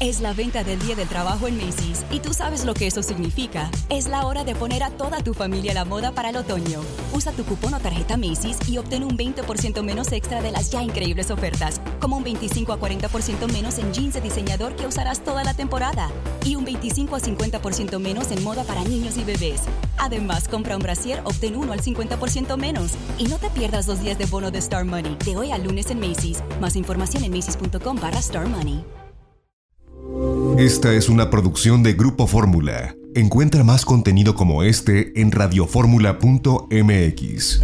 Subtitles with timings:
[0.00, 3.02] Es la venta del Día del Trabajo en Macy's y tú sabes lo que eso
[3.02, 3.68] significa.
[3.88, 6.82] Es la hora de poner a toda tu familia a la moda para el otoño.
[7.12, 10.84] Usa tu cupón o tarjeta Macy's y obtén un 20% menos extra de las ya
[10.84, 15.42] increíbles ofertas, como un 25 a 40% menos en jeans de diseñador que usarás toda
[15.42, 16.12] la temporada
[16.44, 19.62] y un 25 a 50% menos en moda para niños y bebés.
[19.96, 22.92] Además, compra un brasier, obtén uno al 50% menos.
[23.18, 25.90] Y no te pierdas los días de bono de Star Money de hoy a lunes
[25.90, 26.40] en Macy's.
[26.60, 28.84] Más información en macy's.com barra Star Money.
[30.58, 32.96] Esta es una producción de Grupo Fórmula.
[33.14, 37.60] Encuentra más contenido como este en radioformula.mx.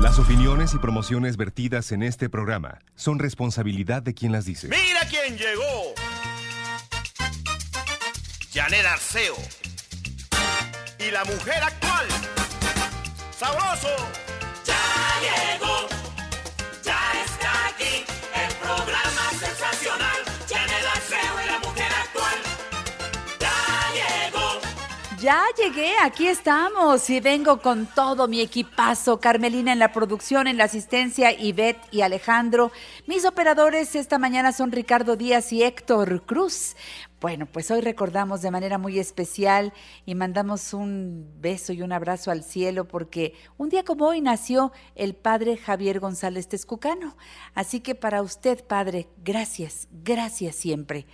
[0.00, 4.66] Las opiniones y promociones vertidas en este programa son responsabilidad de quien las dice.
[4.66, 5.94] ¡Mira quién llegó!
[8.52, 9.36] Janet Arceo.
[10.98, 12.06] Y la mujer actual.
[13.38, 13.94] ¡Sabroso!
[14.66, 14.74] Ya
[15.20, 15.71] llegó,
[25.56, 29.20] Llegué, aquí estamos y vengo con todo mi equipazo.
[29.20, 32.72] Carmelina en la producción, en la asistencia, Ivette y Alejandro.
[33.06, 36.74] Mis operadores esta mañana son Ricardo Díaz y Héctor Cruz.
[37.20, 39.72] Bueno, pues hoy recordamos de manera muy especial
[40.04, 44.72] y mandamos un beso y un abrazo al cielo porque un día como hoy nació
[44.96, 47.16] el padre Javier González Tezcucano.
[47.54, 51.06] Así que para usted, padre, gracias, gracias siempre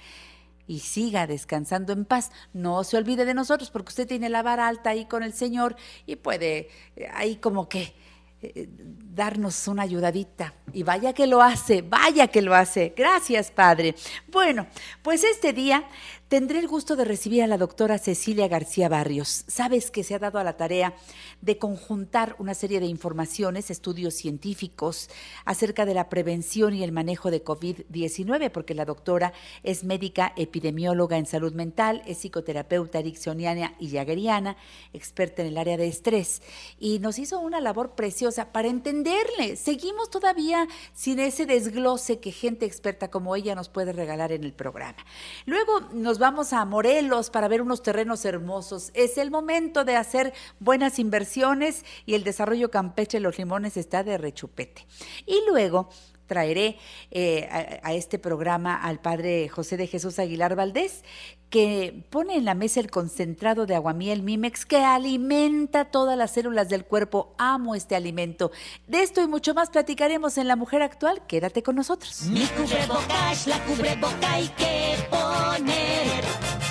[0.69, 2.31] y siga descansando en paz.
[2.53, 5.75] No se olvide de nosotros porque usted tiene la vara alta ahí con el Señor
[6.07, 7.95] y puede eh, ahí como que
[8.41, 10.55] eh, darnos una ayudadita.
[10.73, 12.95] Y vaya que lo hace, vaya que lo hace.
[12.97, 13.97] Gracias, Padre.
[14.31, 14.69] Bueno,
[15.03, 15.89] pues este día
[16.29, 19.45] tendré el gusto de recibir a la doctora Cecilia García Barrios.
[19.49, 20.95] Sabes que se ha dado a la tarea
[21.41, 25.09] de conjuntar una serie de informaciones, estudios científicos
[25.47, 31.17] acerca de la prevención y el manejo de COVID-19, porque la doctora es médica epidemióloga
[31.17, 34.59] en salud mental, es psicoterapeuta ericksoniana y jaggeriana,
[34.93, 36.43] experta en el área de estrés,
[36.79, 39.57] y nos hizo una labor preciosa para entenderle.
[39.57, 44.53] Seguimos todavía sin ese desglose que gente experta como ella nos puede regalar en el
[44.53, 44.99] programa.
[45.47, 48.91] Luego nos vamos a Morelos para ver unos terrenos hermosos.
[48.95, 54.03] Es el momento de hacer buenas inversiones y el desarrollo campeche de los limones está
[54.03, 54.87] de rechupete.
[55.27, 55.89] Y luego
[56.27, 56.77] traeré
[57.11, 61.03] eh, a, a, este programa al padre José de Jesús Aguilar Valdés,
[61.51, 66.69] que pone en la mesa el concentrado de aguamiel Mimex que alimenta todas las células
[66.69, 67.35] del cuerpo.
[67.39, 68.51] Amo este alimento.
[68.87, 71.23] De esto y mucho más platicaremos en La Mujer Actual.
[71.27, 72.25] Quédate con nosotros.
[72.25, 76.25] Mi cubrebocas, la cubreboca hay que poner.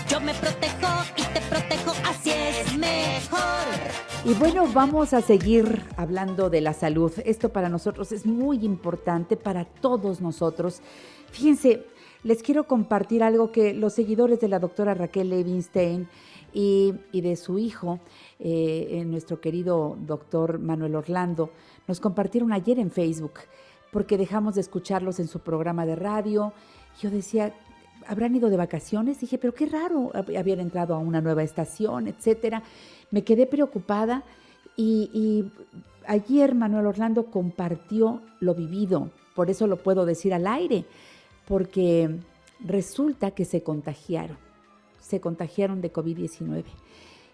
[0.07, 3.97] Yo me protejo y te protejo, así es mejor.
[4.25, 7.11] Y bueno, vamos a seguir hablando de la salud.
[7.25, 10.81] Esto para nosotros es muy importante, para todos nosotros.
[11.31, 11.85] Fíjense,
[12.23, 16.07] les quiero compartir algo que los seguidores de la doctora Raquel Levinstein
[16.53, 17.99] y, de su hijo,
[18.39, 21.51] eh, nuestro querido doctor Manuel Orlando,
[21.87, 23.33] nos compartieron ayer en Facebook,
[23.91, 26.53] porque dejamos de escucharlos en su programa de radio.
[26.99, 27.53] Yo decía,
[28.07, 29.19] ¿habrán ido de vacaciones?
[29.19, 32.63] Dije, pero qué raro, habían entrado a una nueva estación, etcétera.
[33.11, 34.23] Me quedé preocupada
[34.75, 35.45] y
[36.07, 40.85] ayer Manuel Orlando compartió lo vivido, por eso lo puedo decir al aire
[41.47, 42.19] porque
[42.59, 44.37] resulta que se contagiaron,
[44.99, 46.65] se contagiaron de COVID-19.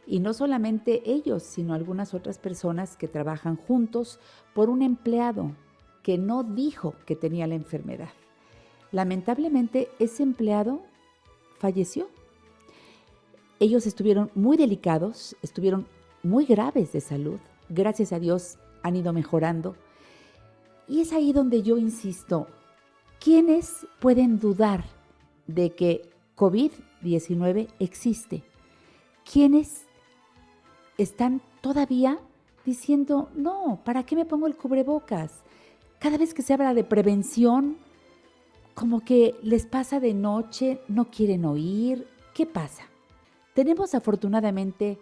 [0.06, 4.20] Y no solamente ellos, sino algunas otras personas que trabajan juntos
[4.54, 5.52] por un empleado
[6.04, 8.10] que no dijo que tenía la enfermedad.
[8.92, 10.82] Lamentablemente, ese empleado
[11.58, 12.10] falleció.
[13.60, 15.88] Ellos estuvieron muy delicados, estuvieron
[16.22, 17.40] muy graves de salud.
[17.70, 19.76] Gracias a Dios han ido mejorando.
[20.88, 22.48] Y es ahí donde yo insisto,
[23.24, 24.84] ¿Quiénes pueden dudar
[25.48, 28.44] de que COVID-19 existe?
[29.24, 29.86] ¿Quiénes
[30.98, 32.20] están todavía
[32.66, 35.42] diciendo, no, ¿para qué me pongo el cubrebocas?
[36.00, 37.78] Cada vez que se habla de prevención,
[38.74, 42.06] como que les pasa de noche, no quieren oír.
[42.34, 42.84] ¿Qué pasa?
[43.54, 45.00] Tenemos afortunadamente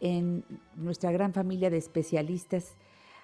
[0.00, 0.42] en
[0.74, 2.76] nuestra gran familia de especialistas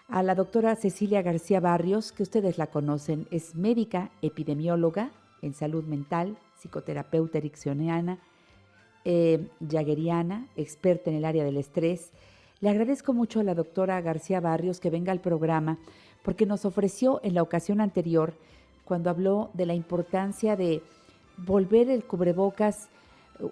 [0.08, 5.10] a la doctora Cecilia García Barrios, que ustedes la conocen, es médica epidemióloga
[5.42, 8.18] en salud mental, psicoterapeuta ericksoniana,
[9.04, 9.48] eh,
[10.56, 12.10] experta en el área del estrés.
[12.60, 15.78] Le agradezco mucho a la doctora García Barrios que venga al programa
[16.22, 18.34] porque nos ofreció en la ocasión anterior,
[18.84, 20.82] cuando habló de la importancia de
[21.38, 22.88] volver el cubrebocas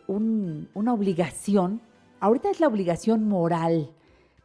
[0.07, 1.81] un, una obligación,
[2.21, 3.91] ahorita es la obligación moral,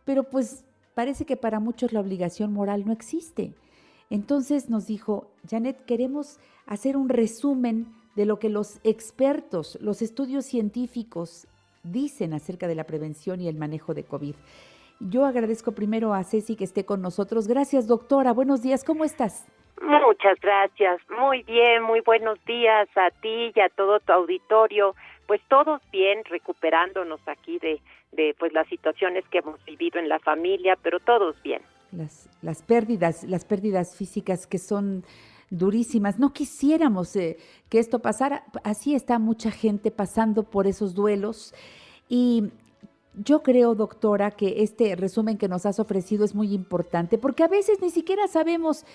[0.03, 0.63] pero pues
[0.97, 3.51] parece que para muchos la obligación moral no existe.
[4.09, 7.85] Entonces nos dijo, Janet, queremos hacer un resumen
[8.15, 11.45] de lo que los expertos, los estudios científicos
[11.83, 14.33] dicen acerca de la prevención y el manejo de COVID.
[14.99, 17.47] Yo agradezco primero a Ceci que esté con nosotros.
[17.47, 18.33] Gracias, doctora.
[18.33, 18.83] Buenos días.
[18.83, 19.45] ¿Cómo estás?
[19.79, 20.99] Muchas gracias.
[21.15, 24.95] Muy bien, muy buenos días a ti y a todo tu auditorio.
[25.27, 27.81] Pues todos bien, recuperándonos aquí de,
[28.39, 31.61] pues las situaciones que hemos vivido en la familia, pero todos bien.
[31.91, 35.03] Las, las pérdidas, las pérdidas físicas que son
[35.49, 36.19] durísimas.
[36.19, 37.37] No quisiéramos eh,
[37.69, 38.43] que esto pasara.
[38.63, 41.53] Así está mucha gente pasando por esos duelos.
[42.09, 42.51] Y
[43.13, 47.47] yo creo, doctora, que este resumen que nos has ofrecido es muy importante porque a
[47.47, 48.85] veces ni siquiera sabemos,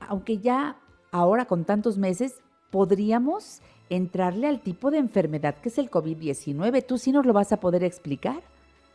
[0.00, 0.76] aunque ya
[1.10, 2.40] ahora con tantos meses,
[2.70, 6.84] podríamos entrarle al tipo de enfermedad que es el COVID-19.
[6.86, 8.40] ¿Tú sí nos lo vas a poder explicar?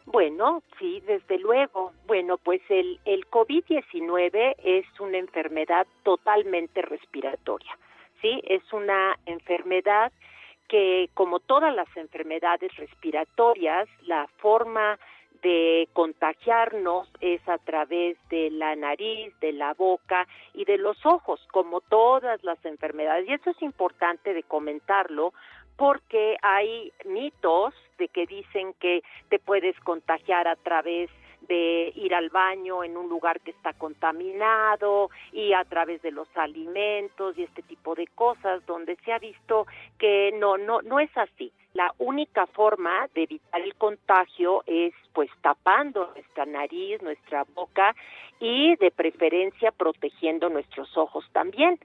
[0.06, 1.94] Bueno, sí, desde luego.
[2.08, 7.78] Bueno, pues el, el COVID-19 es una enfermedad totalmente respiratoria,
[8.22, 8.42] ¿sí?
[8.46, 10.12] Es una enfermedad
[10.68, 14.98] que como todas las enfermedades respiratorias, la forma
[15.42, 21.40] de contagiarnos es a través de la nariz, de la boca y de los ojos,
[21.52, 23.28] como todas las enfermedades.
[23.28, 25.34] Y eso es importante de comentarlo
[25.78, 31.10] porque hay mitos de que dicen que te puedes contagiar a través
[31.48, 36.28] de ir al baño en un lugar que está contaminado y a través de los
[36.36, 39.68] alimentos y este tipo de cosas donde se ha visto
[39.98, 41.52] que no no no es así.
[41.74, 47.96] La única forma de evitar el contagio es pues tapando nuestra nariz, nuestra boca
[48.40, 51.80] y de preferencia protegiendo nuestros ojos también.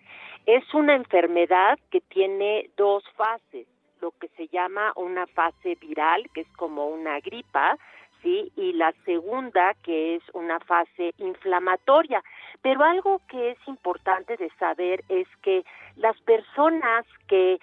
[0.46, 3.66] Es una enfermedad que tiene dos fases,
[4.00, 7.78] lo que se llama una fase viral, que es como una gripa,
[8.22, 12.22] y la segunda que es una fase inflamatoria.
[12.62, 15.64] Pero algo que es importante de saber es que
[15.96, 17.58] las personas que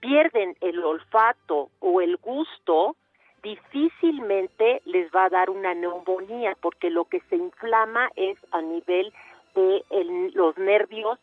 [0.00, 2.96] pierden el olfato o el gusto,
[3.42, 9.12] difícilmente les va a dar una neumonía porque lo que se inflama es a nivel
[9.54, 9.84] de
[10.34, 11.18] los nervios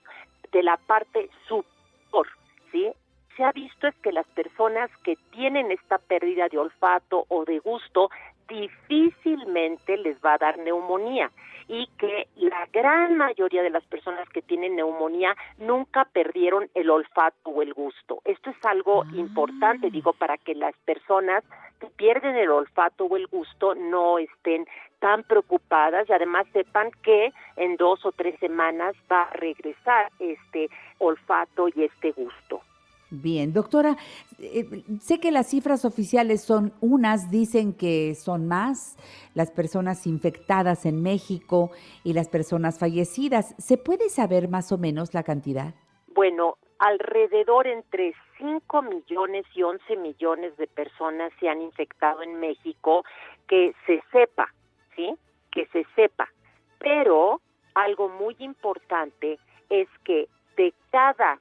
[0.52, 2.28] de la parte superior,
[2.72, 2.92] ¿sí?
[3.36, 7.60] Se ha visto es que las personas que tienen esta pérdida de olfato o de
[7.60, 8.10] gusto
[8.50, 11.32] difícilmente les va a dar neumonía
[11.70, 17.52] y que la gran mayoría de las personas que tienen neumonía nunca perdieron el olfato
[17.52, 18.22] o el gusto.
[18.26, 19.08] Esto es algo ah.
[19.14, 21.44] importante, digo, para que las personas
[21.80, 24.68] que pierden el olfato o el gusto no estén
[25.00, 30.70] tan preocupadas y además sepan que en dos o tres semanas va a regresar este
[30.98, 32.62] olfato y este gusto.
[33.12, 33.98] Bien, doctora,
[34.38, 38.98] eh, sé que las cifras oficiales son unas, dicen que son más
[39.34, 41.72] las personas infectadas en México
[42.04, 43.56] y las personas fallecidas.
[43.58, 45.74] ¿Se puede saber más o menos la cantidad?
[46.14, 53.04] Bueno, alrededor entre 5 millones y 11 millones de personas se han infectado en México,
[53.48, 54.54] que se sepa,
[54.96, 55.16] ¿sí?
[55.52, 56.30] Que se sepa.
[56.78, 57.42] Pero
[57.74, 59.40] algo muy importante
[59.70, 60.28] es que
[60.58, 61.40] de cada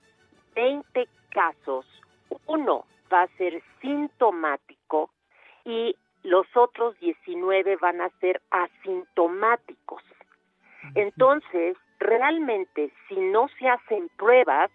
[0.55, 1.87] 20 casos,
[2.47, 5.11] uno va a ser sintomático
[5.65, 10.03] y los otros 19 van a ser asintomáticos.
[10.95, 14.71] Entonces, realmente, si no se hacen pruebas,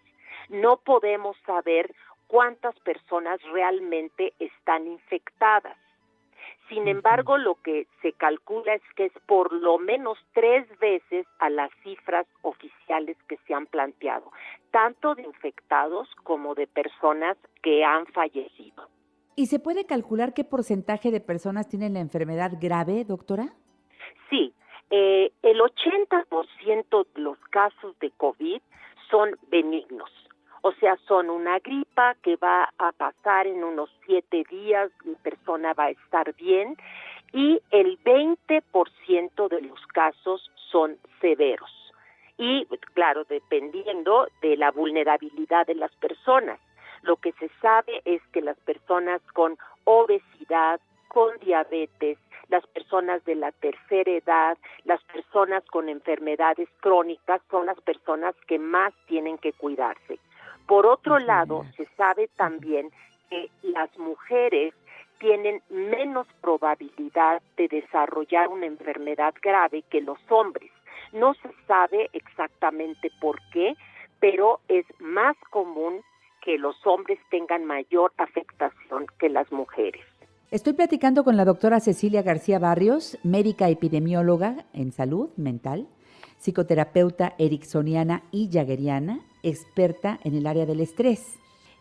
[0.50, 1.94] no podemos saber
[2.28, 5.78] cuántas personas realmente están infectadas.
[6.70, 11.50] Sin embargo, lo que se calcula es que es por lo menos tres veces a
[11.50, 14.32] las cifras oficiales que se han planteado,
[14.72, 18.88] tanto de infectados como de personas que han fallecido.
[19.36, 23.54] ¿Y se puede calcular qué porcentaje de personas tienen la enfermedad grave, doctora?
[24.30, 24.54] Sí,
[24.90, 28.62] eh, el 80% de los casos de COVID
[29.10, 30.10] son benignos
[30.66, 35.74] o sea, son una gripa que va a pasar en unos siete días, la persona
[35.74, 36.78] va a estar bien
[37.34, 41.70] y el 20% de los casos son severos.
[42.38, 46.60] Y claro, dependiendo de la vulnerabilidad de las personas.
[47.02, 50.80] Lo que se sabe es que las personas con obesidad,
[51.10, 52.18] con diabetes,
[52.48, 58.60] las personas de la tercera edad, las personas con enfermedades crónicas son las personas que
[58.60, 60.20] más tienen que cuidarse.
[60.68, 62.90] Por otro lado, se sabe también
[63.30, 64.74] que las mujeres
[65.20, 70.72] tienen menos probabilidad de desarrollar una enfermedad grave que los hombres.
[71.14, 73.76] No se sabe exactamente por qué,
[74.20, 76.02] pero es más común
[76.44, 80.02] que los hombres tengan mayor afectación que las mujeres.
[80.52, 85.88] Estoy platicando con la doctora Cecilia García Barrios, médica epidemióloga en salud mental,
[86.38, 91.36] psicoterapeuta ericksoniana y jaggeriana, experta en el área del estrés.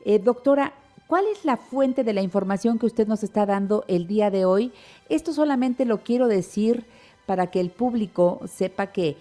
[0.04, 0.74] Eh, doctora,
[1.06, 4.44] ¿cuál es la fuente de la información que usted nos está dando el día de
[4.44, 4.72] hoy?
[5.08, 6.84] Esto solamente lo quiero decir
[7.26, 9.16] para que el público sepa que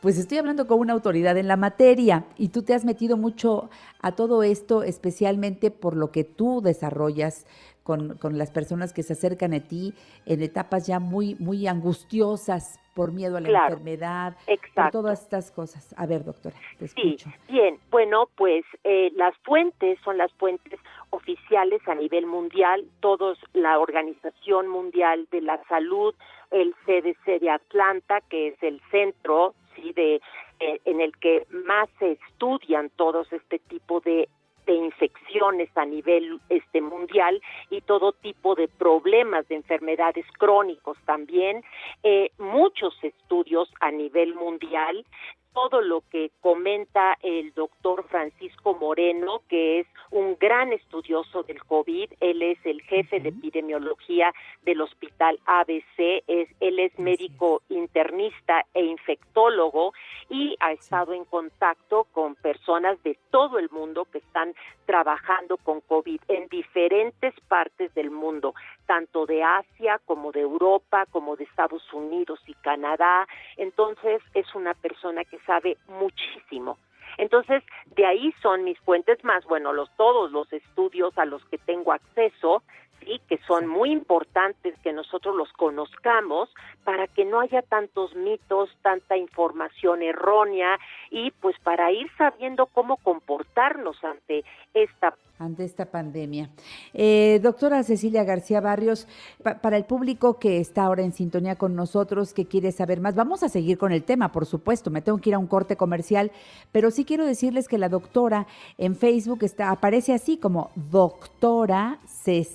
[0.00, 3.70] pues estoy hablando con una autoridad en la materia y tú te has metido mucho
[4.00, 7.46] a todo esto, especialmente por lo que tú desarrollas
[7.82, 9.94] con, con, las personas que se acercan a ti
[10.26, 14.82] en etapas ya muy, muy angustiosas por miedo a la Claro, enfermedad, exacto.
[14.82, 15.94] por todas estas cosas.
[15.96, 17.30] A ver, doctora, te Sí, escucho.
[17.48, 20.78] bien, bueno, pues eh, las fuentes son las fuentes
[21.10, 26.14] oficiales a nivel mundial, todos la Organización Mundial de la Salud,
[26.50, 30.20] el CDC de Atlanta, que es el centro sí de
[30.60, 34.28] eh, en el que más se estudian todos este tipo de
[34.66, 37.40] de infecciones a nivel este mundial
[37.70, 41.62] y todo tipo de problemas de enfermedades crónicos también.
[42.02, 45.04] Eh, muchos estudios a nivel mundial
[45.52, 52.12] todo lo que comenta el doctor Francisco Moreno, que es un gran estudioso del COVID,
[52.20, 54.32] él es el jefe de epidemiología
[54.62, 59.92] del hospital ABC, es, él es médico internista e infectólogo
[60.28, 64.54] y ha estado en contacto con personas de todo el mundo que están
[64.86, 68.54] trabajando con COVID en diferentes partes del mundo,
[68.86, 73.26] tanto de Asia como de Europa, como de Estados Unidos y Canadá.
[73.56, 76.78] Entonces es una persona que sabe muchísimo.
[77.18, 77.62] Entonces,
[77.96, 81.92] de ahí son mis fuentes más, bueno, los todos los estudios a los que tengo
[81.92, 82.62] acceso,
[83.04, 86.48] sí, que son muy importantes que nosotros los conozcamos
[86.84, 90.78] para que no haya tantos mitos, tanta información errónea
[91.10, 94.44] y pues para ir sabiendo cómo comportarnos ante
[94.74, 96.50] esta ante esta pandemia.
[96.94, 99.08] Eh, doctora Cecilia García Barrios,
[99.42, 103.16] pa- para el público que está ahora en sintonía con nosotros, que quiere saber más,
[103.16, 105.74] vamos a seguir con el tema, por supuesto, me tengo que ir a un corte
[105.76, 106.30] comercial,
[106.70, 108.46] pero sí quiero decirles que la doctora
[108.78, 112.52] en Facebook está, aparece así como doctora Cecilia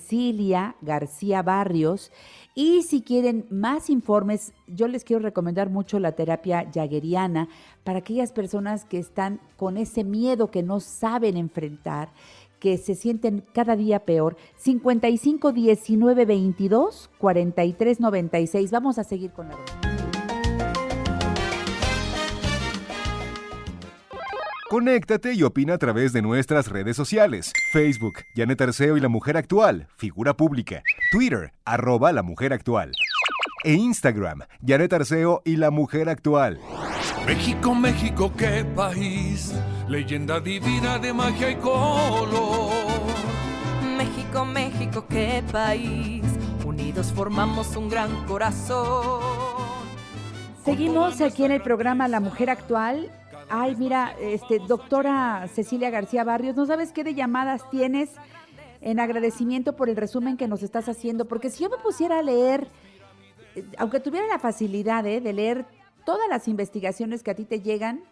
[0.80, 2.12] García Barrios.
[2.54, 7.48] Y si quieren más informes, yo les quiero recomendar mucho la terapia jagueriana
[7.84, 12.10] para aquellas personas que están con ese miedo que no saben enfrentar
[12.60, 14.36] que se sienten cada día peor.
[14.56, 18.70] 55 19 22 43 96.
[18.70, 19.87] Vamos a seguir con la
[24.68, 27.54] Conéctate y opina a través de nuestras redes sociales.
[27.72, 30.82] Facebook, Janet Arceo y la Mujer Actual, figura pública.
[31.10, 32.92] Twitter, arroba la Mujer Actual.
[33.64, 36.60] E Instagram, Janet Arceo y la Mujer Actual.
[37.26, 39.54] México, México, qué país,
[39.88, 42.70] leyenda divina de magia y color.
[43.96, 46.22] México, México, qué país.
[46.66, 49.22] Unidos formamos un gran corazón.
[50.62, 53.10] Seguimos aquí en el programa La Mujer Actual.
[53.50, 58.10] Ay, mira, este, doctora Cecilia García Barrios, ¿no sabes qué de llamadas tienes
[58.82, 61.24] en agradecimiento por el resumen que nos estás haciendo?
[61.24, 62.68] Porque si yo me pusiera a leer,
[63.54, 65.64] eh, aunque tuviera la facilidad eh, de leer
[66.04, 68.04] todas las investigaciones que a ti te llegan,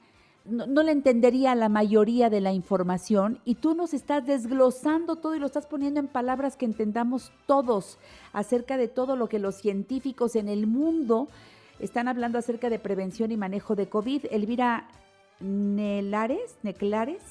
[0.46, 5.34] no, no le entendería la mayoría de la información y tú nos estás desglosando todo
[5.34, 7.98] y lo estás poniendo en palabras que entendamos todos
[8.32, 11.28] acerca de todo lo que los científicos en el mundo
[11.78, 14.26] están hablando acerca de prevención y manejo de COVID.
[14.30, 14.88] Elvira
[15.40, 17.22] Nelares, Neclares,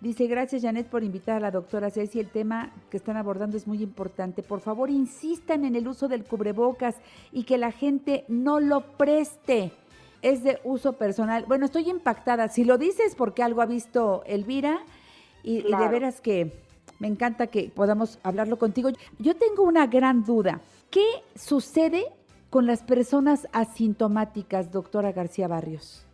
[0.00, 2.20] dice, gracias Janet por invitar a la doctora Ceci.
[2.20, 4.42] El tema que están abordando es muy importante.
[4.42, 6.96] Por favor, insistan en el uso del cubrebocas
[7.32, 9.72] y que la gente no lo preste.
[10.22, 11.44] Es de uso personal.
[11.46, 12.48] Bueno, estoy impactada.
[12.48, 14.80] Si lo dices porque algo ha visto Elvira
[15.42, 16.52] y, y de veras que
[16.98, 18.90] me encanta que podamos hablarlo contigo.
[19.18, 20.60] Yo tengo una gran duda.
[20.90, 22.06] ¿Qué sucede
[22.50, 26.05] con las personas asintomáticas, doctora García Barrios?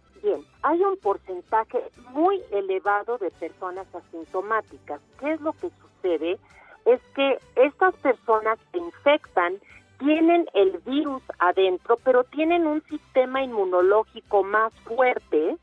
[0.63, 5.01] Hay un porcentaje muy elevado de personas asintomáticas.
[5.19, 6.39] ¿Qué es lo que sucede?
[6.85, 9.59] Es que estas personas se infectan,
[9.99, 15.57] tienen el virus adentro, pero tienen un sistema inmunológico más fuerte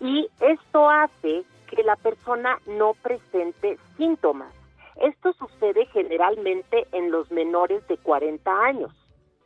[0.00, 4.52] y esto hace que la persona no presente síntomas.
[4.96, 8.92] Esto sucede generalmente en los menores de 40 años.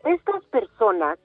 [0.04, 1.18] Estas personas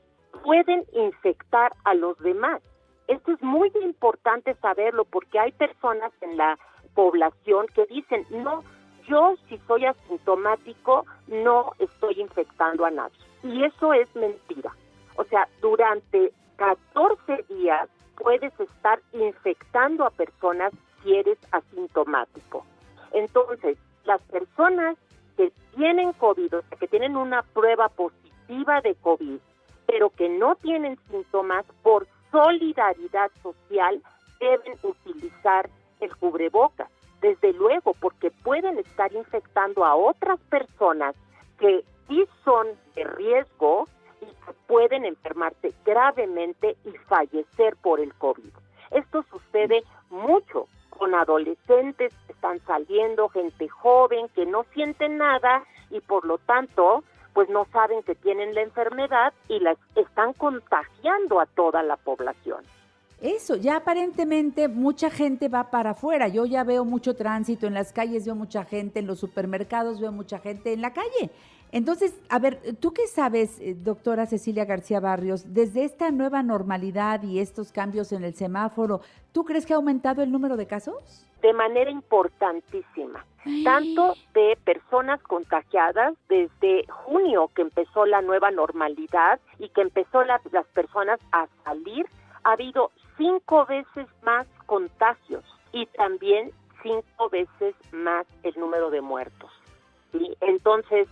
[0.43, 2.61] pueden infectar a los demás.
[3.07, 6.57] Esto es muy importante saberlo porque hay personas en la
[6.93, 8.63] población que dicen, no,
[9.07, 13.17] yo si soy asintomático no estoy infectando a nadie.
[13.43, 14.75] Y eso es mentira.
[15.17, 22.65] O sea, durante 14 días puedes estar infectando a personas si eres asintomático.
[23.11, 24.97] Entonces, las personas
[25.37, 29.39] que tienen COVID, o sea, que tienen una prueba positiva de COVID,
[29.85, 34.01] pero que no tienen síntomas, por solidaridad social
[34.41, 35.69] deben utilizar
[36.01, 36.89] el cubrebocas,
[37.21, 41.15] desde luego, porque pueden estar infectando a otras personas
[41.57, 43.87] que sí son de riesgo
[44.19, 48.51] y que pueden enfermarse gravemente y fallecer por el COVID.
[48.91, 56.01] Esto sucede mucho con adolescentes que están saliendo, gente joven que no sienten nada y
[56.01, 61.45] por lo tanto pues no saben que tienen la enfermedad y la están contagiando a
[61.45, 62.63] toda la población.
[63.21, 66.29] Eso, ya aparentemente mucha gente va para afuera.
[66.29, 70.13] Yo ya veo mucho tránsito en las calles, veo mucha gente en los supermercados, veo
[70.13, 71.29] mucha gente en la calle.
[71.73, 77.21] Entonces, a ver, ¿tú qué sabes, eh, doctora Cecilia García Barrios, desde esta nueva normalidad
[77.23, 79.01] y estos cambios en el semáforo,
[79.33, 81.25] ¿tú crees que ha aumentado el número de casos?
[81.45, 83.23] De manera importantísima,
[83.63, 90.41] tanto de personas contagiadas desde junio que empezó la nueva normalidad y que empezó las
[90.73, 92.07] personas a salir,
[92.45, 99.51] ha habido cinco veces más contagios y también cinco veces más el número de muertos.
[100.13, 100.35] ¿sí?
[100.41, 101.07] Entonces,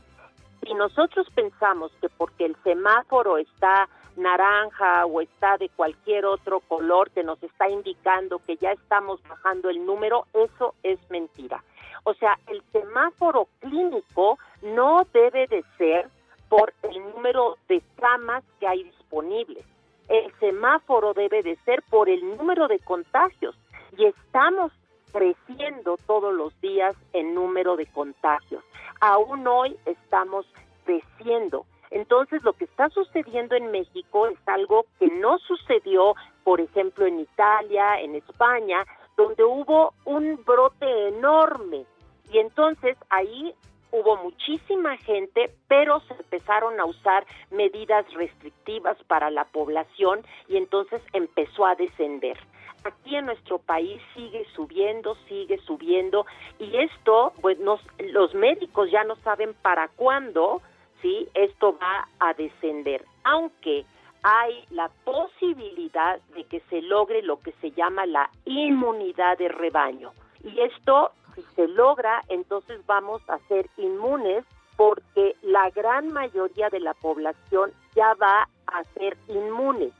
[0.64, 7.12] si nosotros pensamos que porque el semáforo está naranja o está de cualquier otro color
[7.12, 11.64] que nos está indicando que ya estamos bajando el número, eso es mentira.
[12.04, 16.10] O sea, el semáforo clínico no debe de ser
[16.50, 19.66] por el número de camas que hay disponibles.
[20.10, 23.56] El semáforo debe de ser por el número de contagios
[23.98, 24.72] y estamos
[25.12, 28.64] creciendo todos los días en número de contagios.
[29.00, 30.46] Aún hoy estamos
[30.84, 31.66] creciendo.
[31.94, 37.20] Entonces, lo que está sucediendo en México es algo que no sucedió, por ejemplo, en
[37.20, 38.84] Italia, en España,
[39.16, 41.86] donde hubo un brote enorme.
[42.32, 43.54] Y entonces ahí
[43.92, 51.00] hubo muchísima gente, pero se empezaron a usar medidas restrictivas para la población y entonces
[51.14, 52.40] empezó a descender.
[52.86, 56.26] Aquí en nuestro país sigue subiendo, sigue subiendo
[56.58, 60.64] y esto, pues los médicos ya no saben para cuándo,
[61.04, 61.30] ¿sí?
[61.36, 63.86] Esto va a descender, aunque
[64.24, 70.14] hay la posibilidad de que se logre lo que se llama la inmunidad de rebaño.
[70.44, 74.46] Y esto, si se logra, entonces vamos a ser inmunes
[74.78, 79.92] porque la gran mayoría de la población ya va a ser inmune,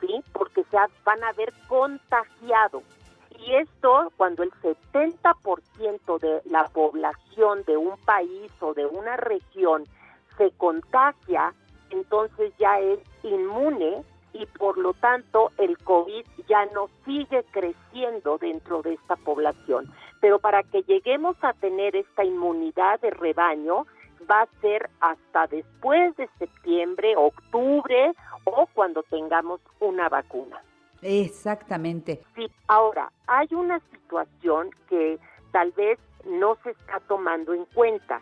[0.00, 0.22] ¿sí?
[0.32, 2.82] Porque se van a haber contagiado.
[3.44, 9.84] Y esto, cuando el 70% de la población de un país o de una región
[10.42, 11.54] se contagia,
[11.90, 14.02] entonces ya es inmune
[14.32, 19.92] y por lo tanto el COVID ya no sigue creciendo dentro de esta población.
[20.20, 23.86] Pero para que lleguemos a tener esta inmunidad de rebaño,
[24.28, 28.12] va a ser hasta después de septiembre, octubre
[28.44, 30.60] o cuando tengamos una vacuna.
[31.02, 32.22] Exactamente.
[32.34, 35.18] Sí, ahora, hay una situación que
[35.52, 38.20] tal vez no se está tomando en cuenta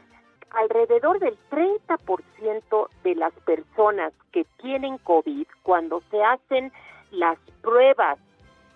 [0.50, 6.72] alrededor del 30% de las personas que tienen COVID, cuando se hacen
[7.10, 8.18] las pruebas,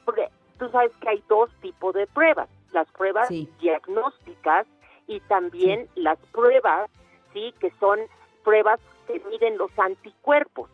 [0.05, 3.29] porque tú sabes que hay dos tipos de pruebas, las pruebas
[3.61, 4.67] diagnósticas
[5.07, 6.91] y también las pruebas,
[7.33, 8.01] sí, que son
[8.43, 10.71] pruebas que miden los anticuerpos.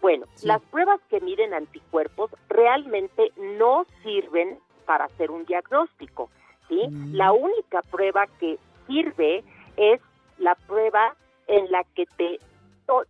[0.00, 6.30] Bueno, las pruebas que miden anticuerpos realmente no sirven para hacer un diagnóstico,
[6.68, 6.86] ¿sí?
[6.88, 7.14] Mm.
[7.14, 9.42] La única prueba que sirve
[9.76, 10.00] es
[10.38, 11.14] la prueba
[11.46, 12.40] en la que te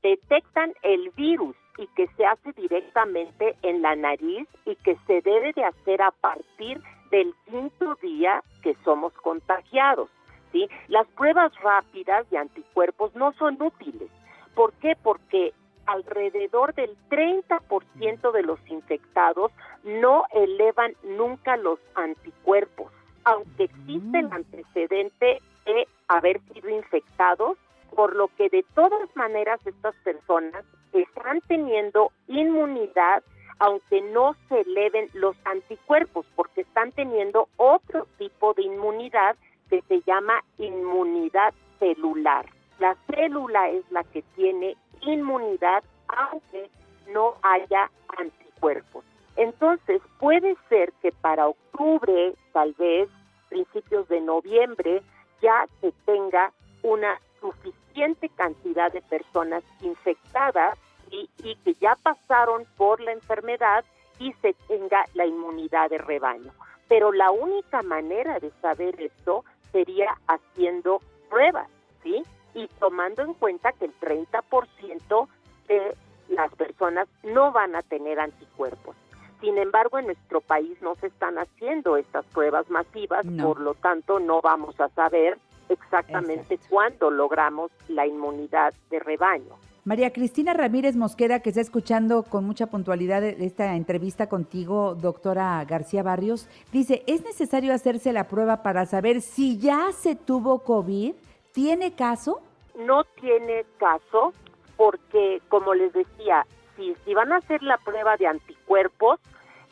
[0.02, 5.52] detectan el virus y que se hace directamente en la nariz y que se debe
[5.52, 10.08] de hacer a partir del quinto día que somos contagiados.
[10.52, 10.68] ¿sí?
[10.88, 14.10] Las pruebas rápidas de anticuerpos no son útiles.
[14.54, 14.96] ¿Por qué?
[15.02, 15.52] Porque
[15.86, 19.52] alrededor del 30% de los infectados
[19.84, 22.90] no elevan nunca los anticuerpos,
[23.24, 24.32] aunque existe el mm.
[24.32, 27.58] antecedente de haber sido infectados,
[27.94, 33.22] por lo que de todas maneras estas personas están teniendo inmunidad
[33.58, 39.36] aunque no se eleven los anticuerpos, porque están teniendo otro tipo de inmunidad
[39.70, 42.46] que se llama inmunidad celular.
[42.78, 46.70] La célula es la que tiene inmunidad aunque
[47.12, 49.04] no haya anticuerpos.
[49.36, 53.08] Entonces puede ser que para octubre, tal vez
[53.48, 55.02] principios de noviembre,
[55.40, 60.78] ya se tenga una suficiente cantidad de personas infectadas
[61.10, 63.84] y, que ya pasaron por la enfermedad
[64.18, 66.52] y se tenga la inmunidad de rebaño.
[66.88, 71.68] Pero la única manera de saber esto sería haciendo pruebas,
[72.02, 72.22] ¿sí?
[72.54, 75.28] Y tomando en cuenta que el 30%
[75.68, 75.96] de
[76.28, 78.96] las personas no van a tener anticuerpos.
[79.40, 83.48] Sin embargo, en nuestro país no se están haciendo estas pruebas masivas, No.
[83.48, 89.54] por lo tanto no vamos a saber exactamente cuándo logramos la inmunidad de rebaño.
[89.84, 96.02] María Cristina Ramírez Mosqueda, que está escuchando con mucha puntualidad esta entrevista contigo, doctora García
[96.02, 101.14] Barrios, dice, ¿es necesario hacerse la prueba para saber si ya se tuvo COVID?
[101.52, 102.40] ¿Tiene caso?
[102.76, 104.32] No tiene caso
[104.76, 106.44] porque, como les decía,
[106.76, 109.20] si, si van a hacer la prueba de anticuerpos,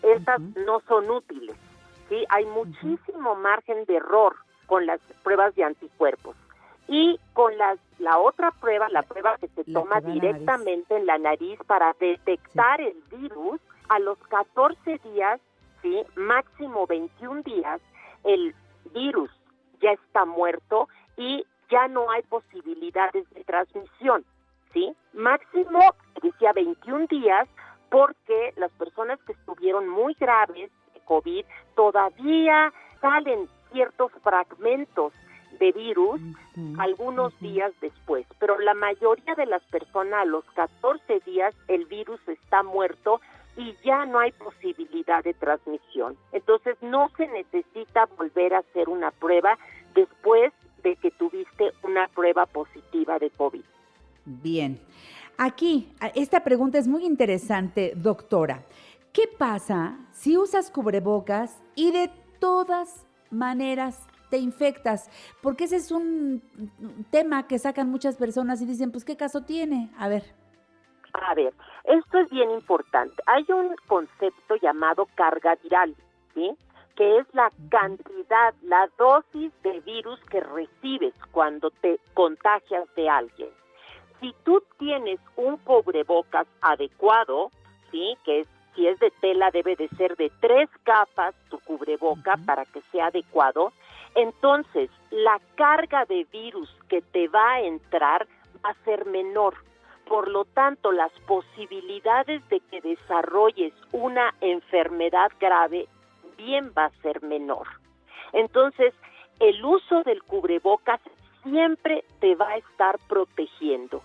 [0.03, 1.57] estas no son útiles.
[2.09, 2.25] ¿sí?
[2.29, 4.37] Hay muchísimo margen de error
[4.67, 6.37] con las pruebas de anticuerpos.
[6.87, 11.17] Y con las, la otra prueba, la prueba que se La toma directamente en la
[11.17, 15.41] nariz para detectar el virus, a los 14 días,
[15.83, 16.03] ¿sí?
[16.17, 17.81] máximo 21 días,
[18.25, 18.55] el
[18.93, 19.31] virus
[19.81, 24.25] ya está muerto y ya no hay posibilidades de transmisión.
[24.75, 24.95] ¿Sí?
[25.15, 25.81] Máximo,
[26.23, 27.49] decía 21 días,
[27.91, 35.13] porque las personas que estuvieron muy graves de COVID todavía salen ciertos fragmentos
[35.59, 36.21] de virus
[36.79, 42.21] algunos días después, pero la mayoría de las personas a los 14 días el virus
[42.27, 43.21] está muerto
[43.57, 46.17] y ya no hay posibilidad de transmisión.
[46.33, 49.57] Entonces no se necesita volver a hacer una prueba
[49.95, 53.65] después de que tuviste una prueba positiva de COVID.
[54.25, 54.81] Bien.
[55.37, 58.63] Aquí, esta pregunta es muy interesante, doctora.
[59.13, 62.11] ¿Qué pasa si usas cubrebocas y de
[62.41, 65.11] todas maneras te infectas?
[65.43, 66.43] Porque ese es un
[66.81, 69.91] un tema que sacan muchas personas y dicen, pues, ¿qué caso tiene?
[69.99, 70.25] A ver.
[71.13, 71.53] A ver,
[71.85, 73.15] esto es bien importante.
[73.27, 75.95] Hay un concepto llamado carga viral,
[76.35, 76.51] ¿sí?
[76.97, 83.51] Que es la cantidad, la dosis de virus que recibes cuando te contagias de alguien.
[84.25, 87.51] Si tú tienes un cubrebocas adecuado,
[87.91, 88.17] ¿sí?
[88.25, 92.65] Que es, si es de tela debe de ser de tres capas tu cubreboca para
[92.65, 93.75] que sea adecuado.
[94.15, 98.27] Entonces, la carga de virus que te va a entrar
[98.65, 99.57] va a ser menor.
[100.07, 105.87] Por lo tanto, las posibilidades de que desarrolles una enfermedad grave
[106.39, 107.67] bien va a ser menor.
[108.33, 108.95] Entonces,
[109.39, 111.03] el uso del cubrebocas
[111.43, 114.01] siempre te va a estar protegiendo.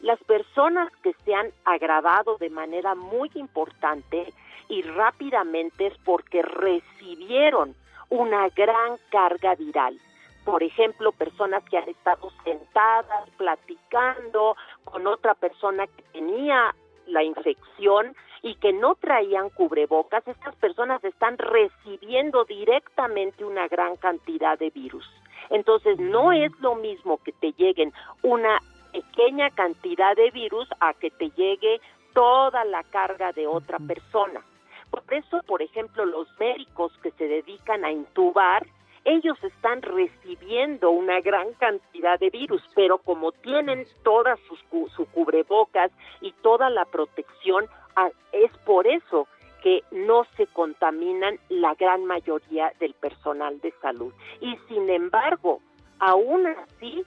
[0.00, 4.32] Las personas que se han agravado de manera muy importante
[4.68, 7.74] y rápidamente es porque recibieron
[8.08, 9.98] una gran carga viral.
[10.44, 16.74] Por ejemplo, personas que han estado sentadas platicando con otra persona que tenía
[17.06, 24.58] la infección y que no traían cubrebocas, estas personas están recibiendo directamente una gran cantidad
[24.58, 25.04] de virus.
[25.50, 28.60] Entonces, no es lo mismo que te lleguen una
[28.92, 31.80] pequeña cantidad de virus a que te llegue
[32.12, 34.40] toda la carga de otra persona.
[34.90, 38.66] Por eso, por ejemplo, los médicos que se dedican a intubar,
[39.04, 45.06] ellos están recibiendo una gran cantidad de virus, pero como tienen todas sus cu- su
[45.06, 47.66] cubrebocas y toda la protección,
[48.32, 49.26] es por eso
[49.62, 54.12] que no se contaminan la gran mayoría del personal de salud.
[54.40, 55.60] Y sin embargo,
[55.98, 57.04] aún así,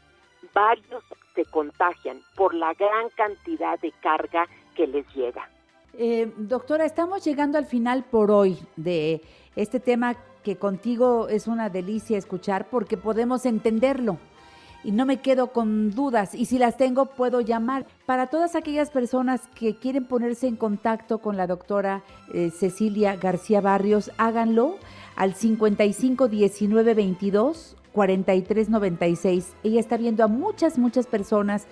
[0.53, 1.03] varios
[1.35, 5.49] se contagian por la gran cantidad de carga que les llega.
[5.95, 9.21] Eh, doctora, estamos llegando al final por hoy de
[9.55, 14.17] este tema que contigo es una delicia escuchar porque podemos entenderlo.
[14.83, 17.85] Y no me quedo con dudas y si las tengo puedo llamar.
[18.05, 23.61] Para todas aquellas personas que quieren ponerse en contacto con la doctora eh, Cecilia García
[23.61, 24.75] Barrios, háganlo
[25.15, 29.55] al 55 19 22 43 96.
[29.63, 31.67] Ella está viendo a muchas, muchas personas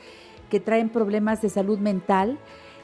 [0.50, 2.38] que traen problemas de salud mental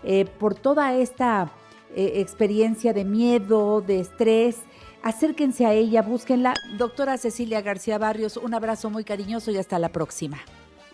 [0.04, 1.52] eh, por toda esta
[1.96, 4.64] eh, experiencia de miedo, de estrés.
[5.04, 6.54] Acérquense a ella, búsquenla.
[6.78, 10.40] Doctora Cecilia García Barrios, un abrazo muy cariñoso y hasta la próxima.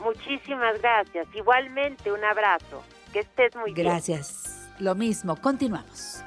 [0.03, 1.27] Muchísimas gracias.
[1.33, 2.83] Igualmente, un abrazo.
[3.11, 3.87] Que estés muy bien.
[3.87, 4.69] Gracias.
[4.79, 6.23] Lo mismo, continuamos.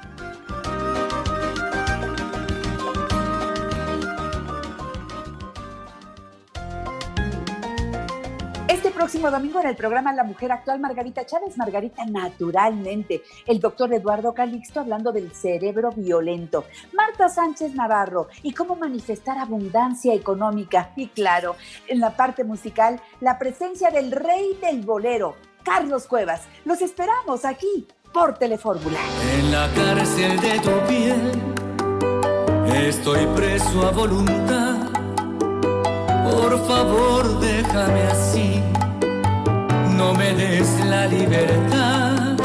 [8.97, 14.33] Próximo domingo en el programa La Mujer Actual, Margarita Chávez, Margarita Naturalmente, el doctor Eduardo
[14.33, 20.93] Calixto hablando del cerebro violento, Marta Sánchez Navarro y cómo manifestar abundancia económica.
[20.95, 21.55] Y claro,
[21.87, 26.47] en la parte musical, la presencia del rey del bolero, Carlos Cuevas.
[26.65, 28.97] Los esperamos aquí por Telefórmula.
[29.37, 31.31] En la cárcel de tu piel
[32.73, 34.75] estoy preso a voluntad.
[36.31, 38.63] Por favor, déjame así.
[40.27, 42.37] No me des la libertad.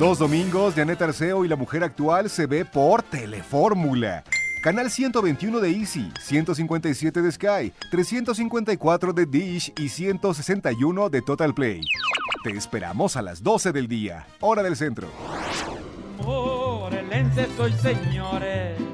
[0.00, 4.24] Los domingos, Janet Arceo y la mujer actual se ve por Telefórmula.
[4.64, 11.82] Canal 121 de Easy, 157 de Sky, 354 de Dish y 161 de Total Play.
[12.42, 15.06] Te esperamos a las 12 del día, hora del centro.
[16.24, 18.87] Morelense soy señores.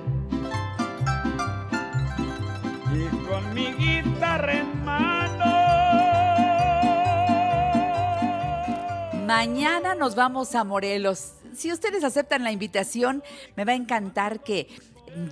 [9.27, 11.33] Mañana nos vamos a Morelos.
[11.55, 13.23] Si ustedes aceptan la invitación,
[13.57, 14.69] me va a encantar que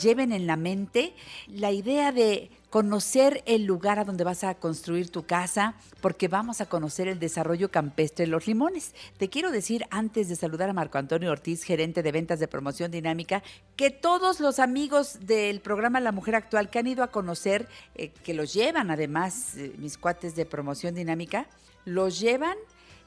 [0.01, 1.15] lleven en la mente
[1.47, 6.63] la idea de conocer el lugar a donde vas a construir tu casa, porque vamos
[6.63, 8.95] a conocer el desarrollo campestre de Los Limones.
[9.19, 12.91] Te quiero decir, antes de saludar a Marco Antonio Ortiz, gerente de ventas de promoción
[12.91, 13.43] dinámica,
[13.77, 18.09] que todos los amigos del programa La Mujer Actual que han ido a conocer, eh,
[18.09, 21.47] que los llevan además, eh, mis cuates de promoción dinámica,
[21.85, 22.57] los llevan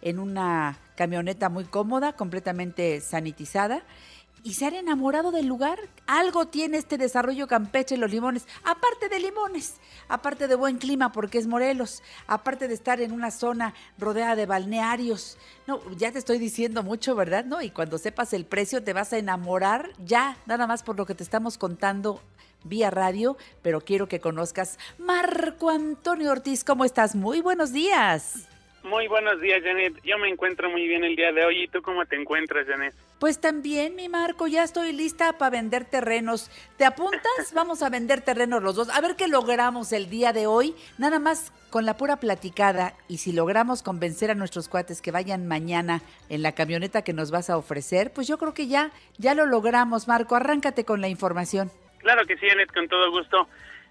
[0.06, 3.84] en una camioneta muy cómoda, completamente sanitizada,
[4.44, 5.80] y se han enamorado del lugar.
[6.06, 11.40] Algo tiene este desarrollo campestre Los Limones, aparte de limones, aparte de buen clima porque
[11.40, 15.40] es Morelos, aparte de estar en una zona rodeada de balnearios.
[15.66, 17.44] No, ya te estoy diciendo mucho, ¿verdad?
[17.44, 21.08] No, y cuando sepas el precio te vas a enamorar ya, nada más por lo
[21.08, 22.22] que te estamos contando
[22.64, 27.16] vía radio, pero quiero que conozcas Marco Antonio Ortiz, ¿cómo estás?
[27.16, 28.48] Muy buenos días.
[28.86, 30.00] Muy buenos días, Janet.
[30.04, 31.64] Yo me encuentro muy bien el día de hoy.
[31.64, 32.94] ¿Y tú cómo te encuentras, Janet?
[33.20, 36.52] Pues también, mi Marco, ya estoy lista para vender terrenos.
[36.78, 37.24] ¿Te apuntas?
[37.56, 38.90] Vamos a vender terrenos los dos.
[38.90, 40.76] A ver qué logramos el día de hoy.
[41.00, 42.94] Nada más con la pura platicada.
[43.08, 47.32] Y si logramos convencer a nuestros cuates que vayan mañana en la camioneta que nos
[47.32, 50.36] vas a ofrecer, pues yo creo que ya, ya lo logramos, Marco.
[50.36, 51.72] Arráncate con la información.
[52.02, 53.48] Claro que sí, Janet, con todo gusto.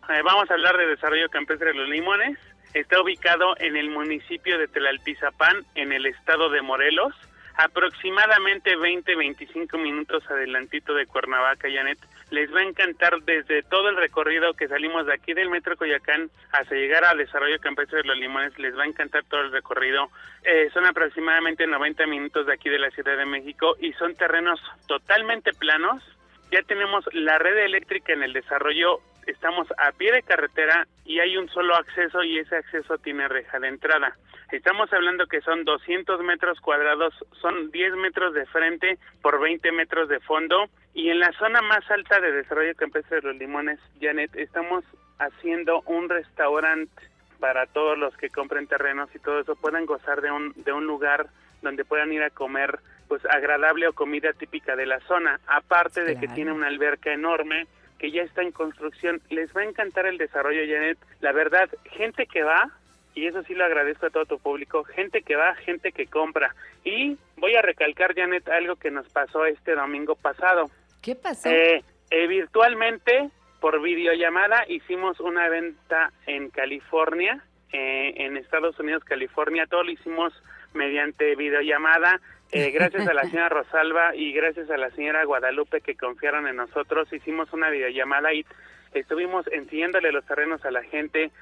[0.08, 2.38] Eh, vamos a hablar de desarrollo campestre de los limones.
[2.74, 7.14] Está ubicado en el municipio de Telalpizapán, en el estado de Morelos,
[7.56, 11.98] aproximadamente 20-25 minutos adelantito de Cuernavaca, Janet.
[12.30, 16.30] Les va a encantar desde todo el recorrido que salimos de aquí del Metro Coyacán
[16.50, 18.58] hasta llegar al desarrollo campestre de los limones.
[18.58, 20.08] Les va a encantar todo el recorrido.
[20.42, 24.60] Eh, son aproximadamente 90 minutos de aquí de la Ciudad de México y son terrenos
[24.88, 26.02] totalmente planos.
[26.50, 31.36] Ya tenemos la red eléctrica en el desarrollo estamos a pie de carretera y hay
[31.36, 34.16] un solo acceso y ese acceso tiene reja de entrada.
[34.52, 40.08] Estamos hablando que son 200 metros cuadrados, son 10 metros de frente por 20 metros
[40.08, 44.34] de fondo y en la zona más alta de desarrollo campestre de los limones, Janet,
[44.36, 44.84] estamos
[45.18, 47.02] haciendo un restaurante
[47.40, 49.56] para todos los que compren terrenos y todo eso.
[49.56, 51.26] Puedan gozar de un, de un lugar
[51.62, 56.18] donde puedan ir a comer pues agradable o comida típica de la zona, aparte de
[56.18, 57.66] que tiene una alberca enorme
[57.98, 59.20] que ya está en construcción.
[59.30, 60.98] Les va a encantar el desarrollo, Janet.
[61.20, 62.70] La verdad, gente que va,
[63.14, 66.54] y eso sí lo agradezco a todo tu público, gente que va, gente que compra.
[66.84, 70.70] Y voy a recalcar, Janet, algo que nos pasó este domingo pasado.
[71.02, 71.48] ¿Qué pasó?
[71.48, 73.30] Eh, eh, virtualmente,
[73.60, 79.66] por videollamada, hicimos una venta en California, eh, en Estados Unidos, California.
[79.66, 80.32] Todo lo hicimos
[80.74, 82.20] mediante videollamada.
[82.56, 86.54] Eh, gracias a la señora Rosalba y gracias a la señora Guadalupe que confiaron en
[86.54, 88.46] nosotros, hicimos una videollamada y
[88.92, 91.32] estuvimos enseñándole los terrenos a la gente,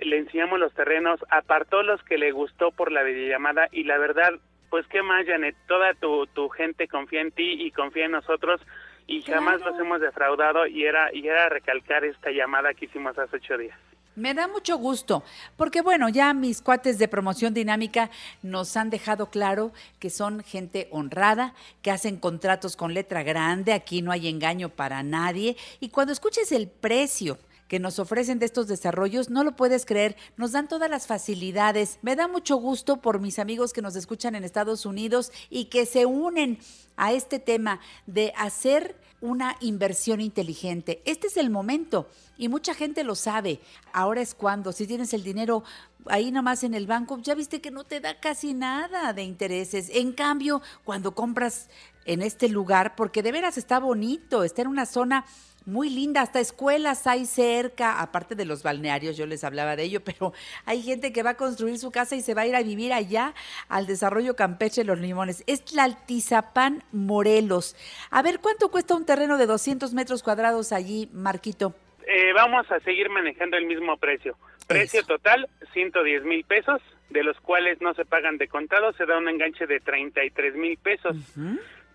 [0.00, 4.32] le enseñamos los terrenos, apartó los que le gustó por la videollamada y la verdad,
[4.68, 8.60] pues qué más, Janet, toda tu, tu gente confía en ti y confía en nosotros
[9.06, 13.36] y jamás los hemos defraudado y era, y era recalcar esta llamada que hicimos hace
[13.36, 13.78] ocho días.
[14.18, 15.22] Me da mucho gusto,
[15.56, 18.10] porque bueno, ya mis cuates de promoción dinámica
[18.42, 24.02] nos han dejado claro que son gente honrada, que hacen contratos con letra grande, aquí
[24.02, 28.66] no hay engaño para nadie, y cuando escuches el precio que nos ofrecen de estos
[28.66, 31.98] desarrollos, no lo puedes creer, nos dan todas las facilidades.
[32.02, 35.86] Me da mucho gusto por mis amigos que nos escuchan en Estados Unidos y que
[35.86, 36.58] se unen
[36.96, 41.02] a este tema de hacer una inversión inteligente.
[41.04, 43.60] Este es el momento y mucha gente lo sabe.
[43.92, 45.64] Ahora es cuando, si tienes el dinero
[46.06, 49.90] ahí nomás en el banco, ya viste que no te da casi nada de intereses.
[49.92, 51.68] En cambio, cuando compras
[52.04, 55.24] en este lugar, porque de veras está bonito, está en una zona
[55.68, 60.00] muy linda, hasta escuelas hay cerca, aparte de los balnearios, yo les hablaba de ello,
[60.04, 60.32] pero
[60.64, 62.92] hay gente que va a construir su casa y se va a ir a vivir
[62.92, 63.34] allá
[63.68, 65.44] al desarrollo campestre de los limones.
[65.46, 67.76] Es Tlaltizapán, Morelos.
[68.10, 71.74] A ver, ¿cuánto cuesta un terreno de 200 metros cuadrados allí, Marquito?
[72.06, 74.36] Eh, vamos a seguir manejando el mismo precio.
[74.66, 79.18] Precio total, 110 mil pesos, de los cuales no se pagan de contado, se da
[79.18, 81.16] un enganche de 33 mil pesos.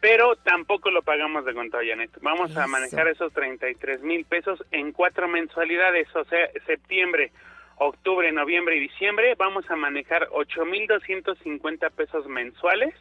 [0.04, 2.12] Pero tampoco lo pagamos de contado, Janet.
[2.22, 7.32] Vamos a manejar esos 33 mil pesos en cuatro mensualidades, o sea, septiembre,
[7.78, 12.94] octubre, noviembre y diciembre vamos a manejar 8.250 pesos mensuales,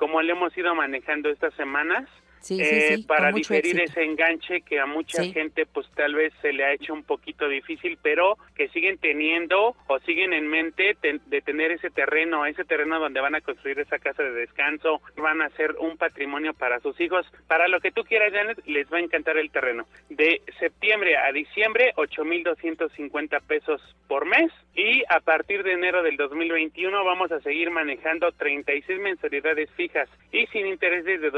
[0.00, 2.08] como le hemos ido manejando estas semanas.
[2.42, 3.84] Sí, eh, sí, para diferir éxito.
[4.00, 7.48] ese enganche que a mucha gente pues tal vez se le ha hecho un poquito
[7.48, 12.64] difícil, pero que siguen teniendo o siguen en mente ten- de tener ese terreno, ese
[12.64, 16.80] terreno donde van a construir esa casa de descanso, van a hacer un patrimonio para
[16.80, 19.86] sus hijos, para lo que tú quieras, Janet, les va a encantar el terreno.
[20.10, 27.04] De septiembre a diciembre, 8.250 pesos por mes y a partir de enero del 2021
[27.04, 31.30] vamos a seguir manejando 36 mensualidades fijas y sin intereses de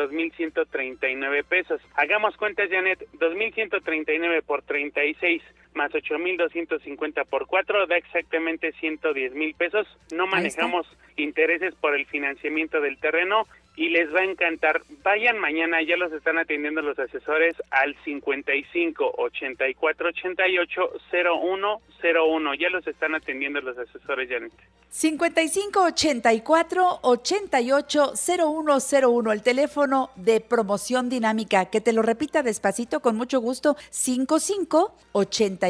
[0.99, 1.81] 2.139 pesos.
[1.95, 5.43] Hagamos cuentas, Janet, 2.139 por 36
[5.75, 9.87] más 8.250 por 4 da exactamente 110 mil pesos.
[10.13, 14.83] No manejamos intereses por el financiamiento del terreno y les va a encantar.
[15.03, 22.55] Vayan mañana, ya los están atendiendo los asesores al 55 84 88 01 01.
[22.55, 24.53] Ya los están atendiendo los asesores, Janet.
[24.91, 31.65] 55 84 88 0101, el teléfono de promoción dinámica.
[31.67, 33.77] Que te lo repita despacito con mucho gusto.
[33.91, 35.64] 55 84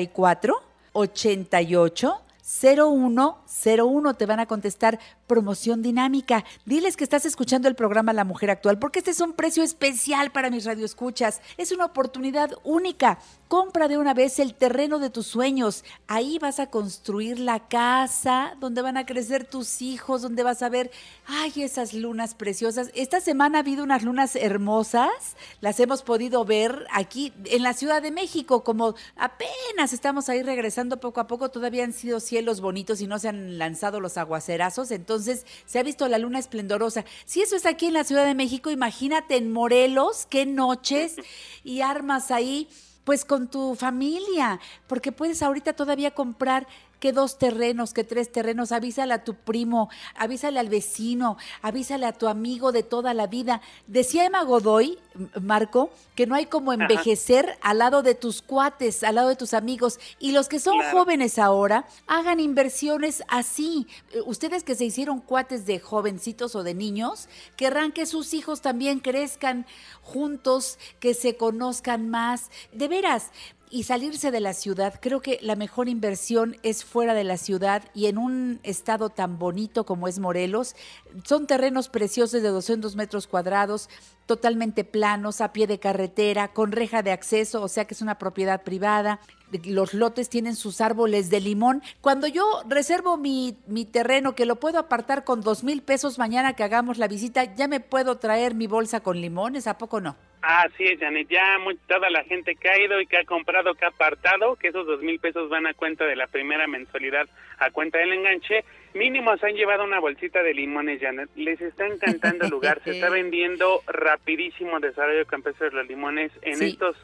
[0.93, 6.45] 88 0101 te van a contestar promoción dinámica.
[6.67, 10.31] Diles que estás escuchando el programa La Mujer Actual porque este es un precio especial
[10.31, 11.41] para mis radioescuchas.
[11.57, 13.19] Es una oportunidad única.
[13.55, 15.85] Compra de una vez el terreno de tus sueños.
[16.09, 20.69] Ahí vas a construir la casa donde van a crecer tus hijos, donde vas a
[20.69, 20.91] ver,
[21.25, 22.91] ay, esas lunas preciosas.
[22.97, 25.37] Esta semana ha habido unas lunas hermosas.
[25.61, 30.99] Las hemos podido ver aquí en la Ciudad de México, como apenas estamos ahí regresando
[30.99, 31.53] poco a poco.
[31.53, 34.91] Todavía han sido cielos bonitos y no se han lanzado los aguacerazos.
[34.91, 37.05] Entonces se ha visto la luna esplendorosa.
[37.25, 41.15] Si eso es aquí en la Ciudad de México, imagínate en Morelos, qué noches
[41.63, 42.69] y armas ahí
[43.05, 46.67] pues con tu familia, porque puedes ahorita todavía comprar
[47.05, 52.15] que dos terrenos, que tres terrenos, avísale a tu primo, avísale al vecino, avísale a
[52.15, 53.61] tu amigo de toda la vida.
[53.87, 54.99] Decía Emma Godoy,
[55.39, 59.53] Marco, que no hay como envejecer al lado de tus cuates, al lado de tus
[59.53, 60.01] amigos.
[60.19, 60.97] Y los que son Claro.
[60.97, 63.87] jóvenes ahora, hagan inversiones así.
[64.13, 68.63] Eh, Ustedes que se hicieron cuates de jovencitos o de niños, querrán que sus hijos
[68.63, 69.67] también crezcan
[70.03, 72.51] juntos, que se conozcan más.
[72.73, 73.31] De veras.
[73.71, 77.83] Y salirse de la ciudad, creo que la mejor inversión es fuera de la ciudad
[77.95, 80.77] y en un estado tan bonito como es Morelos.
[81.25, 83.89] Son terrenos preciosos de 200 metros cuadrados,
[84.27, 88.19] totalmente planos, a pie de carretera, con reja de acceso, o sea que es una
[88.19, 89.21] propiedad privada.
[89.67, 91.83] Los lotes tienen sus árboles de limón.
[92.01, 96.55] Cuando yo reservo mi, mi terreno, que lo puedo apartar con dos mil pesos mañana
[96.55, 100.17] que hagamos la visita, ya me puedo traer mi bolsa con limones, ¿a poco no?
[100.43, 101.29] Así es, Janet.
[101.31, 104.57] Ya mu- toda la gente que ha ido y que ha comprado, que ha apartado,
[104.57, 107.27] que esos dos mil pesos van a cuenta de la primera mensualidad
[107.59, 111.29] a cuenta del enganche, mínimo se han llevado una bolsita de limones, Janet.
[111.37, 112.81] Les está encantando el lugar.
[112.85, 116.33] Se está vendiendo rapidísimo Desarrollo Campestre de los Limones.
[116.43, 116.67] En Sí.
[116.71, 116.97] estas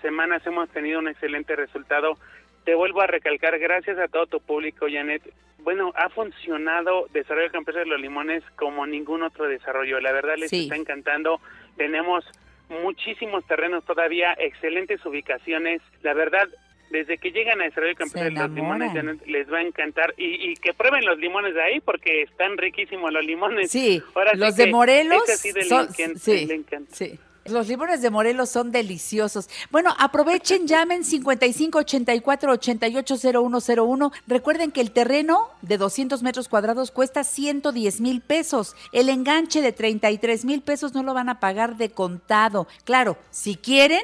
[0.00, 2.16] semanas hemos tenido un excelente resultado.
[2.64, 5.22] Te vuelvo a recalcar, gracias a todo tu público, Janet.
[5.58, 10.00] Bueno, ha funcionado Desarrollo Campestre de los Limones como ningún otro desarrollo.
[10.00, 10.64] La verdad les Sí.
[10.64, 11.40] está encantando.
[11.76, 12.24] Tenemos
[12.68, 15.82] muchísimos terrenos todavía, excelentes ubicaciones.
[16.02, 16.48] La verdad,
[16.92, 18.50] desde que llegan a Campestre de los.
[18.50, 18.94] Limones,
[19.26, 20.14] les va a encantar.
[20.16, 23.70] Y, y que prueben los limones de ahí porque están riquísimos los limones.
[23.70, 26.94] Sí, Ahora sí los de que Morelos sí del son- encan- sí, encanta.
[26.94, 27.18] sí.
[27.44, 29.50] Los limones de Morelos son deliciosos.
[29.72, 34.12] Bueno, aprovechen, llamen 55 84 88 0101.
[34.28, 38.76] Recuerden que el terreno de 200 metros cuadrados cuesta 110 mil pesos.
[38.92, 42.68] El enganche de 33 mil pesos no lo van a pagar de contado.
[42.84, 44.02] Claro, si quieren,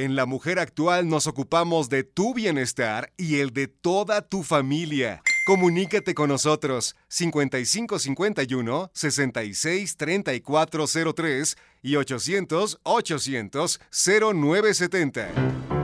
[0.00, 5.22] En La Mujer Actual nos ocupamos de tu bienestar y el de toda tu familia.
[5.44, 15.77] Comunícate con nosotros 5551 66 3403 y 800 800 0970.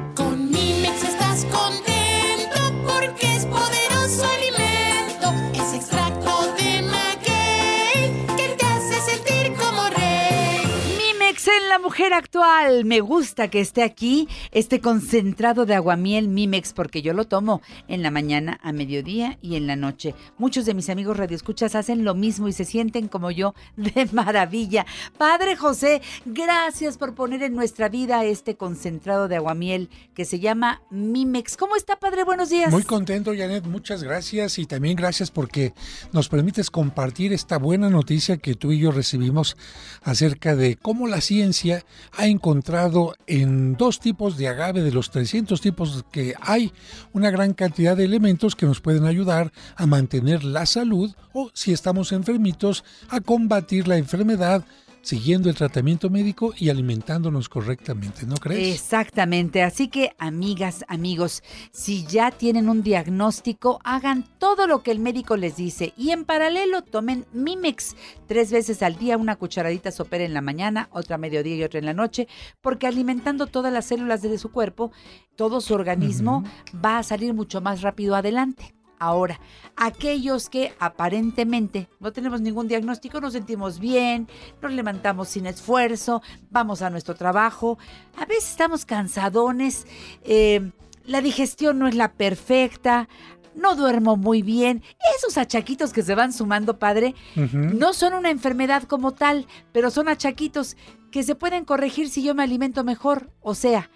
[11.84, 12.86] Mujer Actual.
[12.86, 18.02] Me gusta que esté aquí este concentrado de aguamiel Mimex porque yo lo tomo en
[18.02, 20.14] la mañana, a mediodía y en la noche.
[20.38, 24.86] Muchos de mis amigos radioescuchas hacen lo mismo y se sienten como yo de maravilla.
[25.18, 30.80] Padre José, gracias por poner en nuestra vida este concentrado de aguamiel que se llama
[30.88, 31.58] Mimex.
[31.58, 32.24] ¿Cómo está, Padre?
[32.24, 32.72] Buenos días.
[32.72, 33.66] Muy contento, Janet.
[33.66, 35.74] Muchas gracias y también gracias porque
[36.12, 39.58] nos permites compartir esta buena noticia que tú y yo recibimos
[40.02, 41.73] acerca de cómo la ciencia
[42.12, 46.72] ha encontrado en dos tipos de agave de los 300 tipos que hay
[47.12, 51.72] una gran cantidad de elementos que nos pueden ayudar a mantener la salud o si
[51.72, 54.64] estamos enfermitos a combatir la enfermedad
[55.04, 58.74] siguiendo el tratamiento médico y alimentándonos correctamente, ¿no crees?
[58.74, 64.98] Exactamente, así que amigas, amigos, si ya tienen un diagnóstico, hagan todo lo que el
[64.98, 67.94] médico les dice y en paralelo tomen Mimex
[68.26, 71.78] tres veces al día, una cucharadita sopera en la mañana, otra a mediodía y otra
[71.78, 72.26] en la noche,
[72.62, 74.90] porque alimentando todas las células de su cuerpo,
[75.36, 76.44] todo su organismo
[76.84, 78.73] va a salir mucho más rápido adelante.
[78.98, 79.40] Ahora,
[79.76, 84.28] aquellos que aparentemente no tenemos ningún diagnóstico, nos sentimos bien,
[84.62, 87.78] nos levantamos sin esfuerzo, vamos a nuestro trabajo,
[88.16, 89.86] a veces estamos cansadones,
[90.22, 90.70] eh,
[91.04, 93.08] la digestión no es la perfecta,
[93.54, 94.82] no duermo muy bien,
[95.16, 100.08] esos achaquitos que se van sumando, padre, no son una enfermedad como tal, pero son
[100.08, 100.76] achaquitos
[101.10, 103.90] que se pueden corregir si yo me alimento mejor, o sea,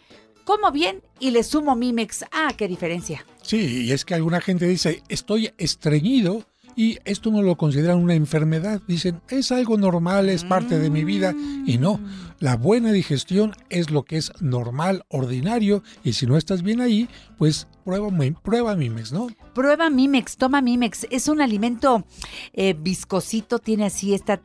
[0.49, 2.25] como bien y le sumo Mimex.
[2.33, 3.23] Ah, qué diferencia.
[3.43, 6.43] Sí, y es que alguna gente dice, estoy estreñido
[6.75, 8.81] y esto no lo consideran una enfermedad.
[8.89, 11.35] Dicen, es algo normal, es parte de mi vida.
[11.67, 12.01] Y no,
[12.41, 17.09] la buena digestión es lo que es normal, ordinario, y si no estás bien ahí,
[17.37, 18.09] pues prueba,
[18.43, 19.29] prueba Mimex, ¿no?
[19.55, 21.07] Prueba Mimex, toma Mimex.
[21.11, 22.05] Es un alimento
[22.53, 24.41] eh, viscosito, tiene así esta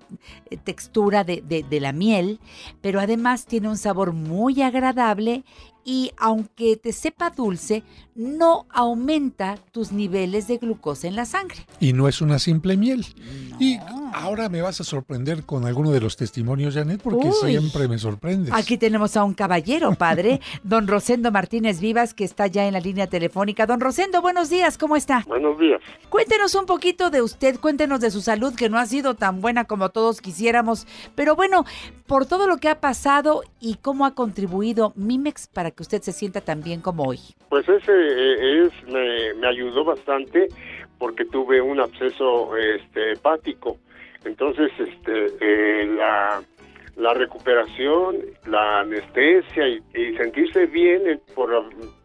[0.50, 2.39] eh, textura de, de- de la miel,
[2.82, 5.44] pero además tiene un sabor muy agradable
[5.86, 7.84] y aunque te sepa dulce,
[8.16, 11.66] no aumenta tus niveles de glucosa en la sangre.
[11.82, 13.06] Y no es una simple miel.
[13.60, 13.80] Y
[14.14, 17.34] ahora me vas a sorprender con alguno de los testimonios, Janet, porque Uy.
[17.52, 18.53] siempre me sorprendes.
[18.53, 22.79] Aquí tenemos a un caballero, padre, don Rosendo Martínez Vivas, que está ya en la
[22.79, 23.65] línea telefónica.
[23.65, 25.23] Don Rosendo, buenos días, ¿cómo está?
[25.27, 25.81] Buenos días.
[26.09, 29.65] Cuéntenos un poquito de usted, cuéntenos de su salud, que no ha sido tan buena
[29.65, 31.65] como todos quisiéramos, pero bueno,
[32.07, 36.11] por todo lo que ha pasado y cómo ha contribuido Mimex para que usted se
[36.11, 37.19] sienta tan bien como hoy.
[37.49, 40.49] Pues ese eh, es, me, me ayudó bastante
[41.03, 43.77] porque tuve un absceso este, hepático
[44.23, 46.41] Entonces, este, eh, la,
[46.96, 49.82] la recuperación, la anestesia y,
[50.18, 51.50] sentirse bien, eh, por,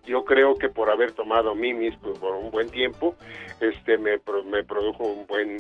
[0.05, 3.15] yo creo que por haber tomado Mimis pues, por un buen tiempo,
[3.61, 5.59] este, me, me produjo un buen,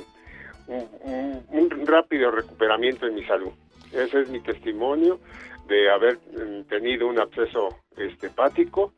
[0.66, 3.52] un rápido recuperamiento en mi salud.
[3.92, 5.18] Ese es mi testimonio
[5.68, 8.92] de haber mm, tenido un absceso este, hepático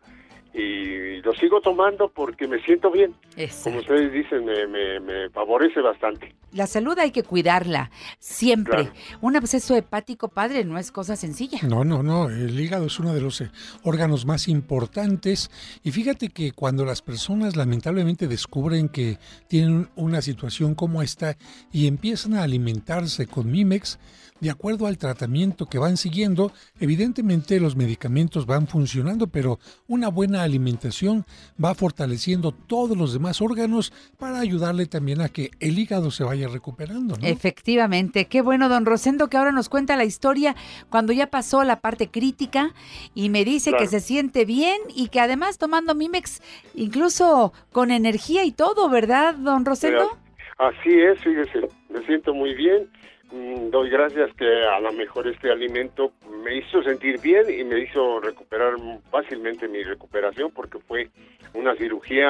[0.53, 3.15] y lo sigo tomando porque me siento bien.
[3.63, 6.35] Como ustedes dicen, me, me, me favorece bastante.
[6.53, 8.91] La salud hay que cuidarla siempre.
[8.91, 9.19] Claro.
[9.21, 11.61] Un absceso hepático, padre, no es cosa sencilla.
[11.63, 12.29] No, no, no.
[12.29, 13.51] El hígado es uno de los eh,
[13.85, 15.51] órganos más importantes.
[15.85, 21.37] Y fíjate que cuando las personas lamentablemente descubren que tienen una situación como esta
[21.73, 23.99] y empiezan a alimentarse con Mimex,
[24.41, 30.40] de acuerdo al tratamiento que van siguiendo, evidentemente los medicamentos van funcionando, pero una buena
[30.43, 31.25] alimentación
[31.63, 36.49] va fortaleciendo todos los demás órganos para ayudarle también a que el hígado se vaya
[36.49, 37.17] recuperando.
[37.17, 37.27] ¿no?
[37.27, 40.57] Efectivamente, qué bueno, don Rosendo, que ahora nos cuenta la historia
[40.89, 42.73] cuando ya pasó la parte crítica
[43.15, 43.85] y me dice Claro.
[43.85, 46.41] que se siente bien y que además tomando Mimex,
[46.75, 50.19] incluso con energía y todo, ¿verdad, don Rosendo?
[50.57, 52.89] Pero así es, fíjese, me siento muy bien.
[53.33, 56.13] Mm, Doy gracias que a lo mejor este alimento
[56.45, 58.75] me hizo sentir bien y me hizo recuperar
[59.11, 61.09] fácilmente mi recuperación porque fue
[61.55, 62.29] una cirugía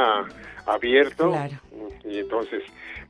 [0.66, 1.56] abierta Claro.
[2.04, 2.62] y entonces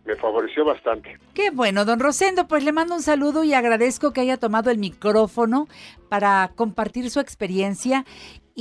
[0.04, 1.18] me favoreció bastante.
[1.34, 4.78] Qué bueno, don Rosendo, pues le mando un saludo y agradezco que haya tomado el
[4.78, 5.66] micrófono
[6.08, 8.04] para compartir su experiencia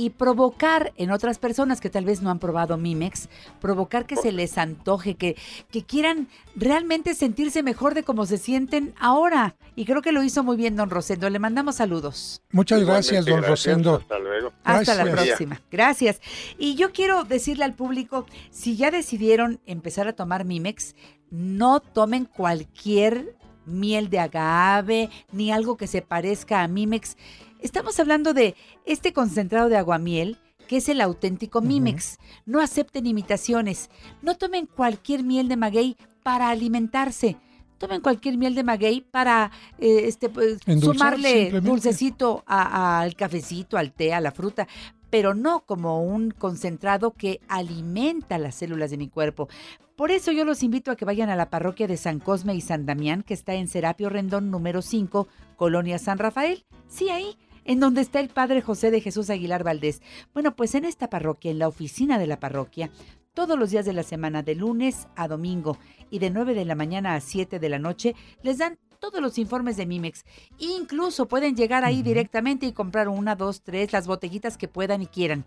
[0.00, 3.28] y provocar en otras personas que tal vez no han probado Mimex,
[3.60, 5.36] provocar que se les antoje, que,
[5.70, 6.26] que quieran
[6.56, 9.56] realmente sentirse mejor de cómo se sienten ahora.
[9.76, 11.28] Y creo que lo hizo muy bien don Rosendo.
[11.28, 12.40] Le mandamos saludos.
[12.50, 13.96] Muchas gracias, don gracias, Rosendo.
[13.96, 14.52] Hasta luego.
[14.64, 15.26] Hasta la Gracias.
[15.26, 15.60] próxima.
[15.70, 16.20] Gracias.
[16.56, 20.94] Y yo quiero decirle al público, si ya decidieron empezar a tomar Mimex,
[21.30, 23.36] no tomen cualquier
[23.66, 27.18] miel de agave ni algo que se parezca a Mimex.
[27.62, 28.54] Estamos hablando de
[28.84, 30.38] este concentrado de aguamiel
[30.70, 32.20] que es el auténtico Mimex.
[32.46, 33.90] No acepten imitaciones.
[34.22, 37.36] No tomen cualquier miel de maguey para alimentarse.
[37.78, 39.50] Tomen cualquier miel de maguey para
[39.80, 44.68] eh, este, pues, sumarle dulcecito al cafecito, al té, a la fruta,
[45.10, 49.48] pero no como un concentrado que alimenta las células de mi cuerpo.
[49.96, 52.60] Por eso yo los invito a que vayan a la parroquia de San Cosme y
[52.60, 55.26] San Damián, que está en Serapio Rendón número 5,
[55.56, 56.64] Colonia San Rafael.
[56.86, 57.36] Sí, ahí,
[57.70, 60.02] en donde está el Padre José de Jesús Aguilar Valdés.
[60.34, 62.90] Bueno, pues en esta parroquia, en la oficina de la parroquia,
[63.32, 65.78] todos los días de la semana, de lunes a domingo
[66.10, 69.38] y de 9 de la mañana a 7 de la noche, les dan todos los
[69.38, 70.24] informes de Mimex.
[70.58, 75.06] Incluso pueden llegar ahí directamente y comprar una, dos, tres, las botellitas que puedan y
[75.06, 75.44] quieran.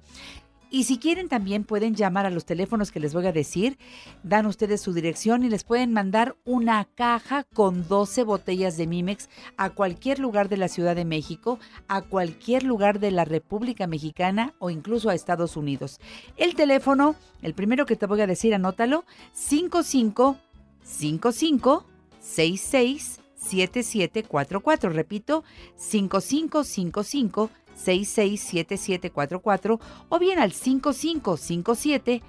[0.73, 3.77] Y si quieren también pueden llamar a los teléfonos que les voy a decir,
[4.23, 9.29] dan ustedes su dirección y les pueden mandar una caja con 12 botellas de Mimex
[9.55, 14.55] a cualquier lugar de la Ciudad de México, a cualquier lugar de la República Mexicana
[14.57, 15.99] o incluso a Estados Unidos.
[16.37, 17.13] El teléfono,
[17.43, 20.37] el primero que te voy a decir, anótalo, 55
[20.81, 21.85] 55
[22.19, 24.89] 66 7744.
[24.89, 25.43] Repito,
[25.75, 32.21] 5555 667744 o bien al 5557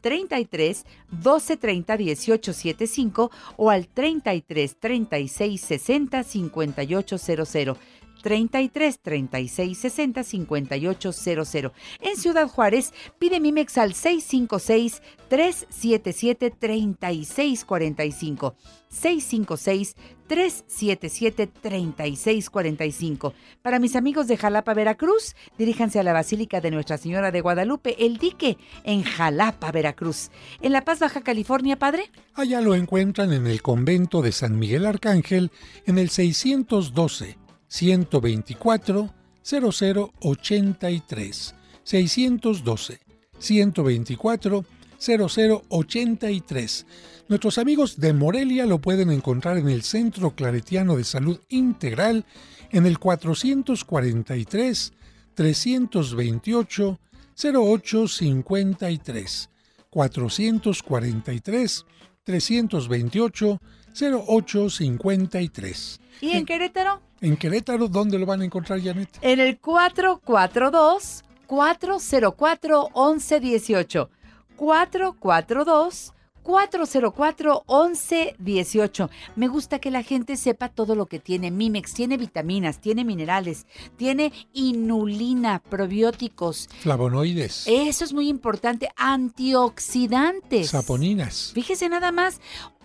[0.00, 7.76] 33 12 30 18 75 o al 33 36 60 58 00.
[8.22, 11.72] 33 36 60 58 00.
[12.00, 18.54] En Ciudad Juárez, pide Mimex al 656 377 3645.
[18.88, 19.96] 656
[20.30, 23.34] 377 3645.
[23.62, 28.06] Para mis amigos de Jalapa, Veracruz, diríjanse a la Basílica de Nuestra Señora de Guadalupe,
[28.06, 30.30] El Dique, en Jalapa, Veracruz.
[30.62, 32.12] En La Paz, Baja California, padre.
[32.34, 35.50] Allá lo encuentran en el convento de San Miguel Arcángel,
[35.84, 39.12] en el 612 124
[39.42, 41.54] 0083.
[41.82, 43.00] 612
[43.40, 44.64] 124
[45.00, 46.86] 0083.
[47.28, 52.24] Nuestros amigos de Morelia lo pueden encontrar en el Centro Claretiano de Salud Integral
[52.70, 54.92] en el 443
[55.34, 56.98] 328
[57.42, 59.50] 0853.
[59.90, 61.86] 443
[62.24, 63.60] 328
[63.94, 66.00] 0853.
[66.20, 67.00] ¿Y en Querétaro?
[67.20, 69.08] En Querétaro, ¿dónde lo van a encontrar, Janet?
[69.20, 74.10] En el 442 404 1118.
[74.60, 79.10] 442 404 1118.
[79.36, 81.50] Me gusta que la gente sepa todo lo que tiene.
[81.50, 86.68] Mimex tiene vitaminas, tiene minerales, tiene inulina, probióticos.
[86.80, 87.64] Flavonoides.
[87.66, 88.90] Eso es muy importante.
[88.96, 90.68] Antioxidantes.
[90.68, 91.52] Saponinas.
[91.54, 92.40] Fíjese nada más.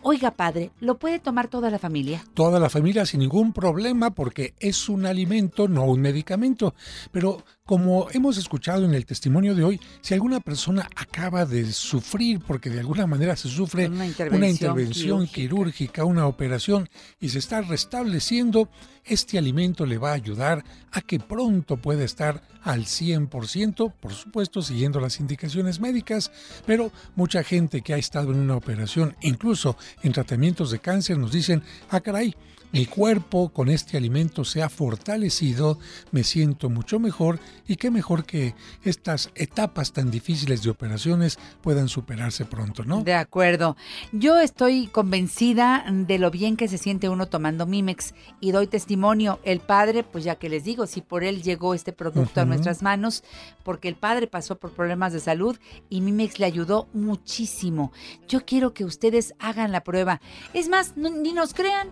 [0.08, 2.24] Oiga, padre, ¿lo puede tomar toda la familia?
[2.36, 6.76] Toda la familia sin ningún problema porque es un alimento, no un medicamento.
[7.12, 12.40] Pero como hemos escuchado en el testimonio de hoy, si alguna persona acaba de sufrir
[12.46, 14.06] porque de alguna manera se sufre Una
[14.48, 16.88] intervención quirúrgica, una operación
[17.20, 18.70] y se está restableciendo,
[19.04, 24.62] este alimento le va a ayudar a que pronto pueda estar al 100%, por supuesto
[24.62, 26.32] siguiendo las indicaciones médicas,
[26.68, 31.32] pero mucha gente que ha estado en una operación, incluso en tratamientos de cáncer, nos
[31.32, 32.36] dicen, ah caray,
[32.76, 35.80] mi cuerpo con este alimento se ha fortalecido,
[36.12, 38.54] me siento mucho mejor y qué mejor que
[38.84, 43.02] estas etapas tan difíciles de operaciones puedan superarse pronto, ¿no?
[43.02, 43.78] De acuerdo.
[44.12, 49.40] Yo estoy convencida de lo bien que se siente uno tomando Mimex y doy testimonio.
[49.46, 52.82] El padre, pues ya que les digo, si por él llegó este producto a nuestras
[52.82, 53.24] manos,
[53.64, 55.58] porque el padre pasó por problemas de salud
[55.90, 57.94] y Mimex le ayudó muchísimo.
[58.28, 60.20] Yo quiero que ustedes hagan la prueba.
[60.54, 61.90] Es más, no- ni nos crean,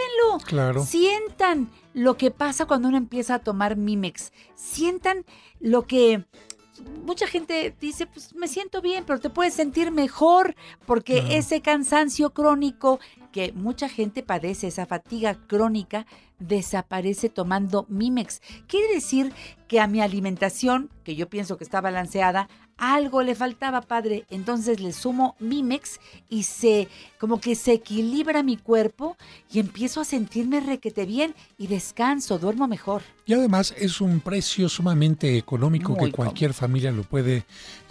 [0.00, 0.44] pruébenlo.
[0.46, 0.84] Claro.
[0.84, 4.32] Sientan lo que pasa cuando uno empieza a tomar Mimex.
[4.54, 5.24] Sientan
[5.60, 6.24] lo que
[7.04, 10.54] mucha gente dice, pues me siento bien, pero te puedes sentir mejor
[10.86, 13.00] porque ese cansancio crónico
[13.32, 16.06] que mucha gente padece, esa fatiga crónica,
[16.38, 18.40] desaparece tomando Mimex.
[18.66, 19.32] Quiere decir
[19.68, 22.48] que a mi alimentación, que yo pienso que está balanceada,
[22.80, 24.24] algo le faltaba, padre.
[24.30, 29.16] Entonces le sumo Mimex y se, como que se equilibra mi cuerpo
[29.52, 33.02] y empiezo a sentirme requete bien y descanso, duermo mejor.
[33.26, 37.44] Y además es un precio sumamente económico Muy que cualquier familia lo puede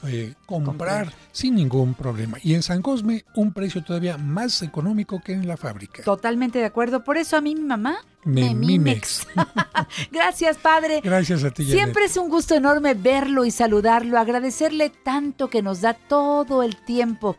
[0.07, 2.37] eh, comprar sin ningún problema.
[2.43, 6.03] Y en San Cosme un precio todavía más económico que en la fábrica.
[6.03, 7.03] Totalmente de acuerdo.
[7.03, 9.27] Por eso a mí mi mamá Me me Mimex.
[10.11, 11.01] Gracias, padre.
[11.03, 11.79] Gracias a ti, Janet.
[11.79, 16.75] Siempre es un gusto enorme verlo y saludarlo, agradecerle tanto que nos da todo el
[16.75, 17.37] tiempo.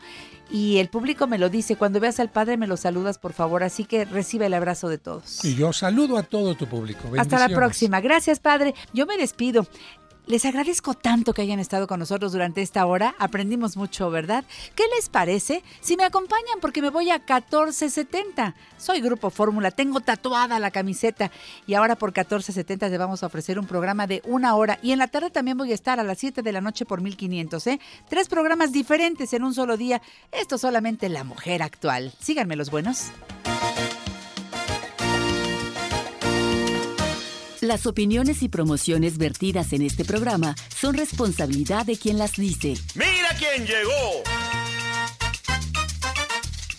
[0.51, 3.62] Y el público me lo dice, cuando veas al padre me lo saludas, por favor,
[3.62, 5.45] así que recibe el abrazo de todos.
[5.45, 7.03] Y yo saludo a todo tu público.
[7.16, 8.01] Hasta la próxima.
[8.01, 8.74] Gracias, padre.
[8.93, 9.66] Yo me despido.
[10.31, 13.16] Les agradezco tanto que hayan estado con nosotros durante esta hora.
[13.18, 14.45] Aprendimos mucho, ¿verdad?
[14.76, 16.61] ¿Qué les parece si me acompañan?
[16.61, 18.55] Porque me voy a 1470.
[18.78, 21.33] Soy Grupo Fórmula, tengo tatuada la camiseta.
[21.66, 24.78] Y ahora por 1470 les vamos a ofrecer un programa de una hora.
[24.83, 27.01] Y en la tarde también voy a estar a las 7 de la noche por
[27.01, 27.81] 1500, ¿eh?
[28.09, 30.01] Tres programas diferentes en un solo día.
[30.31, 32.12] Esto solamente la mujer actual.
[32.20, 33.11] Síganme los buenos.
[37.71, 42.75] Las opiniones y promociones vertidas en este programa son responsabilidad de quien las dice.
[42.97, 44.25] Mira quién llegó.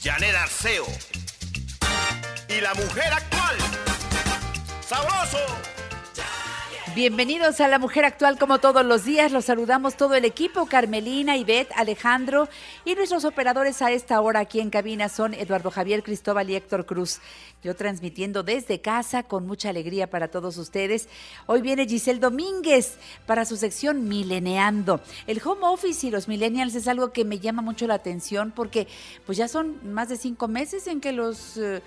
[0.04, 0.86] Janet Arceo.
[2.50, 3.56] Y la mujer actual.
[4.86, 5.38] Sabroso.
[6.94, 9.32] Bienvenidos a La Mujer Actual como todos los días.
[9.32, 12.50] Los saludamos todo el equipo, Carmelina, Ivette, Alejandro
[12.84, 16.86] y nuestros operadores a esta hora aquí en cabina son Eduardo Javier Cristóbal y Héctor
[16.86, 17.22] Cruz.
[17.64, 21.08] Yo transmitiendo desde casa con mucha alegría para todos ustedes.
[21.46, 25.00] Hoy viene Giselle Domínguez para su sección Mileneando.
[25.28, 28.86] El home office y los millennials es algo que me llama mucho la atención porque
[29.26, 31.56] pues ya son más de cinco meses en que los...
[31.56, 31.82] eh,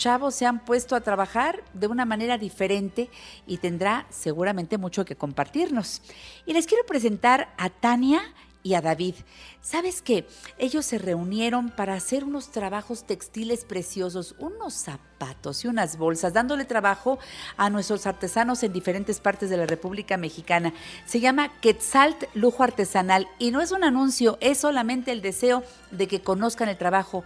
[0.00, 3.10] chavos se han puesto a trabajar de una manera diferente
[3.46, 6.00] y tendrá seguramente mucho que compartirnos.
[6.46, 8.22] Y les quiero presentar a Tania
[8.62, 9.14] y a David.
[9.62, 10.26] ¿Sabes qué?
[10.58, 16.64] Ellos se reunieron para hacer unos trabajos textiles preciosos, unos zapatos y unas bolsas, dándole
[16.64, 17.18] trabajo
[17.56, 20.72] a nuestros artesanos en diferentes partes de la República Mexicana.
[21.04, 26.08] Se llama Quetzalt Lujo Artesanal y no es un anuncio, es solamente el deseo de
[26.08, 27.22] que conozcan el trabajo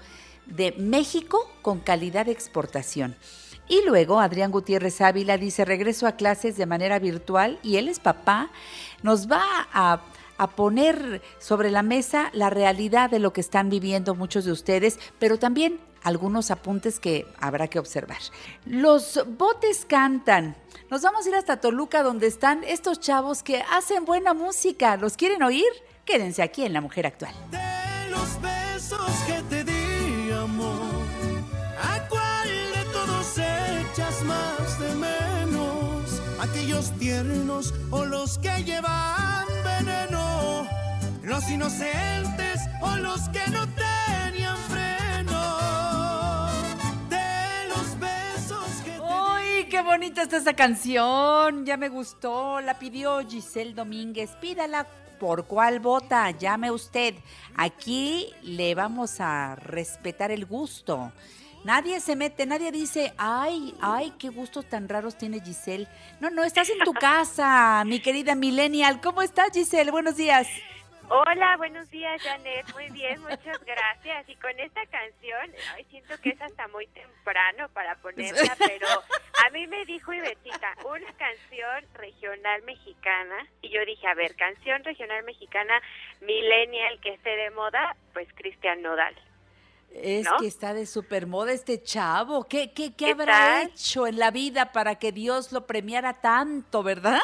[0.46, 3.16] de México con calidad de exportación.
[3.68, 7.98] Y luego Adrián Gutiérrez Ávila dice, regreso a clases de manera virtual y él es
[7.98, 8.50] papá,
[9.02, 9.42] nos va
[9.72, 10.00] a,
[10.56, 15.38] poner sobre la mesa la realidad de lo que están viviendo muchos de ustedes, pero
[15.38, 18.18] también algunos apuntes que habrá que observar.
[18.66, 20.54] Los botes cantan.
[20.90, 24.96] Nos vamos a ir hasta Toluca donde están estos chavos que hacen buena música.
[24.98, 25.64] ¿Los quieren oír?
[26.04, 27.32] Quédense aquí en La Mujer Actual.
[27.50, 29.63] De los besos que te
[30.34, 31.02] amor,
[31.80, 36.20] ¿a cuál de todos echas más de menos?
[36.40, 40.66] ¿Aquellos tiernos o los que llevan veneno?
[41.22, 45.40] ¿Los inocentes o los que no tenían freno?
[47.08, 51.64] De los besos que te ¡Uy, qué bonita está esa canción!
[51.64, 52.60] Ya me gustó.
[52.60, 54.30] La pidió Giselle Domínguez.
[54.40, 54.86] Pídala
[55.18, 57.14] por cuál vota, llame usted.
[57.56, 61.12] Aquí le vamos a respetar el gusto.
[61.64, 65.88] Nadie se mete, nadie dice, ay, ay, qué gustos tan raros tiene Giselle.
[66.20, 69.00] No, no, estás en tu casa, mi querida Millennial.
[69.00, 69.90] ¿Cómo estás, Giselle?
[69.90, 70.46] Buenos días.
[71.10, 72.72] Hola, buenos días, Janet.
[72.72, 74.28] Muy bien, muchas gracias.
[74.28, 78.88] Y con esta canción, ay, siento que es hasta muy temprano para ponerla, pero
[79.46, 83.46] a mí me dijo Ivetita, una canción regional mexicana.
[83.60, 85.80] Y yo dije, a ver, canción regional mexicana,
[86.22, 89.14] millennial, que esté de moda, pues Cristian Nodal.
[89.94, 90.38] Es ¿No?
[90.38, 92.44] que está de supermoda este chavo.
[92.48, 93.68] ¿Qué, qué, qué ¿Qué habrá tal?
[93.68, 97.20] hecho en la vida para que Dios lo premiara tanto, verdad?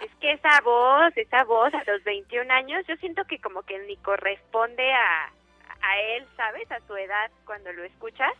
[0.00, 3.78] Es que esa voz, esa voz a los 21 años, yo siento que como que
[3.80, 6.70] ni corresponde a, a él, ¿sabes?
[6.72, 8.32] A su edad cuando lo escuchas,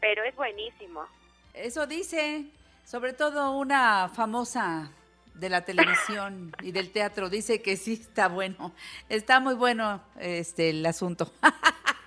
[0.00, 1.06] pero es buenísimo.
[1.54, 2.44] Eso dice,
[2.84, 4.90] sobre todo una famosa
[5.32, 8.72] de la televisión y del teatro, dice que sí está bueno.
[9.08, 11.32] Está muy bueno este el asunto.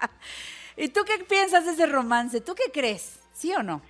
[0.76, 2.40] ¿Y tú qué piensas de ese romance?
[2.40, 3.20] ¿Tú qué crees?
[3.32, 3.82] ¿Sí o no?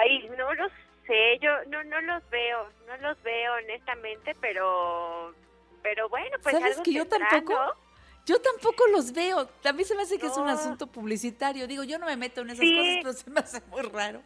[0.00, 0.68] Ay, no lo
[1.06, 5.34] sé, yo no no los veo, no los veo honestamente, pero
[5.82, 7.54] pero bueno, pues ¿Sabes algo que yo tendrá, tampoco?
[7.54, 7.88] ¿no?
[8.26, 9.48] Yo tampoco los veo.
[9.74, 11.66] Mí se me hace que es un asunto publicitario.
[11.66, 12.76] Digo, yo no me meto en esas Sí.
[12.76, 14.20] cosas, pero se me hace muy raro.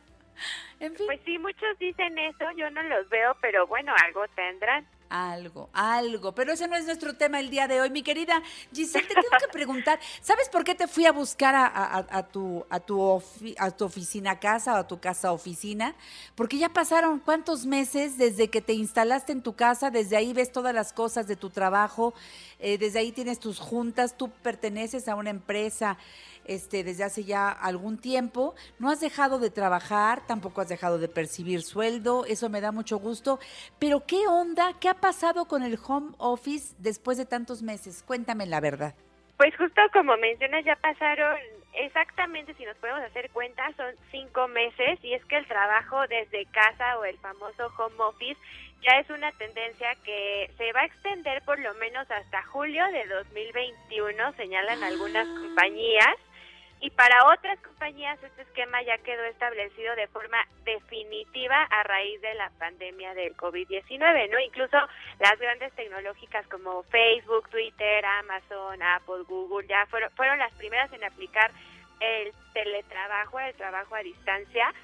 [0.80, 1.06] En fin.
[1.06, 4.84] Pues sí, muchos dicen eso, yo no los veo, pero bueno, algo tendrán.
[5.14, 7.90] Algo, algo, pero ese no es nuestro tema el día de hoy.
[7.90, 8.42] Mi querida
[8.72, 12.06] Giselle, te tengo que preguntar, ¿sabes por qué te fui a buscar a, a- a-
[12.08, 15.94] a tu, a, tu ofi- a tu oficina casa o a tu casa oficina?
[16.34, 20.50] Porque ya pasaron cuántos meses desde que te instalaste en tu casa, desde ahí ves
[20.50, 22.14] todas las cosas de tu trabajo,
[22.58, 25.98] eh, desde ahí tienes tus juntas, tú perteneces a una empresa
[26.44, 31.08] este, desde hace ya algún tiempo, no has dejado de trabajar, tampoco has dejado de
[31.08, 33.38] percibir sueldo, eso me da mucho gusto,
[33.78, 34.72] pero ¿qué onda?
[34.80, 38.02] ¿Qué ha pasado con el home office después de tantos meses?
[38.06, 38.94] Cuéntame la verdad.
[39.36, 41.36] Pues justo como mencionas, ya pasaron
[41.74, 46.46] exactamente, si nos podemos hacer cuenta, son cinco meses y es que el trabajo desde
[46.46, 48.38] casa o el famoso home office
[48.82, 53.06] ya es una tendencia que se va a extender por lo menos hasta julio de
[53.06, 56.16] 2021, señalan algunas compañías.
[56.82, 62.34] Y para otras compañías este esquema ya quedó establecido de forma definitiva a raíz de
[62.34, 64.40] la pandemia del COVID-19, ¿no?
[64.40, 64.76] Incluso
[65.20, 71.04] las grandes tecnológicas como Facebook, Twitter, Amazon, Apple, Google ya fueron, fueron las primeras en
[71.04, 71.52] aplicar
[72.00, 74.74] el teletrabajo, el trabajo a distancia.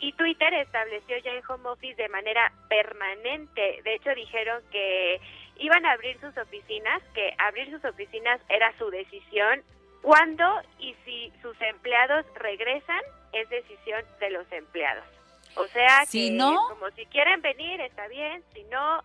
[0.00, 3.82] Y Twitter estableció ya el home office de manera permanente.
[3.84, 5.20] De hecho, dijeron que
[5.56, 9.62] iban a abrir sus oficinas, que abrir sus oficinas era su decisión.
[10.04, 10.44] Cuándo
[10.78, 13.00] y si sus empleados regresan
[13.32, 15.04] es decisión de los empleados.
[15.56, 18.44] O sea, Si que no- como si quieren venir, está bien.
[18.52, 18.98] Si no,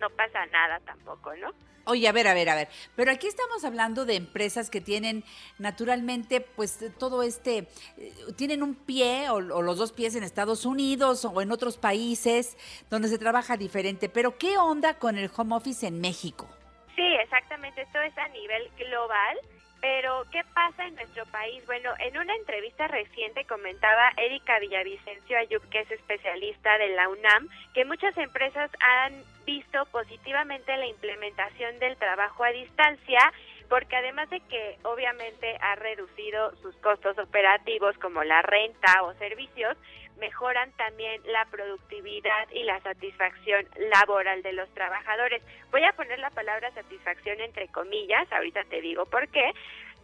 [0.00, 1.50] no pasa nada tampoco, ¿no?
[1.84, 2.68] Oye, a ver, a ver, a ver.
[2.96, 5.24] Pero aquí estamos hablando de empresas que tienen
[5.58, 7.66] naturalmente, pues todo este,
[7.98, 11.76] eh, tienen un pie o, o los dos pies en Estados Unidos o en otros
[11.76, 12.56] países
[12.88, 14.08] donde se trabaja diferente.
[14.08, 16.48] Pero ¿qué onda con el home office en México?
[16.96, 17.82] Sí, exactamente.
[17.82, 19.38] Esto es a nivel global.
[19.80, 21.64] Pero, ¿qué pasa en nuestro país?
[21.64, 27.48] Bueno, en una entrevista reciente comentaba Erika Villavicencio Ayub, que es especialista de la UNAM,
[27.72, 33.32] que muchas empresas han visto positivamente la implementación del trabajo a distancia,
[33.70, 39.76] porque además de que obviamente ha reducido sus costos operativos como la renta o servicios,
[40.18, 45.40] mejoran también la productividad y la satisfacción laboral de los trabajadores.
[45.70, 49.52] Voy a poner la palabra satisfacción entre comillas, ahorita te digo por qué,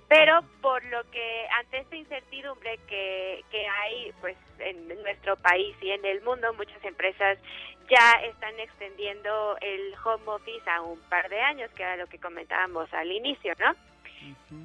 [0.08, 5.90] pero por lo que ante esta incertidumbre que, que hay pues en nuestro país y
[5.90, 7.38] en el mundo muchas empresas
[7.88, 12.18] ya están extendiendo el home office a un par de años que era lo que
[12.18, 13.74] comentábamos al inicio no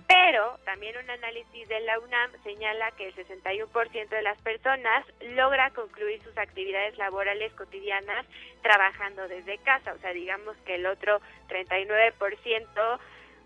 [0.08, 5.72] pero también un análisis de la UNAM señala que el 61% de las personas logra
[5.72, 8.26] concluir sus actividades laborales cotidianas
[8.62, 13.00] trabajando desde casa, o sea, digamos que el otro 39%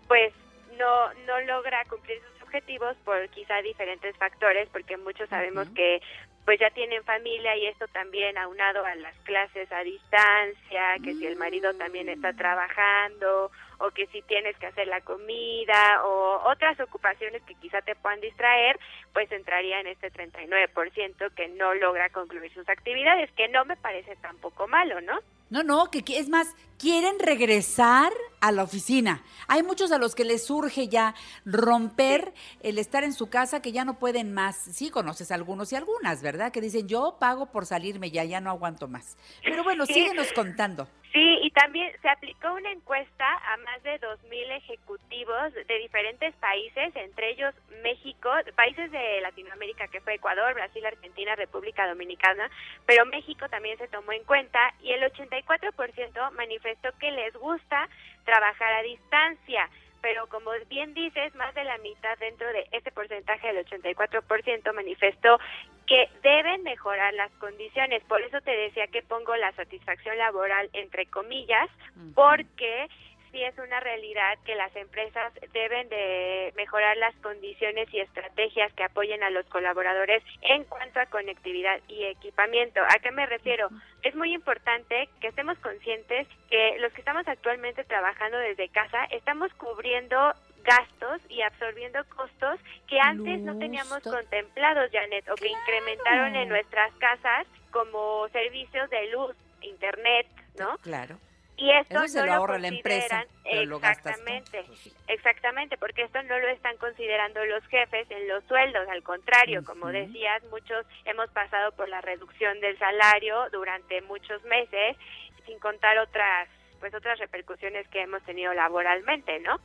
[0.08, 0.32] pues
[0.78, 6.00] no no logra cumplir sus objetivos por quizá diferentes factores, porque muchos sabemos que
[6.46, 11.26] pues ya tienen familia y esto también aunado a las clases a distancia, que si
[11.26, 16.78] el marido también está trabajando o que si tienes que hacer la comida o otras
[16.78, 18.78] ocupaciones que quizá te puedan distraer,
[19.12, 24.14] pues entraría en este 39% que no logra concluir sus actividades, que no me parece
[24.16, 25.18] tampoco malo, ¿no?
[25.48, 29.22] No, no, que, que es más, quieren regresar a la oficina.
[29.46, 33.70] Hay muchos a los que les surge ya romper el estar en su casa que
[33.72, 34.56] ya no pueden más.
[34.56, 36.50] Sí, conoces algunos y algunas, ¿verdad?
[36.52, 39.16] Que dicen, yo pago por salirme ya, ya no aguanto más.
[39.44, 39.94] Pero bueno, Sí.
[39.94, 40.88] síguenos contando.
[41.12, 46.94] Sí, y también se aplicó una encuesta a más de 2.000 ejecutivos de diferentes países,
[46.94, 52.50] entre ellos México, países de Latinoamérica que fue Ecuador, Brasil, Argentina, República Dominicana,
[52.84, 57.88] pero México también se tomó en cuenta y el 84% manifestó que les gusta
[58.24, 59.70] trabajar a distancia.
[60.02, 65.38] Pero como bien dices, más de la mitad dentro de ese porcentaje del 84% manifestó
[65.86, 68.02] que deben mejorar las condiciones.
[68.04, 71.70] Por eso te decía que pongo la satisfacción laboral entre comillas,
[72.14, 72.88] porque
[73.30, 78.84] sí es una realidad que las empresas deben de mejorar las condiciones y estrategias que
[78.84, 82.80] apoyen a los colaboradores en cuanto a conectividad y equipamiento.
[82.80, 83.68] ¿A qué me refiero?
[84.02, 89.52] Es muy importante que estemos conscientes que los que estamos actualmente trabajando desde casa estamos
[89.54, 90.32] cubriendo
[90.66, 96.92] gastos y absorbiendo costos que antes no teníamos contemplados, Janet, o que incrementaron en nuestras
[96.94, 100.26] casas como servicios de luz, internet,
[100.58, 100.76] ¿no?
[100.78, 101.18] Claro.
[101.58, 104.64] Y esto Eso se no lo ahorra la empresa, pero lo gastas exactamente,
[105.08, 109.86] exactamente, porque esto no lo están considerando los jefes en los sueldos, al contrario, como
[109.88, 114.98] decías, muchos hemos pasado por la reducción del salario durante muchos meses,
[115.46, 116.48] sin contar otras
[116.80, 119.58] pues otras repercusiones que hemos tenido laboralmente, ¿no?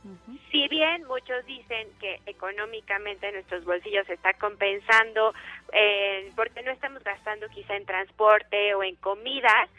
[0.50, 5.34] Si bien muchos dicen que económicamente nuestros bolsillos se está compensando
[5.72, 9.70] eh, porque no estamos gastando quizá en transporte o en comidas,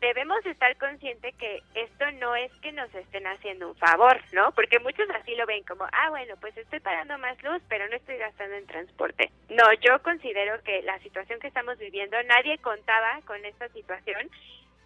[0.00, 4.52] debemos estar conscientes que esto no es que nos estén haciendo un favor, ¿no?
[4.52, 7.96] Porque muchos así lo ven como, ah, bueno, pues estoy pagando más luz, pero no
[7.96, 9.30] estoy gastando en transporte.
[9.50, 14.30] No, yo considero que la situación que estamos viviendo, nadie contaba con esta situación.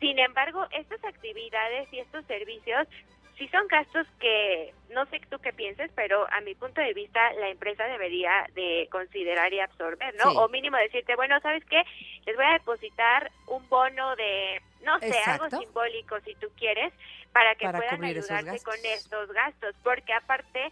[0.01, 2.89] Sin embargo, estas actividades y estos servicios
[3.37, 7.33] sí son gastos que no sé tú qué pienses, pero a mi punto de vista
[7.35, 10.31] la empresa debería de considerar y absorber, ¿no?
[10.31, 10.37] Sí.
[10.37, 11.83] O mínimo decirte, bueno, ¿sabes qué?
[12.27, 15.45] Les voy a depositar un bono de, no sé, Exacto.
[15.45, 16.93] algo simbólico si tú quieres,
[17.33, 20.71] para que Para puedan ayudarte con estos gastos, porque aparte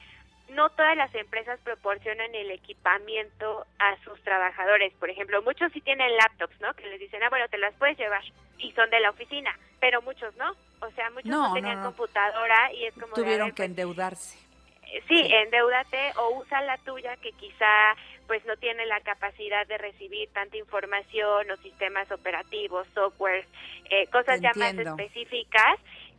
[0.51, 4.92] no todas las empresas proporcionan el equipamiento a sus trabajadores.
[4.94, 6.72] Por ejemplo, muchos sí tienen laptops, ¿no?
[6.74, 8.22] Que les dicen, ah, bueno, te las puedes llevar
[8.59, 10.53] y son de la oficina, pero muchos no.
[10.80, 11.86] O sea, muchos no, No, tenían no, no.
[11.88, 13.09] computadora y es como...
[13.09, 14.38] de, Tuvieron ver, que endeudarse.
[14.92, 17.94] eh, Sí, endeúdate o usa la tuya que quizá
[18.26, 23.46] pues no tiene la capacidad de recibir tanta información o sistemas operativos, software,
[23.90, 25.78] eh, cosas ya más específicas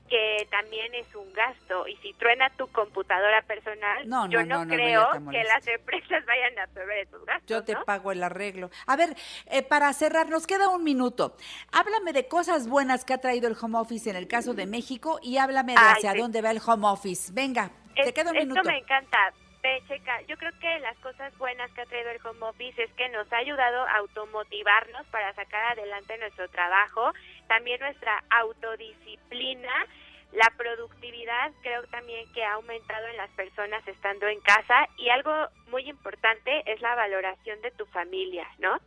[0.10, 4.66] que también es un gasto y si truena tu computadora personal, No, yo no, no,
[4.66, 7.48] no, creo que las empresas vayan a absorber esos gastos.
[7.48, 8.70] Yo te pago el arreglo.
[8.88, 11.36] A ver, eh, para cerrar, nos queda un minuto.
[11.72, 15.20] Háblame de cosas buenas que ha traído el home office en el caso de México
[15.22, 16.18] y háblame de Ay, hacia sí.
[16.20, 17.32] dónde va el home office.
[17.34, 18.68] Venga, te queda un esto minuto.
[18.70, 19.34] me encanta.
[19.62, 23.10] Checa, yo creo que las cosas buenas que ha traído el home office es que
[23.10, 27.12] nos ha ayudado a automotivarnos para sacar adelante nuestro trabajo,
[27.48, 29.86] también nuestra autodisciplina,
[30.32, 35.34] la productividad creo también que ha aumentado en las personas estando en casa y algo
[35.68, 38.80] muy importante es la valoración de tu familia, ¿no?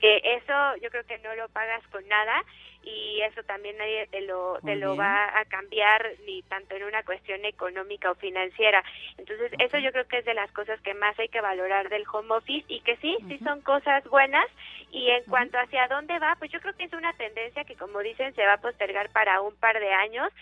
[0.00, 2.44] Que eso yo creo que no lo pagas con nada
[2.82, 7.02] y eso también nadie te lo, te lo va a cambiar ni tanto en una
[7.04, 8.82] cuestión económica o financiera.
[9.18, 12.04] Entonces, eso yo creo que es de las cosas que más hay que valorar del
[12.12, 14.46] home office y que sí, sí son cosas buenas.
[14.90, 18.00] Y en cuanto hacia dónde va, pues yo creo que es una tendencia que, como
[18.00, 20.32] dicen, se va a postergar para un par de años.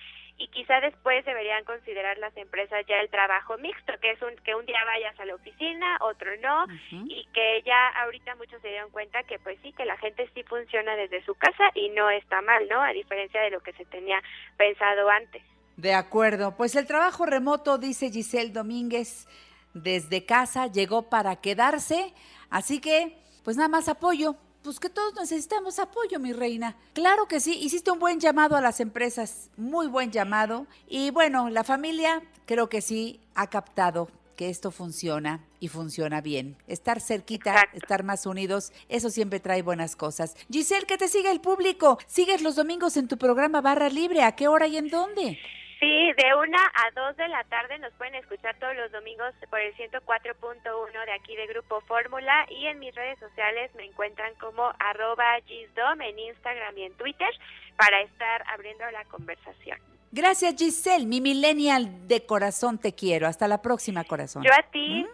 [0.40, 4.54] Y quizá después deberían considerar las empresas ya el trabajo mixto, que es un que
[4.54, 8.90] un día vayas a la oficina, otro no, y que ya ahorita muchos se dieron
[8.90, 12.40] cuenta que pues sí, que la gente sí funciona desde su casa y no está
[12.40, 12.80] mal, ¿no?
[12.80, 14.22] A diferencia de lo que se tenía
[14.56, 15.42] pensado antes.
[15.76, 19.28] De acuerdo, pues el trabajo remoto, dice Giselle Domínguez,
[19.74, 22.14] desde casa llegó para quedarse,
[22.48, 24.36] así que pues nada más apoyo.
[24.62, 26.76] Pues que todos necesitamos apoyo, mi reina.
[26.92, 30.66] Claro que sí, hiciste un buen llamado a las empresas, muy buen llamado.
[30.86, 36.56] Y bueno, la familia creo que sí ha captado que esto funciona y funciona bien.
[36.66, 40.34] Estar cerquita, estar más unidos, eso siempre trae buenas cosas.
[40.50, 41.98] Giselle, que te siga el público.
[42.06, 44.22] Sigues los domingos en tu programa Barra Libre.
[44.22, 45.38] ¿A qué hora y en dónde?
[45.80, 49.60] Sí, de una a dos de la tarde nos pueden escuchar todos los domingos por
[49.60, 54.70] el 104.1 de aquí de Grupo Fórmula y en mis redes sociales me encuentran como
[54.78, 57.30] arroba gisdom en Instagram y en Twitter
[57.78, 59.78] para estar abriendo la conversación.
[60.12, 63.26] Gracias, Giselle, mi millennial de corazón te quiero.
[63.26, 64.42] Hasta la próxima, corazón.
[64.42, 65.06] Yo a ti.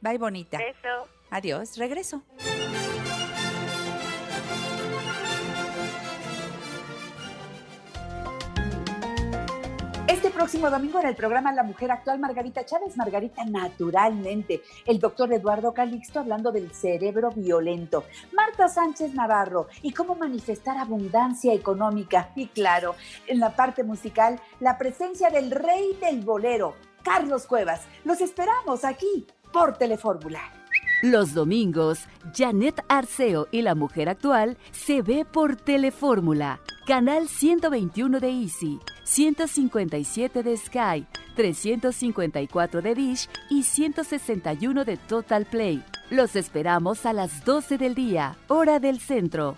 [0.00, 0.56] Bye, bonita.
[0.56, 1.08] Beso.
[1.30, 2.22] Adiós, regreso.
[10.34, 15.72] Próximo domingo en el programa La Mujer Actual, Margarita Chávez, Margarita Naturalmente, el doctor Eduardo
[15.72, 22.30] Calixto hablando del cerebro violento, Marta Sánchez Navarro y cómo manifestar abundancia económica.
[22.34, 22.96] Y claro,
[23.28, 26.74] en la parte musical, la presencia del rey del bolero,
[27.04, 27.82] Carlos Cuevas.
[28.04, 30.40] Los esperamos aquí por Telefórmula.
[31.02, 38.28] Los domingos, Janet Arceo y la mujer actual se ve por Telefórmula, canal 121 de
[38.28, 45.82] Easy, 157 de Sky, 354 de Dish y 161 de Total Play.
[46.10, 49.56] Los esperamos a las 12 del día, hora del centro.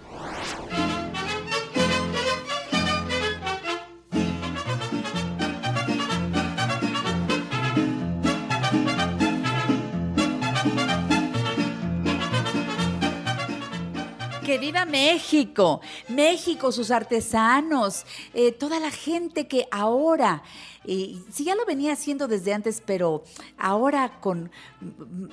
[14.56, 20.42] Que viva México, México, sus artesanos, eh, toda la gente que ahora,
[20.86, 23.22] si ya lo venía haciendo desde antes, pero
[23.58, 24.50] ahora con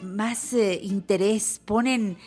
[0.02, 2.18] más eh, interés ponen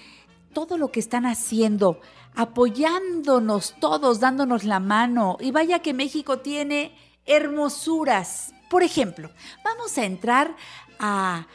[0.55, 2.01] todo lo que están haciendo,
[2.35, 5.37] apoyándonos todos, dándonos la mano.
[5.39, 8.55] Y vaya que México tiene hermosuras.
[8.71, 9.29] Por ejemplo,
[9.63, 10.57] vamos a entrar
[10.99, 11.47] a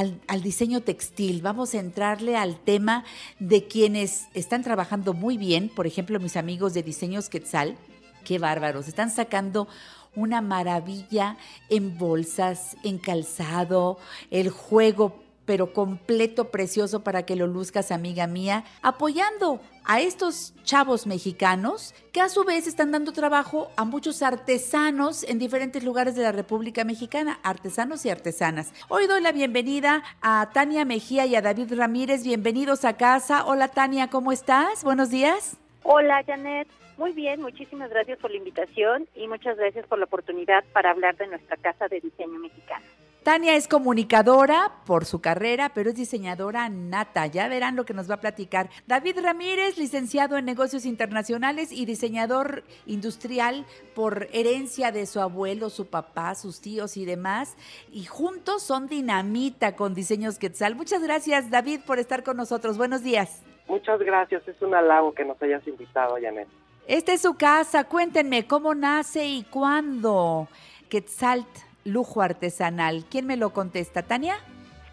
[0.00, 3.04] al, diseño textil, vamos a entrarle al tema
[3.38, 7.76] de quienes están trabajando muy bien, por ejemplo, mis amigos de Diseños Quetzal,
[8.24, 9.68] qué bárbaros, están sacando
[10.16, 11.36] una maravilla
[11.68, 13.98] en bolsas, en calzado,
[14.30, 19.60] el juego pero completo, precioso para que lo luzcas, amiga mía, apoyando
[19.90, 25.40] a estos chavos mexicanos que a su vez están dando trabajo a muchos artesanos en
[25.40, 28.72] diferentes lugares de la República Mexicana, artesanos y artesanas.
[28.88, 33.44] Hoy doy la bienvenida a Tania Mejía y a David Ramírez, bienvenidos a casa.
[33.44, 34.84] Hola Tania, ¿cómo estás?
[34.84, 35.56] Buenos días.
[35.82, 40.62] Hola Janet, muy bien, muchísimas gracias por la invitación y muchas gracias por la oportunidad
[40.72, 42.86] para hablar de nuestra casa de diseño mexicano.
[43.22, 47.26] Tania es comunicadora por su carrera, pero es diseñadora nata.
[47.26, 48.70] Ya verán lo que nos va a platicar.
[48.86, 55.88] David Ramírez, licenciado en negocios internacionales y diseñador industrial por herencia de su abuelo, su
[55.88, 57.56] papá, sus tíos y demás.
[57.92, 60.74] Y juntos son dinamita con diseños Quetzal.
[60.74, 62.78] Muchas gracias, David, por estar con nosotros.
[62.78, 63.42] Buenos días.
[63.68, 66.48] Muchas gracias, es un halago que nos hayas invitado, Janet.
[66.86, 67.84] Esta es su casa.
[67.84, 70.48] Cuéntenme cómo nace y cuándo
[70.88, 73.04] Quetzalt Lujo Artesanal.
[73.10, 74.02] ¿Quién me lo contesta?
[74.02, 74.34] ¿Tania?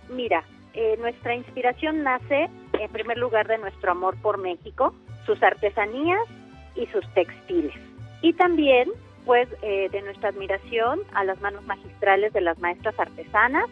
[0.09, 0.43] Mira,
[0.73, 4.93] eh, nuestra inspiración nace en primer lugar de nuestro amor por México,
[5.25, 6.19] sus artesanías
[6.75, 7.73] y sus textiles.
[8.21, 8.89] Y también,
[9.25, 13.65] pues, eh, de nuestra admiración a las manos magistrales de las maestras artesanas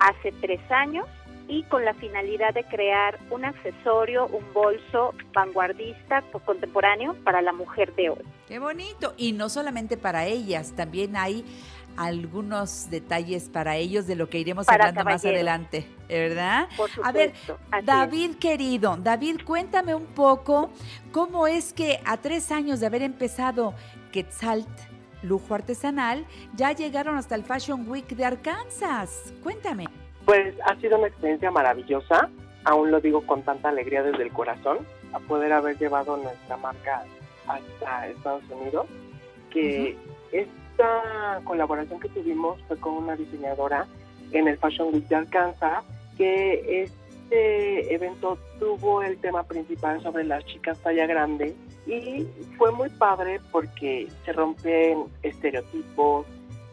[0.00, 1.06] hace tres años
[1.50, 7.52] y con la finalidad de crear un accesorio, un bolso vanguardista co- contemporáneo para la
[7.54, 8.22] mujer de hoy.
[8.46, 9.14] Qué bonito.
[9.16, 11.44] Y no solamente para ellas, también hay
[11.98, 16.68] algunos detalles para ellos de lo que iremos Para hablando más adelante, ¿verdad?
[16.76, 17.86] Por A ver, supuesto, así es.
[17.86, 20.70] David querido, David, cuéntame un poco
[21.12, 23.74] cómo es que a tres años de haber empezado
[24.12, 24.68] Quetzalt
[25.22, 26.24] Lujo Artesanal,
[26.54, 29.32] ya llegaron hasta el Fashion Week de Arkansas.
[29.42, 29.86] Cuéntame.
[30.24, 32.28] Pues ha sido una experiencia maravillosa,
[32.64, 34.78] aún lo digo con tanta alegría desde el corazón,
[35.12, 37.04] a poder haber llevado nuestra marca
[37.46, 38.86] hasta Estados Unidos,
[39.50, 39.96] que
[40.78, 43.86] esta colaboración que tuvimos fue con una diseñadora
[44.30, 45.84] en el Fashion Week de Arkansas,
[46.16, 51.54] que este evento tuvo el tema principal sobre las chicas talla grande
[51.86, 52.26] y
[52.56, 56.26] fue muy padre porque se rompen estereotipos,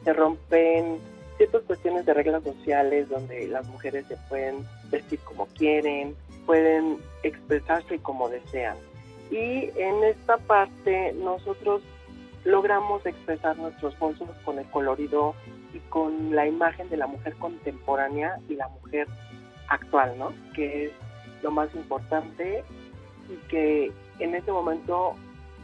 [0.04, 1.00] se rompen
[1.38, 4.58] ciertas cuestiones de reglas sociales donde las mujeres se pueden
[4.92, 8.78] vestir como quieren, pueden expresarse como desean.
[9.32, 11.82] Y en esta parte nosotros
[12.46, 15.36] logramos expresar nuestros bolsos con el colorido
[15.74, 19.08] y con la imagen de la mujer contemporánea y la mujer
[19.68, 20.32] actual, ¿no?
[20.54, 20.92] Que es
[21.42, 22.64] lo más importante
[23.28, 25.16] y que en este momento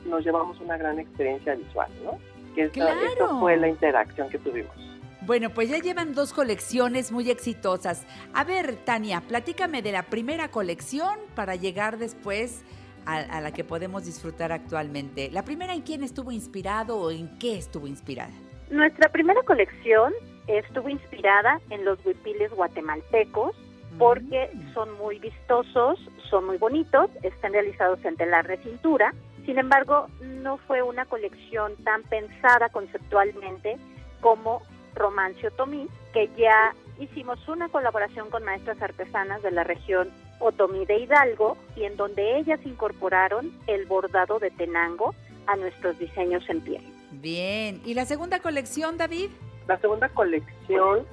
[0.06, 2.18] nos llevamos una gran experiencia visual, ¿no?
[2.56, 3.40] Que esta, ¡Claro!
[3.40, 4.76] fue la interacción que tuvimos.
[5.22, 8.08] Bueno, pues ya llevan dos colecciones muy exitosas.
[8.34, 12.64] A ver, Tania, platícame de la primera colección para llegar después
[13.06, 15.30] a, a la que podemos disfrutar actualmente.
[15.32, 18.32] La primera, ¿en quién estuvo inspirado o en qué estuvo inspirada?
[18.70, 20.14] Nuestra primera colección
[20.48, 23.56] estuvo inspirada en los huipiles guatemaltecos
[23.98, 26.00] porque son muy vistosos,
[26.30, 29.14] son muy bonitos, están realizados en telar de cintura.
[29.46, 33.78] Sin embargo, no fue una colección tan pensada conceptualmente
[34.22, 34.62] como
[34.96, 40.10] Romancio Otomí, que ya hicimos una colaboración con maestras artesanas de la región
[40.42, 45.14] Otomí de Hidalgo y en donde ellas incorporaron el bordado de Tenango
[45.48, 46.84] a nuestros diseños en piel.
[47.12, 47.82] Bien.
[47.86, 49.30] ¿Y la segunda colección, David?
[49.68, 51.06] La segunda colección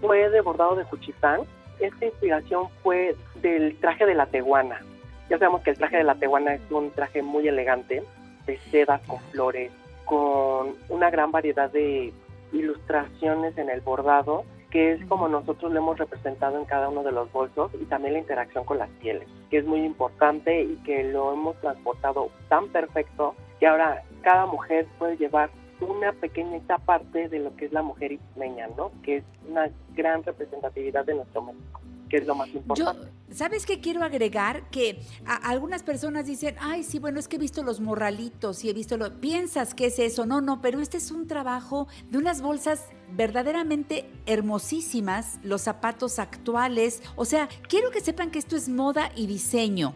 [0.00, 1.42] fue de bordado de Juchitán.
[1.78, 4.80] Esta inspiración fue del traje de la teguana.
[5.28, 8.02] Ya sabemos que el traje de la teguana es un traje muy elegante,
[8.46, 9.70] de seda con flores,
[10.04, 12.12] con una gran variedad de
[12.52, 17.12] ilustraciones en el bordado, que es como nosotros lo hemos representado en cada uno de
[17.12, 21.04] los bolsos y también la interacción con las pieles, que es muy importante y que
[21.04, 25.50] lo hemos transportado tan perfecto que ahora cada mujer puede llevar
[25.80, 28.92] una pequeñita parte de lo que es la mujer ismeña, ¿no?
[29.02, 33.08] Que es una gran representatividad de nuestro México, que es lo más Yo, importante.
[33.32, 34.68] ¿Sabes qué quiero agregar?
[34.70, 38.72] Que algunas personas dicen, ay, sí, bueno, es que he visto los morralitos y he
[38.72, 39.20] visto lo...
[39.20, 44.08] Piensas que es eso, no, no, pero este es un trabajo de unas bolsas verdaderamente
[44.26, 47.02] hermosísimas, los zapatos actuales.
[47.16, 49.94] O sea, quiero que sepan que esto es moda y diseño.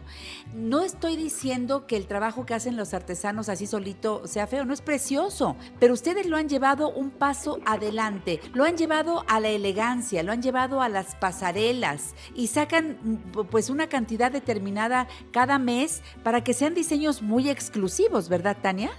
[0.53, 4.73] No estoy diciendo que el trabajo que hacen los artesanos así solito sea feo, no
[4.73, 9.49] es precioso, pero ustedes lo han llevado un paso adelante, lo han llevado a la
[9.49, 12.97] elegancia, lo han llevado a las pasarelas y sacan
[13.49, 18.91] pues una cantidad determinada cada mes para que sean diseños muy exclusivos, ¿verdad, Tania?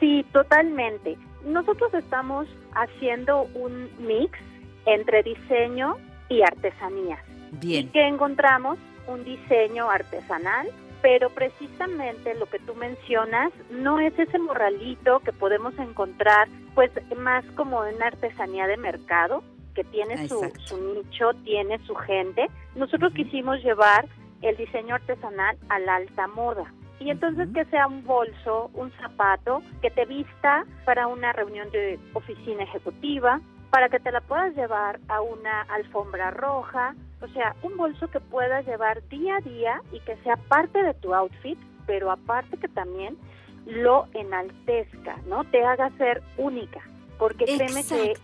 [0.00, 1.16] Sí, totalmente.
[1.44, 4.38] Nosotros estamos haciendo un mix
[4.86, 5.96] entre diseño
[6.28, 7.18] y artesanía.
[7.50, 7.88] Bien.
[7.92, 10.68] que encontramos un diseño artesanal,
[11.00, 17.44] pero precisamente lo que tú mencionas no es ese morralito que podemos encontrar pues más
[17.56, 19.42] como en artesanía de mercado,
[19.78, 20.60] que tiene su, Exacto.
[20.66, 22.50] su nicho, tiene su gente.
[22.74, 24.08] Nosotros quisimos llevar
[24.42, 26.64] el diseño artesanal a la alta moda.
[26.98, 31.96] Y entonces que sea un bolso, un zapato, que te vista para una reunión de
[32.12, 37.76] oficina ejecutiva, para que te la puedas llevar a una alfombra roja, o sea, un
[37.76, 42.10] bolso que puedas llevar día a día y que sea parte de tu outfit, pero
[42.10, 43.16] aparte que también
[43.64, 45.44] lo enaltezca, ¿no?
[45.44, 46.80] Te haga ser única,
[47.16, 48.14] porque créeme que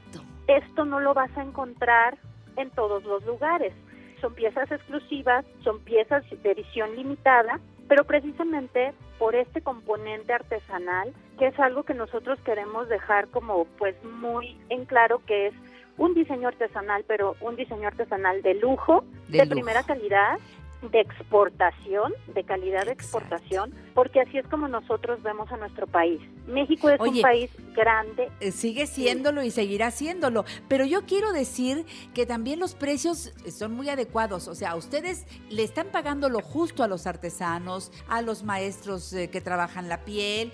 [0.46, 2.16] esto no lo vas a encontrar
[2.56, 3.72] en todos los lugares.
[4.20, 11.48] Son piezas exclusivas, son piezas de edición limitada, pero precisamente por este componente artesanal, que
[11.48, 15.54] es algo que nosotros queremos dejar como pues muy en claro que es
[15.96, 19.50] un diseño artesanal, pero un diseño artesanal de lujo, De de, lujo.
[19.54, 20.38] primera calidad,
[20.82, 26.20] de exportación, de calidad de exportación, porque así es como nosotros vemos a nuestro país.
[26.46, 30.44] México es Oye, un país grande, Eh, Sigue siéndolo y seguirá siéndolo.
[30.68, 34.46] Pero yo quiero decir que también los precios son muy adecuados.
[34.48, 39.12] O sea, a ustedes le están pagando lo justo a los artesanos, a los maestros
[39.14, 40.52] eh, que trabajan la piel.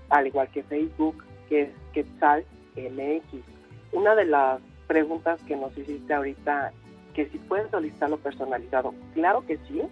[0.10, 2.48] al igual que Facebook, que es quetzalmx.
[3.91, 6.74] Una de las preguntas que nos hiciste ahorita,
[7.14, 9.84] que si pueden solicitarlo personalizado, claro que sí,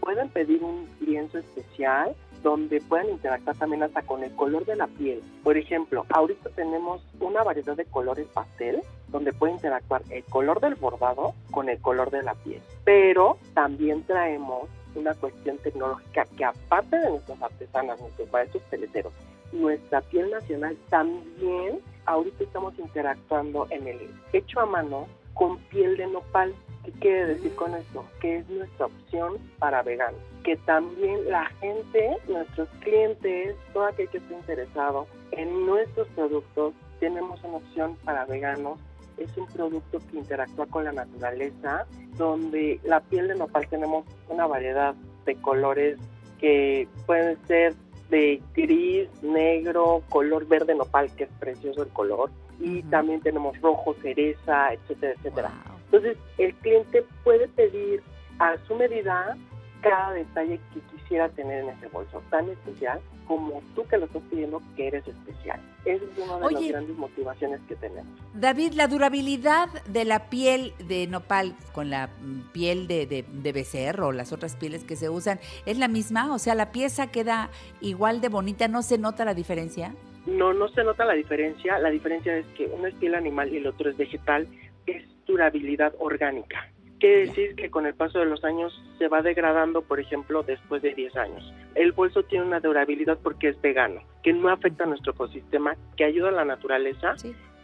[0.00, 4.86] pueden pedir un lienzo especial donde pueden interactuar también hasta con el color de la
[4.86, 5.22] piel.
[5.42, 10.74] Por ejemplo, ahorita tenemos una variedad de colores pastel donde puede interactuar el color del
[10.76, 12.60] bordado con el color de la piel.
[12.84, 19.12] Pero también traemos una cuestión tecnológica que aparte de nuestras artesanas, nuestros maestros peleteros,
[19.52, 23.98] nuestra piel nacional también ahorita estamos interactuando en el
[24.32, 26.54] hecho a mano con piel de nopal.
[26.84, 28.04] ¿Qué quiere decir con esto?
[28.20, 30.20] Que es nuestra opción para veganos.
[30.44, 37.42] Que también la gente, nuestros clientes, todo aquel que esté interesado en nuestros productos, tenemos
[37.44, 38.78] una opción para veganos.
[39.18, 41.86] Es un producto que interactúa con la naturaleza,
[42.16, 44.94] donde la piel de nopal tenemos una variedad
[45.26, 45.98] de colores
[46.38, 47.74] que pueden ser
[48.10, 52.30] de gris, negro, color verde nopal, que es precioso el color,
[52.60, 55.50] y también tenemos rojo, cereza, etcétera, etcétera.
[55.86, 58.02] Entonces, el cliente puede pedir
[58.38, 59.36] a su medida
[59.80, 64.22] cada detalle que quisiera tener en ese bolso, tan especial como tú que lo estás
[64.28, 65.60] pidiendo que eres especial.
[65.84, 68.12] Esa es una de las grandes motivaciones que tenemos.
[68.34, 72.10] David, la durabilidad de la piel de nopal con la
[72.52, 76.34] piel de, de, de becerro o las otras pieles que se usan, ¿es la misma?
[76.34, 77.50] O sea, la pieza queda
[77.80, 79.94] igual de bonita, ¿no se nota la diferencia?
[80.30, 81.78] No, no se nota la diferencia.
[81.78, 84.46] La diferencia es que uno es piel animal y el otro es vegetal.
[84.86, 86.68] Es durabilidad orgánica.
[87.00, 90.82] Quiere decir que con el paso de los años se va degradando, por ejemplo, después
[90.82, 91.54] de 10 años.
[91.74, 96.04] El bolso tiene una durabilidad porque es vegano, que no afecta a nuestro ecosistema, que
[96.04, 97.14] ayuda a la naturaleza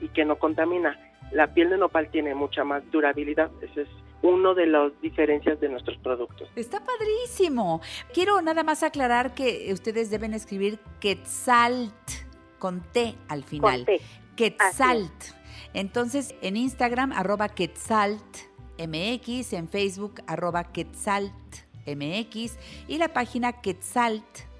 [0.00, 0.98] y que no contamina.
[1.32, 3.50] La piel de nopal tiene mucha más durabilidad.
[3.60, 3.88] Ese es
[4.22, 6.48] uno de las diferencias de nuestros productos.
[6.56, 7.82] Está padrísimo.
[8.14, 12.26] Quiero nada más aclarar que ustedes deben escribir Quetzalt
[12.58, 13.84] con T al final.
[13.84, 14.00] T.
[14.36, 15.24] Quetzalt.
[15.74, 18.22] Entonces, en Instagram, arroba Quetzalt
[18.78, 21.32] MX, en Facebook, arroba Quetzalt
[21.86, 22.56] MX
[22.88, 23.52] y la página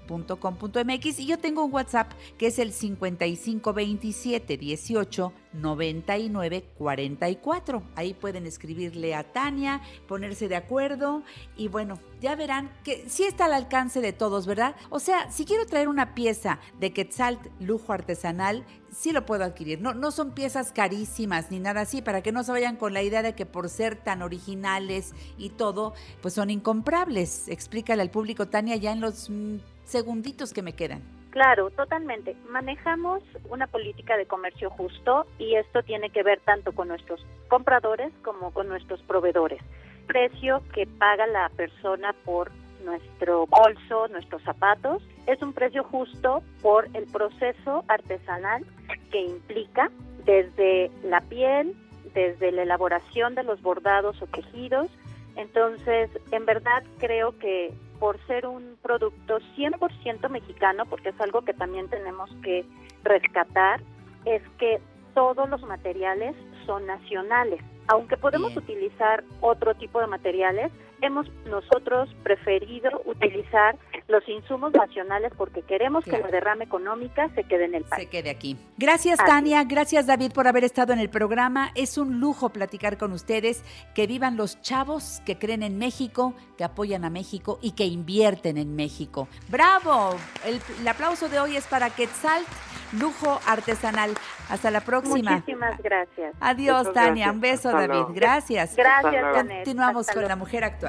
[0.07, 7.83] quetzalt.com.mx y yo tengo un WhatsApp que es el 5527 18 99 44.
[7.95, 11.23] Ahí pueden escribirle a Tania, ponerse de acuerdo
[11.55, 14.75] y bueno, ya verán que sí está al alcance de todos, ¿verdad?
[14.89, 19.81] O sea, si quiero traer una pieza de Quetzalt lujo artesanal, sí lo puedo adquirir.
[19.81, 23.03] No, no son piezas carísimas ni nada así, para que no se vayan con la
[23.03, 27.47] idea de que por ser tan originales y todo, pues son incomprables.
[27.47, 29.57] Explícale al público, Tania, ya en los mm,
[29.87, 31.01] segunditos que me quedan.
[31.31, 32.35] Claro, totalmente.
[32.49, 38.11] Manejamos una política de comercio justo y esto tiene que ver tanto con nuestros compradores
[38.23, 39.61] como con nuestros proveedores.
[40.07, 42.51] Precio que paga la persona por
[42.83, 48.65] nuestro bolso, nuestros zapatos, es un precio justo por el proceso artesanal
[49.11, 49.91] que implica
[50.25, 51.75] desde la piel,
[52.13, 54.89] desde la elaboración de los bordados o tejidos.
[55.35, 61.53] Entonces, en verdad creo que por ser un producto 100% mexicano, porque es algo que
[61.53, 62.65] también tenemos que
[63.03, 63.81] rescatar,
[64.25, 64.79] es que
[65.13, 67.61] todos los materiales son nacionales.
[67.87, 70.71] Aunque podemos utilizar otro tipo de materiales,
[71.01, 77.65] hemos nosotros preferido utilizar los insumos nacionales porque queremos que la derrama económica se quede
[77.65, 78.03] en el país.
[78.03, 78.57] Se quede aquí.
[78.77, 79.63] Gracias, Así Tania.
[79.65, 81.71] Gracias, David, por haber estado en el programa.
[81.75, 83.63] Es un lujo platicar con ustedes.
[83.93, 88.57] Que vivan los chavos que creen en México, que apoyan a México y que invierten
[88.57, 89.27] en México.
[89.49, 90.15] ¡Bravo!
[90.45, 92.47] El, el aplauso de hoy es para Quetzalt,
[92.99, 94.11] lujo artesanal.
[94.49, 95.31] Hasta la próxima.
[95.31, 96.33] Muchísimas gracias.
[96.39, 97.11] Adiós, Muchas Tania.
[97.25, 97.33] gracias.
[97.35, 97.93] Un beso, Hasta David.
[97.93, 98.13] luego.
[98.13, 98.75] Gracias.
[98.75, 99.43] Gracias.
[99.45, 100.29] Continuamos Hasta con luego.
[100.29, 100.86] la mujer actual.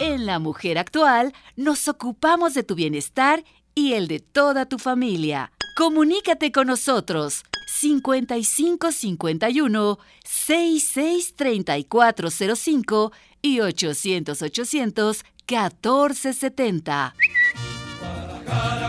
[0.00, 3.44] En La Mujer Actual nos ocupamos de tu bienestar
[3.74, 5.52] y el de toda tu familia.
[5.76, 13.12] Comunícate con nosotros 5551 66 3405
[13.42, 17.14] y 800 800 1470.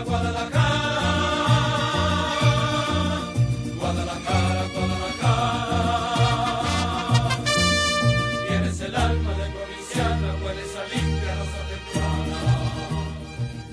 [0.04, 0.61] Guadalajara,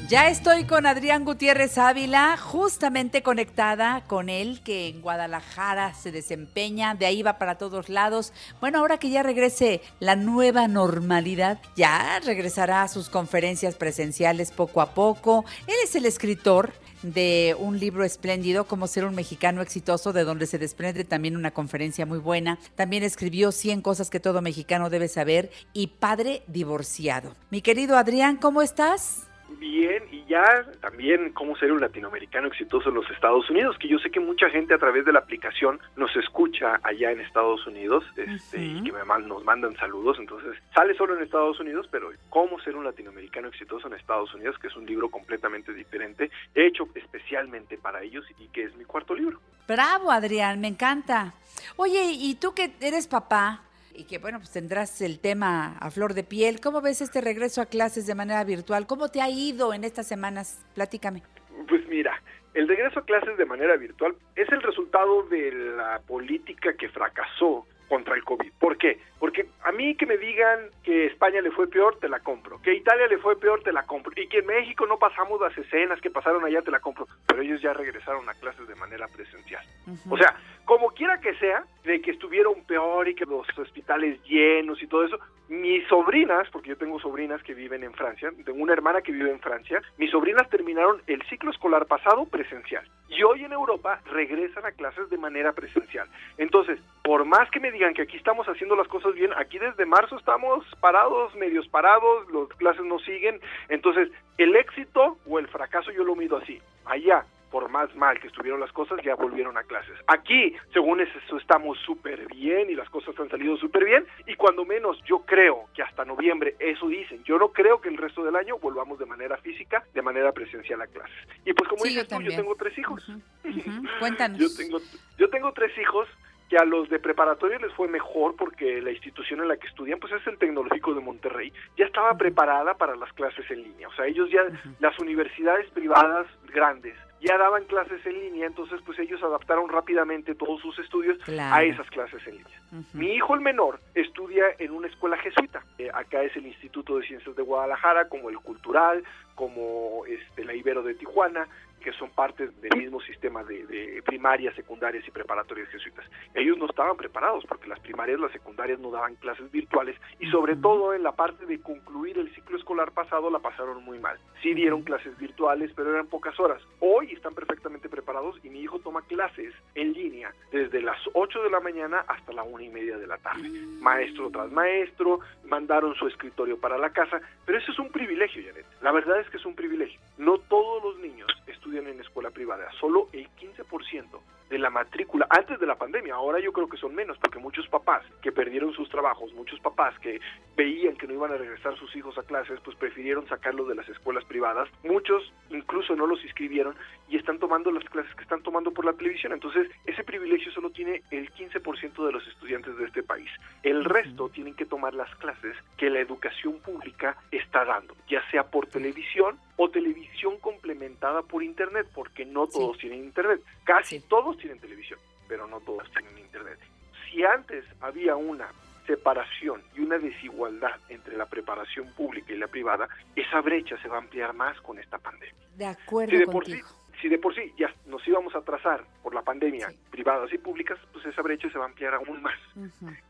[0.09, 6.95] Ya estoy con Adrián Gutiérrez Ávila, justamente conectada con él, que en Guadalajara se desempeña,
[6.95, 8.33] de ahí va para todos lados.
[8.59, 14.81] Bueno, ahora que ya regrese la nueva normalidad, ya regresará a sus conferencias presenciales poco
[14.81, 15.45] a poco.
[15.67, 16.73] Él es el escritor,
[17.03, 21.51] de un libro espléndido, Cómo ser un mexicano exitoso, de donde se desprende también una
[21.51, 22.57] conferencia muy buena.
[22.75, 27.35] También escribió 100 cosas que todo mexicano debe saber y Padre divorciado.
[27.51, 29.28] Mi querido Adrián, ¿cómo estás?
[29.57, 33.99] Bien y ya también cómo ser un latinoamericano exitoso en los Estados Unidos, que yo
[33.99, 38.03] sé que mucha gente a través de la aplicación nos escucha allá en Estados Unidos
[38.15, 42.59] este, y que me nos mandan saludos, entonces sale solo en Estados Unidos, pero cómo
[42.59, 47.77] ser un latinoamericano exitoso en Estados Unidos, que es un libro completamente diferente, hecho especialmente
[47.77, 49.39] para ellos y que es mi cuarto libro.
[49.67, 51.33] Bravo, Adrián, me encanta.
[51.75, 53.61] Oye, y tú que eres papá
[53.99, 57.61] y que, bueno, pues tendrás el tema a flor de piel, ¿cómo ves este regreso
[57.61, 58.87] a clases de manera virtual?
[58.87, 60.65] ¿Cómo te ha ido en estas semanas?
[60.73, 61.21] Platícame.
[61.67, 62.21] Pues mira,
[62.53, 67.67] el regreso a clases de manera virtual es el resultado de la política que fracasó
[67.89, 68.51] contra el COVID.
[68.59, 68.99] ¿Por qué?
[69.19, 72.61] Porque a mí que me digan que España le fue peor, te la compro.
[72.61, 74.13] Que Italia le fue peor, te la compro.
[74.15, 77.07] Y que en México no pasamos las escenas que pasaron allá, te la compro.
[77.25, 79.65] Pero ellos ya regresaron a clases de manera presencial.
[80.09, 80.37] O sea,
[80.69, 85.03] como quiera que sea, de que estuvieron peor y que los hospitales llenos y todo
[85.03, 85.17] eso,
[85.47, 89.31] mis sobrinas, porque yo tengo sobrinas que viven en Francia, tengo una hermana que vive
[89.31, 94.63] en Francia, mis sobrinas terminaron el ciclo escolar pasado presencial y hoy en Europa regresan
[94.63, 96.07] a clases de manera presencial.
[96.37, 99.87] Entonces, por más que me digan que aquí estamos haciendo las cosas bien, aquí desde
[99.87, 105.89] marzo estamos parados, medios parados, las clases no siguen, entonces el éxito o el fracaso
[105.91, 106.61] yo lo mido así.
[106.85, 109.97] Allá por más mal que estuvieron las cosas, ya volvieron a clases.
[110.07, 114.65] Aquí, según eso, estamos súper bien y las cosas han salido súper bien y cuando
[114.65, 118.35] menos yo creo que hasta noviembre, eso dicen, yo no creo que el resto del
[118.35, 121.15] año volvamos de manera física, de manera presencial a clases.
[121.45, 122.41] Y pues como Sí, yo dices tú, yo también.
[122.41, 123.11] tengo tres hijos.
[123.99, 124.37] Cuéntanos.
[124.39, 124.79] Yo tengo,
[125.17, 126.07] yo tengo tres hijos
[126.49, 129.99] que a los de preparatoria les fue mejor porque la institución en la que estudian
[129.99, 133.93] pues es el Tecnológico de Monterrey, ya estaba preparada para las clases en línea, o
[133.93, 134.41] sea, ellos ya,
[134.79, 140.61] las universidades privadas grandes ya daban clases en línea, entonces pues ellos adaptaron rápidamente todos
[140.61, 141.55] sus estudios Claro.
[141.55, 142.59] a esas clases en línea.
[142.93, 145.63] Mi hijo el menor estudia en una escuela jesuita.
[145.77, 149.03] Eh, acá es el Instituto de Ciencias de Guadalajara, como el Cultural,
[149.35, 151.47] como este, la Ibero de Tijuana,
[151.79, 156.05] que son partes del mismo sistema de, de primarias, secundarias y preparatorias jesuitas.
[156.33, 160.55] Ellos no estaban preparados porque las primarias, las secundarias no daban clases virtuales y sobre
[160.55, 164.17] todo en la parte de concluir el ciclo escolar pasado la pasaron muy mal.
[164.41, 166.61] Sí dieron clases virtuales, pero eran pocas horas.
[166.79, 171.49] Hoy están perfectamente preparados y mi hijo toma clases en línea desde las 8 de
[171.49, 173.49] la mañana hasta la una y media de la tarde.
[173.81, 178.65] Maestro tras maestro, mandaron su escritorio para la casa, pero eso es un privilegio, Janet.
[178.81, 179.99] La verdad es que es un privilegio.
[180.17, 184.19] No todos los niños estudian en escuela privada, solo el 15%
[184.49, 186.15] de la matrícula antes de la pandemia.
[186.15, 189.97] Ahora yo creo que son menos porque muchos papás que perdieron sus trabajos, muchos papás
[189.99, 190.19] que
[190.57, 193.87] veían que no iban a regresar sus hijos a clases, pues prefirieron sacarlos de las
[193.87, 194.69] escuelas privadas.
[194.83, 196.75] Muchos incluso no los inscribieron
[197.07, 199.33] y están tomando las clases que están tomando por la televisión.
[199.33, 203.29] Entonces, ese privilegio solo tiene el 15% de los estudiantes de este país.
[203.63, 208.43] El resto tienen que tomar las clases que la educación pública está dando, ya sea
[208.43, 213.41] por televisión o televisión complementada por internet, porque no todos tienen internet.
[213.63, 216.59] Casi todos tienen televisión, pero no todos tienen internet.
[217.05, 218.49] Si antes había una
[218.87, 223.97] separación y una desigualdad entre la preparación pública y la privada, esa brecha se va
[223.97, 225.35] a ampliar más con esta pandemia.
[225.55, 226.59] De acuerdo Si de, por sí,
[226.99, 230.79] si de por sí ya nos íbamos a atrasar por la pandemia, privadas y públicas,
[230.91, 232.39] pues esa brecha se va a ampliar aún más.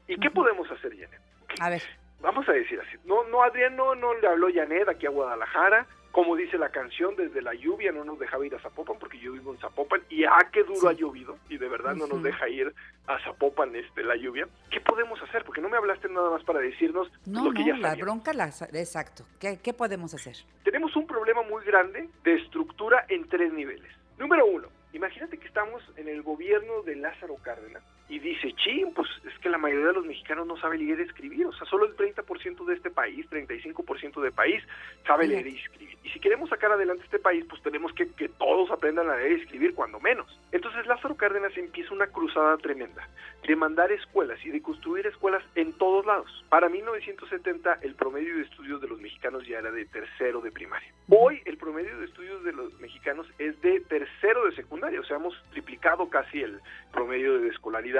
[0.07, 1.21] ¿Y qué podemos hacer, Janet?
[1.61, 1.81] A ver.
[2.21, 2.97] Vamos a decir así.
[3.05, 5.87] No, no, Adrián no, no le habló Janet aquí a Guadalajara.
[6.19, 9.31] Como dice la canción, desde la lluvia no nos dejaba ir a Zapopan porque yo
[9.31, 12.49] vivo en Zapopan y ah, qué duro ha llovido y de verdad no nos deja
[12.49, 12.75] ir
[13.07, 14.45] a Zapopan este, la lluvia.
[14.69, 15.45] ¿Qué podemos hacer?
[15.45, 18.01] Porque no me hablaste nada más para decirnos No, lo que no, ya la sabíamos.
[18.01, 19.23] bronca, la, exacto.
[19.39, 20.35] ¿Qué, ¿Qué podemos hacer?
[20.65, 23.89] Tenemos un problema muy grande de estructura en tres niveles.
[24.17, 29.07] Número uno, imagínate que estamos en el gobierno de Lázaro Cárdenas y dice, ching, pues
[29.25, 31.85] es que la mayoría de los mexicanos no sabe leer y escribir, o sea, solo
[31.85, 34.63] el 30% de este país, 35% de país
[35.05, 35.97] sabe leer y escribir.
[36.03, 39.33] Y si queremos sacar adelante este país, pues tenemos que que todos aprendan a leer
[39.33, 40.27] y escribir, cuando menos.
[40.51, 43.07] Entonces Lázaro Cárdenas empieza una cruzada tremenda
[43.47, 46.45] de mandar escuelas y de construir escuelas en todos lados.
[46.49, 50.91] Para 1970 el promedio de estudios de los mexicanos ya era de tercero de primaria.
[51.09, 55.17] Hoy el promedio de estudios de los mexicanos es de tercero de secundaria, o sea,
[55.17, 56.59] hemos triplicado casi el
[56.91, 57.98] promedio de escolaridad.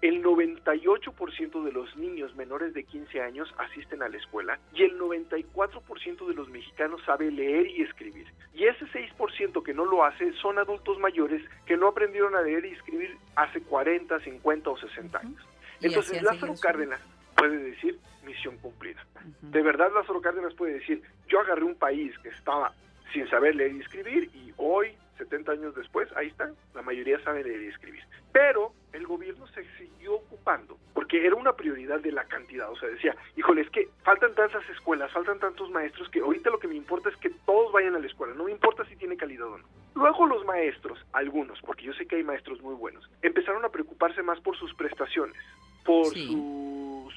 [0.00, 4.98] El 98% de los niños menores de 15 años asisten a la escuela y el
[4.98, 8.26] 94% de los mexicanos sabe leer y escribir.
[8.54, 12.64] Y ese 6% que no lo hace son adultos mayores que no aprendieron a leer
[12.64, 15.42] y escribir hace 40, 50 o 60 años.
[15.82, 17.00] Entonces Lázaro Cárdenas
[17.36, 19.04] puede decir misión cumplida.
[19.42, 22.72] De verdad Lázaro Cárdenas puede decir, yo agarré un país que estaba
[23.12, 27.44] sin saber leer y escribir y hoy 70 años después, ahí está, la mayoría sabe
[27.44, 28.02] leer y escribir.
[28.32, 32.88] Pero el gobierno se siguió ocupando, porque era una prioridad de la cantidad, o sea,
[32.88, 36.74] decía, híjole, es que faltan tantas escuelas, faltan tantos maestros, que ahorita lo que me
[36.74, 39.58] importa es que todos vayan a la escuela, no me importa si tiene calidad o
[39.58, 39.64] no.
[39.94, 44.22] Luego los maestros, algunos, porque yo sé que hay maestros muy buenos, empezaron a preocuparse
[44.22, 45.36] más por sus prestaciones,
[45.84, 47.14] por sus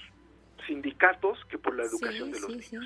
[0.67, 2.77] sindicatos que por la educación de los sí, sí.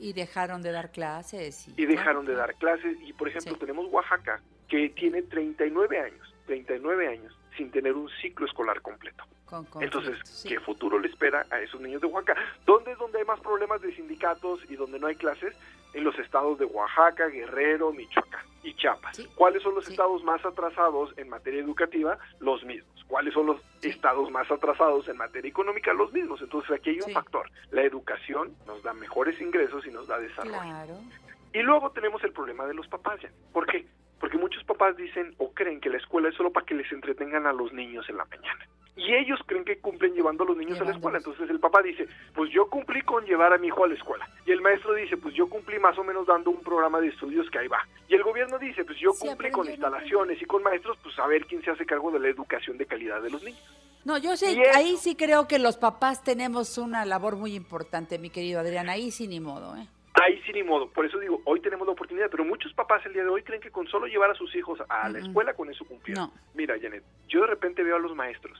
[0.00, 1.68] Y dejaron de dar clases.
[1.76, 2.96] y dejaron de dar clases.
[3.06, 8.46] Y por ejemplo, tenemos Oaxaca, que tiene 39 años, 39 años sin tener un ciclo
[8.46, 9.24] escolar completo.
[9.44, 10.48] Con Entonces, sí.
[10.48, 12.40] ¿qué futuro le espera a esos niños de Oaxaca?
[12.64, 15.54] ¿Dónde es donde hay más problemas de sindicatos y donde no hay clases?
[15.92, 19.20] En los estados de Oaxaca, Guerrero, Michoacán y Chiapas.
[19.34, 22.16] ¿Cuáles son los estados más atrasados en materia educativa?
[22.38, 22.99] Los mismos.
[23.10, 25.92] ¿Cuáles son los estados más atrasados en materia económica?
[25.92, 26.40] Los mismos.
[26.40, 27.50] Entonces aquí hay un factor.
[27.72, 30.60] La educación nos da mejores ingresos y nos da desarrollo.
[30.60, 30.94] Claro.
[31.52, 33.28] Y luego tenemos el problema de los papás ya.
[33.52, 33.84] ¿Por qué?
[34.20, 37.48] Porque muchos papás dicen o creen que la escuela es solo para que les entretengan
[37.48, 38.68] a los niños en la mañana.
[38.96, 41.18] Y ellos creen que cumplen llevando a los niños a la escuela.
[41.18, 44.28] Entonces el papá dice, pues yo cumplí con llevar a mi hijo a la escuela.
[44.44, 47.48] Y el maestro dice, pues yo cumplí más o menos dando un programa de estudios
[47.50, 47.78] que ahí va.
[48.08, 51.46] Y el gobierno dice, pues yo cumplí con instalaciones y con maestros, pues a ver
[51.46, 53.62] quién se hace cargo de la educación de calidad de los niños.
[54.04, 58.18] No, yo sé, eso- ahí sí creo que los papás tenemos una labor muy importante,
[58.18, 58.88] mi querido Adrián.
[58.88, 59.86] Ahí sí ni modo, ¿eh?
[60.14, 60.88] Ahí sí ni modo.
[60.90, 63.60] Por eso digo, hoy tenemos la oportunidad, pero muchos papás el día de hoy creen
[63.60, 66.24] que con solo llevar a sus hijos a la escuela con eso cumplieron.
[66.24, 66.32] No.
[66.54, 68.58] Mira, Janet, yo de repente veo a los maestros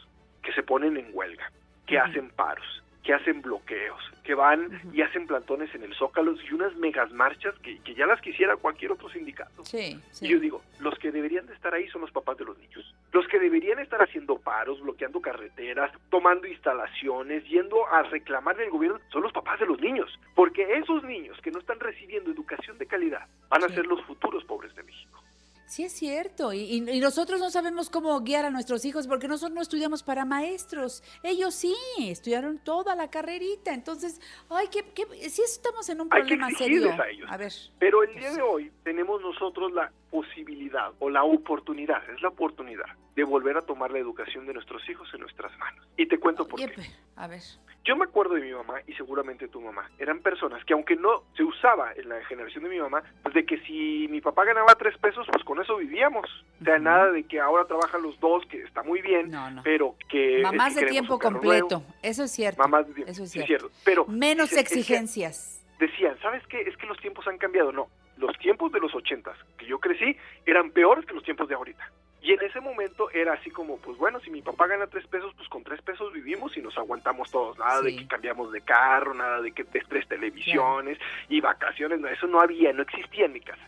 [0.51, 1.53] que se ponen en huelga,
[1.87, 6.53] que hacen paros, que hacen bloqueos, que van y hacen plantones en el Zócalo y
[6.53, 9.65] unas megas marchas que, que ya las quisiera cualquier otro sindicato.
[9.65, 12.59] Sí, Y yo digo, los que deberían de estar ahí son los papás de los
[12.59, 12.95] niños.
[13.13, 18.99] Los que deberían estar haciendo paros, bloqueando carreteras, tomando instalaciones, yendo a reclamarle al gobierno,
[19.13, 20.19] son los papás de los niños.
[20.35, 24.45] Porque esos niños que no están recibiendo educación de calidad van a ser los futuros
[24.45, 25.23] pobres de México.
[25.71, 29.55] Sí es cierto, y, y- nosotros no sabemos cómo guiar a nuestros hijos porque nosotros
[29.55, 31.05] no estudiamos para maestros.
[31.23, 33.73] Ellos sí, estudiaron toda la carrerita.
[33.73, 37.03] Entonces, ay, que, que sí estamos en un Hay que problema exigirles serio.
[37.05, 37.29] a ellos.
[37.31, 42.21] A ver, Pero el día de hoy tenemos nosotros la posibilidad o la oportunidad, es
[42.23, 45.87] la oportunidad de volver a tomar la educación de nuestros hijos en nuestras manos.
[45.97, 46.83] Y te cuento por oye, qué.
[46.83, 47.41] pe- a ver.
[47.85, 49.91] Yo me acuerdo de mi mamá y seguramente tu mamá.
[49.99, 53.47] Eran personas que aunque no se usaba en la generación de mi mamá, pues de
[53.47, 56.27] que si mi papá ganaba tres pesos, pues con eso vivíamos.
[56.61, 59.33] O sea, nada de que ahora trabajan los dos, que está muy bien,
[59.65, 60.41] pero que...
[60.43, 61.95] Mamás de tiempo completo, nuevo.
[62.03, 62.61] eso es cierto.
[62.63, 63.71] Mamás de tiempo, Eso es cierto.
[63.85, 65.67] Pero Menos dicen, es que exigencias.
[65.79, 66.61] decían, ¿sabes qué?
[66.61, 67.73] Es que los tiempos han cambiado.
[67.73, 67.89] No,
[68.21, 70.17] los tiempos de los ochentas, que yo crecí,
[70.47, 71.91] eran peores que los tiempos de ahorita.
[72.23, 75.33] Y en ese momento era así como, pues bueno, si mi papá gana tres pesos,
[75.37, 77.59] pues con tres pesos vivimos y nos aguantamos todos.
[77.59, 80.99] Nada de que cambiamos de carro, nada de que te tres televisiones
[81.29, 81.99] y vacaciones.
[81.99, 83.63] No, eso no había, no existía en mi casa.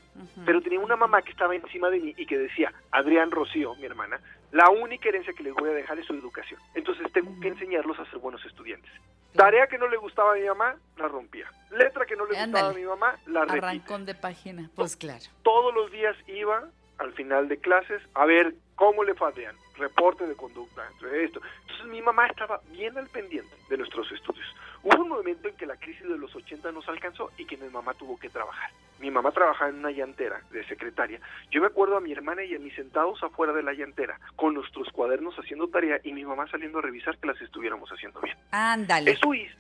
[0.45, 3.87] Pero tenía una mamá que estaba encima de mí y que decía, Adrián Rocío, mi
[3.87, 4.21] hermana,
[4.51, 6.61] la única herencia que les voy a dejar es su educación.
[6.75, 8.91] Entonces tengo que enseñarlos a ser buenos estudiantes.
[9.35, 11.51] Tarea que no le gustaba a mi mamá, la rompía.
[11.71, 13.67] Letra que no le gustaba a mi mamá, la repite.
[13.67, 14.71] Arrancón de página.
[14.75, 15.25] Pues claro.
[15.43, 20.35] Todos los días iba al final de clases a ver cómo le Adrián, reporte de
[20.35, 21.41] conducta, entre esto.
[21.63, 24.47] Entonces mi mamá estaba bien al pendiente de nuestros estudios.
[24.83, 27.69] Hubo un momento en que la crisis de los 80 nos alcanzó y que mi
[27.69, 28.71] mamá tuvo que trabajar.
[28.99, 31.21] Mi mamá trabajaba en una llantera de secretaria.
[31.51, 34.55] Yo me acuerdo a mi hermana y a mí sentados afuera de la llantera con
[34.55, 38.37] nuestros cuadernos haciendo tarea y mi mamá saliendo a revisar que las estuviéramos haciendo bien.
[38.53, 39.11] Ándale.
[39.11, 39.57] Eso hizo,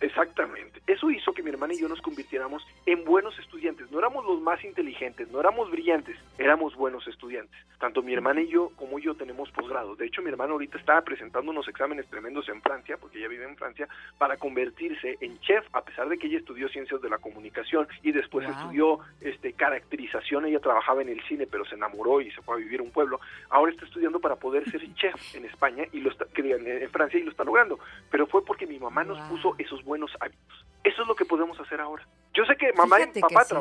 [0.00, 3.90] exactamente, eso hizo que mi hermana y yo nos convirtiéramos en buenos estudiantes.
[3.90, 7.56] No éramos los más inteligentes, no éramos brillantes, éramos buenos estudiantes.
[7.78, 9.96] Tanto mi hermana y yo como yo tenemos posgrado.
[9.96, 13.44] De hecho, mi hermana ahorita está presentando unos exámenes tremendos en Francia, porque ella vive
[13.44, 17.18] en Francia, para convertirse en chef, a pesar de que ella estudió ciencias de la
[17.18, 18.54] comunicación y después Wow.
[18.56, 20.46] estudió este, caracterización.
[20.46, 22.90] Ella trabajaba en el cine, pero se enamoró y se fue a vivir a un
[22.90, 23.20] pueblo.
[23.50, 27.22] Ahora está estudiando para poder ser chef en España y lo está, en Francia y
[27.22, 27.78] lo está logrando.
[28.10, 30.64] Pero fue porque mi mamá nos puso esos buenos hábitos.
[30.84, 32.06] Eso es lo que podemos hacer ahora.
[32.34, 33.54] Yo sé que mamá Fíjate y papá sí.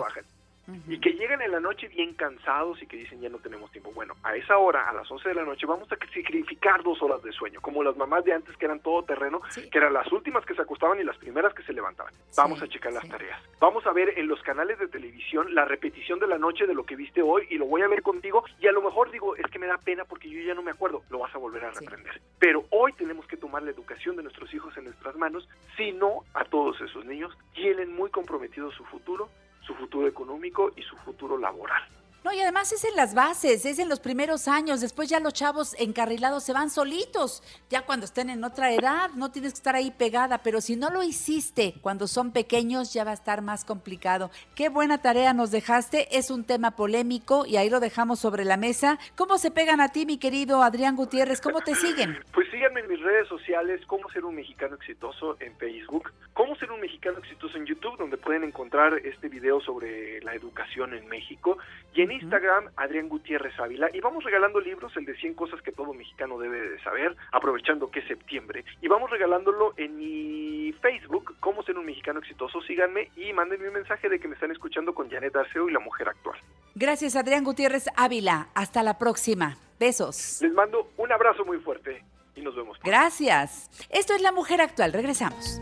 [0.88, 3.92] Y que llegan en la noche bien cansados y que dicen ya no tenemos tiempo.
[3.94, 7.22] Bueno, a esa hora, a las 11 de la noche, vamos a sacrificar dos horas
[7.24, 10.46] de sueño, como las mamás de antes que eran todo terreno, que eran las últimas
[10.46, 12.14] que se acostaban y las primeras que se levantaban.
[12.36, 13.40] Vamos a checar las tareas.
[13.60, 16.86] Vamos a ver en los canales de televisión la repetición de la noche de lo
[16.86, 19.46] que viste hoy y lo voy a ver contigo y a lo mejor digo, es
[19.52, 21.72] que me da pena porque yo ya no me acuerdo, lo vas a volver a
[21.72, 22.22] reprender.
[22.40, 25.48] Pero hoy tenemos que tomar la educación de nuestros hijos en nuestras manos,
[25.78, 29.30] si no a todos esos niños tienen muy comprometido su futuro
[29.66, 31.84] su futuro económico y su futuro laboral.
[32.26, 35.34] No, y además es en las bases, es en los primeros años, después ya los
[35.34, 39.76] chavos encarrilados se van solitos, ya cuando estén en otra edad, no tienes que estar
[39.76, 43.64] ahí pegada, pero si no lo hiciste cuando son pequeños ya va a estar más
[43.64, 44.32] complicado.
[44.56, 48.58] Qué buena tarea nos dejaste, es un tema polémico y ahí lo dejamos sobre la
[48.58, 48.98] mesa.
[49.16, 51.42] ¿Cómo se pegan a ti, mi querido Adrián Gutiérrez?
[51.42, 52.18] ¿Cómo te siguen?
[52.34, 56.70] Pues síganme en mis redes sociales, cómo ser un mexicano exitoso en Facebook, cómo ser
[56.70, 61.58] un mexicano exitoso en YouTube, donde pueden encontrar este video sobre la educación en México,
[61.94, 65.72] y en Instagram, Adrián Gutiérrez Ávila, y vamos regalando libros, el de 100 cosas que
[65.72, 71.38] todo mexicano debe de saber, aprovechando que es septiembre, y vamos regalándolo en mi Facebook,
[71.40, 74.94] cómo ser un mexicano exitoso, síganme y mándenme un mensaje de que me están escuchando
[74.94, 76.38] con Janet Arceo y la mujer actual.
[76.76, 78.50] Gracias, Adrián Gutiérrez Ávila.
[78.54, 79.56] Hasta la próxima.
[79.80, 80.42] Besos.
[80.42, 82.04] Les mando un abrazo muy fuerte
[82.36, 82.78] y nos vemos.
[82.84, 83.70] Gracias.
[83.90, 84.92] Esto es La Mujer Actual.
[84.92, 85.60] Regresamos.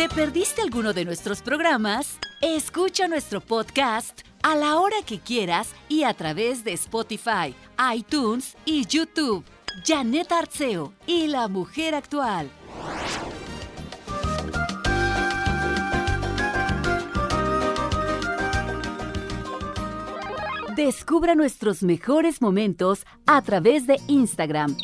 [0.00, 2.18] ¿Te perdiste alguno de nuestros programas?
[2.40, 7.54] Escucha nuestro podcast a la hora que quieras y a través de Spotify,
[7.94, 9.44] iTunes y YouTube.
[9.84, 12.50] Janet Arceo y la mujer actual.
[20.74, 24.74] Descubra nuestros mejores momentos a través de Instagram.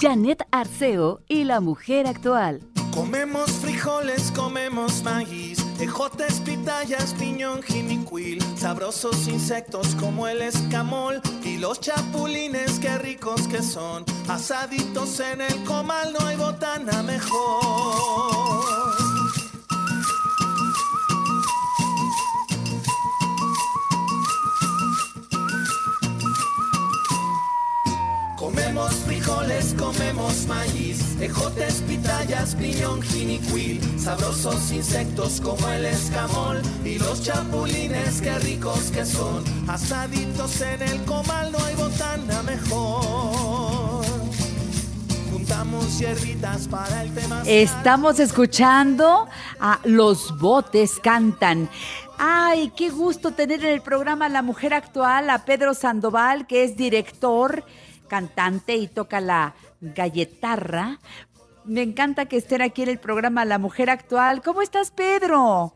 [0.00, 2.62] Janet Arceo y la mujer actual.
[2.96, 11.78] Comemos frijoles, comemos maíz, ejotes, pitayas, piñón, jinicuil, sabrosos insectos como el escamol y los
[11.78, 18.56] chapulines, qué ricos que son, asaditos en el comal, no hay botana mejor.
[28.38, 28.94] Comemos
[29.36, 38.20] frijoles, comemos maíz, ejotes, pitayas, piñón, jinicuil, sabrosos insectos como el escamol y los chapulines,
[38.20, 44.04] qué ricos que son, asaditos en el comal, no hay botana mejor.
[45.32, 47.42] Juntamos hierbitas para el tema.
[47.46, 49.28] Estamos escuchando
[49.60, 51.68] a Los Botes Cantan.
[52.18, 56.76] Ay, qué gusto tener en el programa La Mujer Actual a Pedro Sandoval, que es
[56.76, 57.64] director,
[58.06, 60.98] cantante y toca la galletarra.
[61.64, 64.42] Me encanta que estén aquí en el programa La Mujer Actual.
[64.42, 65.72] ¿Cómo estás, Pedro?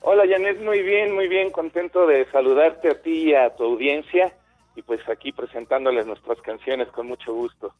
[0.00, 4.34] Hola Janet, muy bien, muy bien, contento de saludarte a ti y a tu audiencia
[4.74, 7.72] y pues aquí presentándoles nuestras canciones con mucho gusto.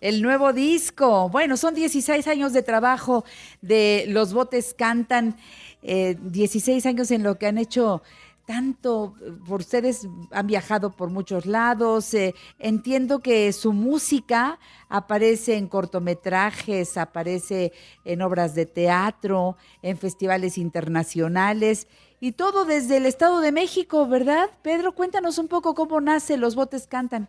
[0.00, 1.28] El nuevo disco.
[1.28, 3.24] Bueno, son 16 años de trabajo
[3.62, 5.36] de Los Botes Cantan,
[5.82, 8.02] eh, 16 años en lo que han hecho
[8.46, 9.14] tanto
[9.48, 12.12] por ustedes han viajado por muchos lados.
[12.14, 14.58] eh, entiendo que su música
[14.88, 17.72] aparece en cortometrajes, aparece
[18.04, 21.88] en obras de teatro, en festivales internacionales
[22.20, 24.50] y todo desde el Estado de México, ¿verdad?
[24.62, 27.28] Pedro, cuéntanos un poco cómo nace Los Botes Cantan.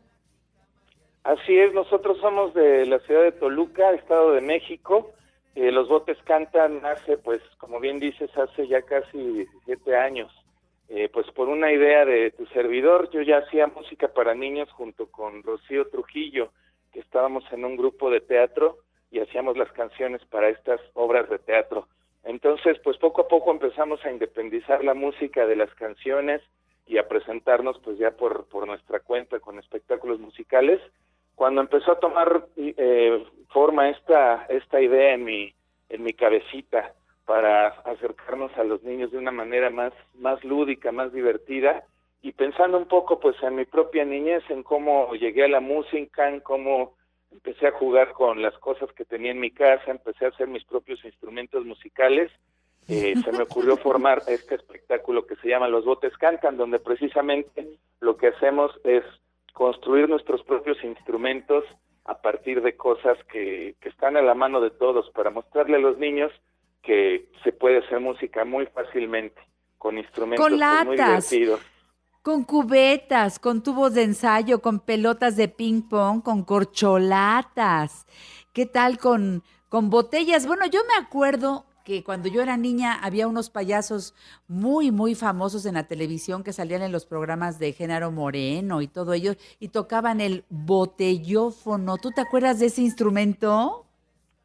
[1.26, 5.12] Así es, nosotros somos de la ciudad de Toluca, Estado de México.
[5.56, 10.32] Eh, los botes cantan hace, pues, como bien dices, hace ya casi 17 años.
[10.88, 15.08] Eh, pues por una idea de tu servidor, yo ya hacía música para niños junto
[15.08, 16.52] con Rocío Trujillo,
[16.92, 18.78] que estábamos en un grupo de teatro
[19.10, 21.88] y hacíamos las canciones para estas obras de teatro.
[22.24, 26.42] Entonces, pues poco a poco empezamos a independizar la música de las canciones
[26.88, 30.80] y a presentarnos pues ya por, por nuestra cuenta con espectáculos musicales.
[31.34, 35.54] Cuando empezó a tomar eh, forma esta, esta idea en mi,
[35.90, 36.94] en mi cabecita
[37.26, 41.84] para acercarnos a los niños de una manera más, más lúdica, más divertida,
[42.22, 46.30] y pensando un poco pues en mi propia niñez, en cómo llegué a la música,
[46.30, 46.94] en cómo
[47.32, 50.64] empecé a jugar con las cosas que tenía en mi casa, empecé a hacer mis
[50.64, 52.32] propios instrumentos musicales,
[52.88, 57.68] eh, se me ocurrió formar este espectáculo que se llama Los Botes Cantan, donde precisamente
[58.00, 59.04] lo que hacemos es
[59.54, 61.64] construir nuestros propios instrumentos
[62.06, 65.80] a partir de cosas que, que están a la mano de todos para mostrarle a
[65.80, 66.32] los niños
[66.86, 69.42] que se puede hacer música muy fácilmente
[69.78, 71.62] con instrumentos Con muy divertidos.
[72.22, 78.08] Con cubetas, con tubos de ensayo, con pelotas de ping pong, con corcholatas.
[78.52, 80.48] ¿Qué tal con, con botellas?
[80.48, 84.16] Bueno, yo me acuerdo que cuando yo era niña había unos payasos
[84.48, 88.88] muy, muy famosos en la televisión que salían en los programas de Género Moreno y
[88.88, 91.98] todo ello y tocaban el botellófono.
[91.98, 93.85] ¿Tú te acuerdas de ese instrumento,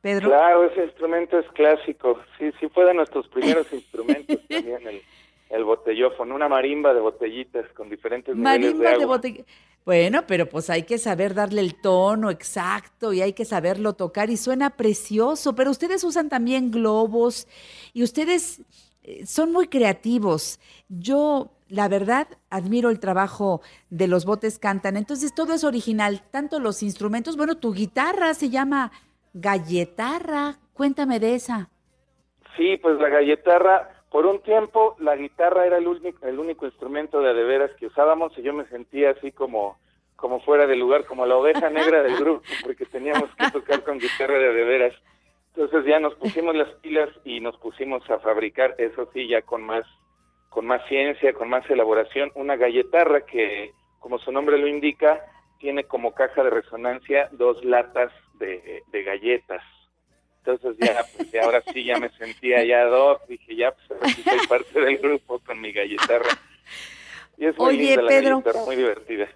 [0.01, 0.29] Pedro?
[0.29, 2.19] Claro, ese instrumento es clásico.
[2.39, 4.87] Sí, sí fue de nuestros primeros instrumentos también.
[4.87, 5.03] El,
[5.51, 8.99] el botellófono, una marimba de botellitas con diferentes niveles de Marimba agua.
[8.99, 9.45] de botella.
[9.85, 14.31] Bueno, pero pues hay que saber darle el tono exacto y hay que saberlo tocar
[14.31, 17.49] y suena precioso, pero ustedes usan también globos
[17.95, 18.63] y ustedes
[19.03, 20.61] eh, son muy creativos.
[20.89, 24.97] Yo, la verdad, admiro el trabajo de los botes cantan.
[24.97, 28.93] Entonces todo es original, tanto los instrumentos, bueno, tu guitarra se llama
[29.33, 30.57] galletarra.
[30.73, 31.69] Cuéntame de esa.
[32.57, 37.21] Sí, pues la galletarra, por un tiempo la guitarra era el único, el único instrumento
[37.21, 39.79] de a de veras que usábamos y yo me sentía así como,
[40.17, 43.99] como fuera de lugar, como la oveja negra del grupo, porque teníamos que tocar con
[43.99, 44.95] guitarra de a de veras.
[45.55, 49.63] Entonces ya nos pusimos las pilas y nos pusimos a fabricar, eso sí, ya con
[49.63, 49.85] más,
[50.49, 55.21] con más ciencia, con más elaboración, una galletarra que, como su nombre lo indica,
[55.59, 59.63] tiene como caja de resonancia dos latas de, de galletas.
[60.45, 64.09] Entonces ya, pues, ya ahora sí ya me sentía ya doc, dije ya, pues ahora
[64.09, 66.31] sí soy parte del grupo con mi galletarra.
[67.37, 68.43] Y es muy Oye, linda Pedro.
[68.65, 69.29] muy divertida.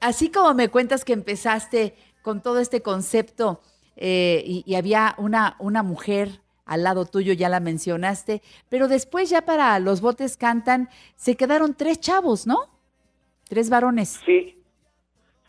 [0.00, 3.62] Así como me cuentas que empezaste con todo este concepto
[3.96, 9.28] eh, y, y había una, una mujer al lado tuyo, ya la mencionaste, pero después
[9.30, 12.70] ya para los botes cantan, se quedaron tres chavos, ¿no?
[13.48, 14.20] Tres varones.
[14.24, 14.56] Sí,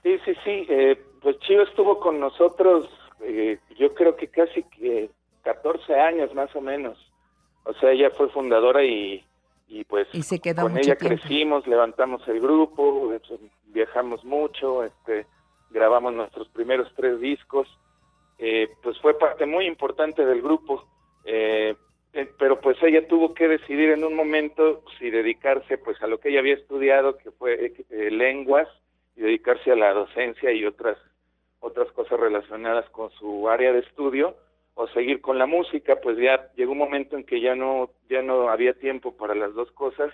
[0.04, 0.66] sí, sí, sí.
[0.70, 2.88] eh, pues Chío estuvo con nosotros,
[3.22, 5.10] eh, yo creo que casi que
[5.44, 6.98] 14 años más o menos.
[7.64, 9.24] O sea, ella fue fundadora y,
[9.68, 11.20] y pues Y se quedó con ella tiempo.
[11.22, 15.26] crecimos, levantamos el grupo, este, viajamos mucho, este,
[15.72, 17.68] grabamos nuestros primeros tres discos.
[18.38, 20.86] Eh, pues fue parte muy importante del grupo.
[21.26, 21.76] Eh,
[22.14, 26.20] eh, pero pues ella tuvo que decidir en un momento si dedicarse pues a lo
[26.20, 28.68] que ella había estudiado, que fue eh, lenguas,
[29.16, 30.98] y dedicarse a la docencia y otras
[31.64, 34.36] otras cosas relacionadas con su área de estudio
[34.76, 38.22] o seguir con la música, pues ya llegó un momento en que ya no ya
[38.22, 40.12] no había tiempo para las dos cosas,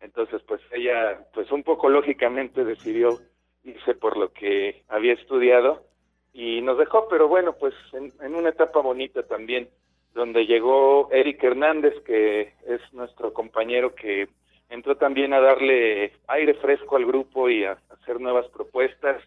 [0.00, 3.18] entonces pues ella pues un poco lógicamente decidió
[3.64, 5.82] irse por lo que había estudiado
[6.32, 9.68] y nos dejó, pero bueno, pues en, en una etapa bonita también,
[10.14, 14.28] donde llegó Eric Hernández, que es nuestro compañero que
[14.68, 19.20] entró también a darle aire fresco al grupo y a hacer nuevas propuestas.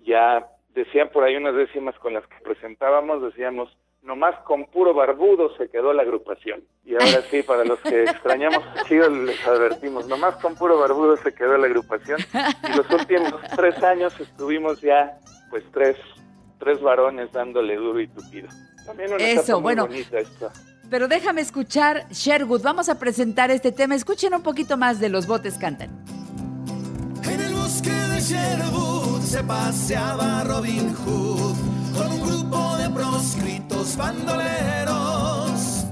[0.00, 0.48] Ya
[0.78, 3.68] decían por ahí unas décimas con las que presentábamos, decíamos,
[4.02, 6.62] nomás con puro barbudo se quedó la agrupación.
[6.84, 11.16] Y ahora sí, para los que extrañamos a Chido, les advertimos, nomás con puro barbudo
[11.16, 12.20] se quedó la agrupación.
[12.72, 15.18] Y los últimos tres años estuvimos ya,
[15.50, 15.96] pues tres,
[16.58, 18.48] tres varones dándole duro y tupido.
[18.86, 19.86] También una Eso, muy bueno.
[19.86, 20.52] bonita esta.
[20.88, 22.62] Pero déjame escuchar Sherwood.
[22.62, 23.94] Vamos a presentar este tema.
[23.94, 25.90] Escuchen un poquito más de los botes cantan.
[27.24, 31.54] En el bosque de Sherwood se paseaba Robin Hood
[31.94, 35.84] con un grupo de proscritos bandoleros.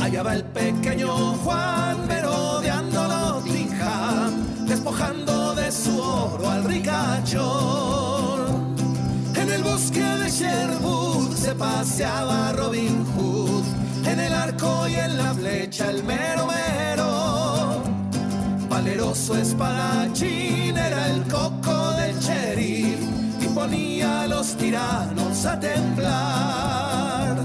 [0.00, 8.46] Allá va el pequeño Juan merodeando Nottingham, despojando de su oro al ricachón.
[9.34, 13.64] En el bosque de Sherwood se paseaba Robin Hood,
[14.06, 17.13] en el arco y en la flecha el mero mero.
[18.84, 23.00] Valeroso espadachín era el coco del sheriff
[23.40, 27.36] y ponía a los tiranos a temblar.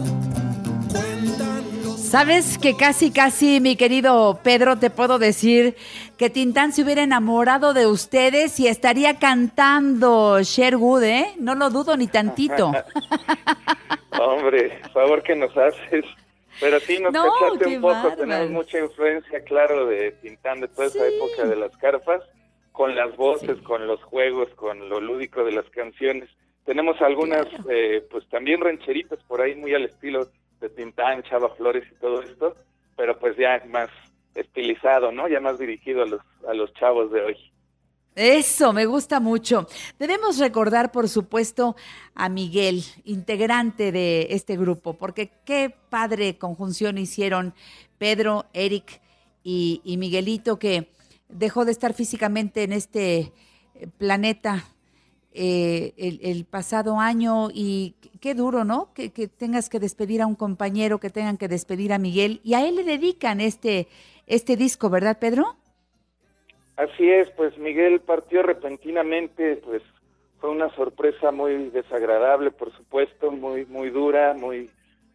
[1.82, 5.78] Los Sabes que casi, casi, mi querido Pedro, te puedo decir
[6.18, 11.36] que Tintán se hubiera enamorado de ustedes y estaría cantando Sherwood, ¿eh?
[11.40, 12.74] No lo dudo ni tantito.
[14.20, 16.04] Hombre, favor que nos haces.
[16.60, 17.30] Pero sí, nos No, un
[17.82, 18.16] poco, bárbaro.
[18.18, 22.22] tenemos mucha influencia, claro, de Tintán, de toda esa época de las carpas,
[22.72, 26.30] con las voces, con los juegos, con lo lúdico de las canciones.
[26.66, 30.28] Tenemos algunas, eh, pues también rancheritas por ahí, muy al estilo
[30.60, 32.56] de Tintán, Chava Flores y todo esto,
[32.96, 33.90] pero pues ya más
[34.36, 35.28] estilizado, ¿no?
[35.28, 37.49] Ya más dirigido a los, a los chavos de hoy.
[38.20, 39.66] Eso, me gusta mucho.
[39.98, 41.78] Debemos recordar, por supuesto,
[42.16, 47.54] a Miguel, integrante de este grupo, porque qué padre conjunción hicieron
[47.98, 49.00] Pedro, Eric
[49.42, 50.92] y, Miguelito, que
[51.30, 53.32] dejó de estar físicamente en este
[53.76, 54.66] eh, planeta
[55.32, 58.92] eh, el, el pasado año y qué duro, ¿no?
[58.94, 62.56] Que, que tengas que despedir a un compañero, que tengan que despedir a Miguel y
[62.56, 63.88] a él le dedican este,
[64.28, 65.56] este disco, ¿verdad, Pedro?
[66.80, 69.84] Así es, pues Miguel partió repentinamente, pues
[70.40, 74.70] fue una sorpresa muy desagradable, por supuesto, muy muy dura, muy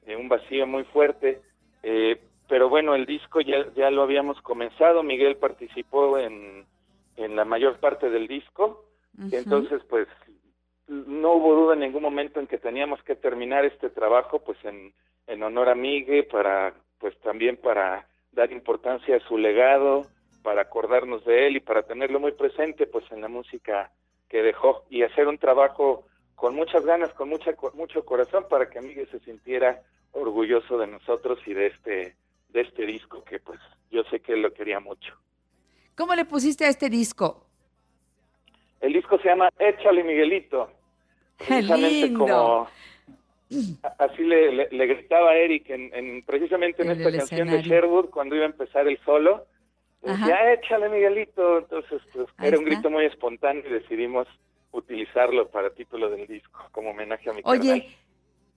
[0.07, 1.41] eh, un vacío muy fuerte.
[1.83, 2.21] eh,
[2.51, 5.03] pero bueno, el disco ya ya lo habíamos comenzado.
[5.03, 6.67] Miguel participó en
[7.17, 8.85] en la mayor parte del disco,
[9.33, 10.07] entonces pues
[10.87, 14.93] no hubo duda en ningún momento en que teníamos que terminar este trabajo, pues en
[15.29, 20.03] en honor a Miguel para pues también para dar importancia a su legado
[20.45, 23.91] para acordarnos de él y para tenerlo muy presente pues en la música
[24.29, 28.69] que dejó y hacer un trabajo con muchas ganas, con mucha con mucho corazón para
[28.69, 29.81] que Miguel se sintiera
[30.13, 32.17] orgulloso de nosotros y de este
[32.51, 33.59] de este disco que pues
[33.91, 35.15] yo sé que él lo quería mucho.
[35.97, 37.47] ¿Cómo le pusiste a este disco?
[38.83, 40.71] El disco se llama Échale Miguelito.
[41.39, 42.19] ¡Qué Precisamente lindo!
[42.27, 42.69] como
[43.99, 47.63] así le, le- le gritaba a Eric en, en- precisamente en esta canción de.
[47.63, 49.47] Sherwood cuando iba a empezar el solo.
[50.07, 50.27] Ajá.
[50.27, 51.59] Decía, échale Miguelito.
[51.59, 52.75] Entonces, pues, Ahí era un está.
[52.77, 54.27] grito muy espontáneo y decidimos
[54.73, 57.61] utilizarlo para título del disco, como homenaje a mi carnal.
[57.61, 57.89] Oye,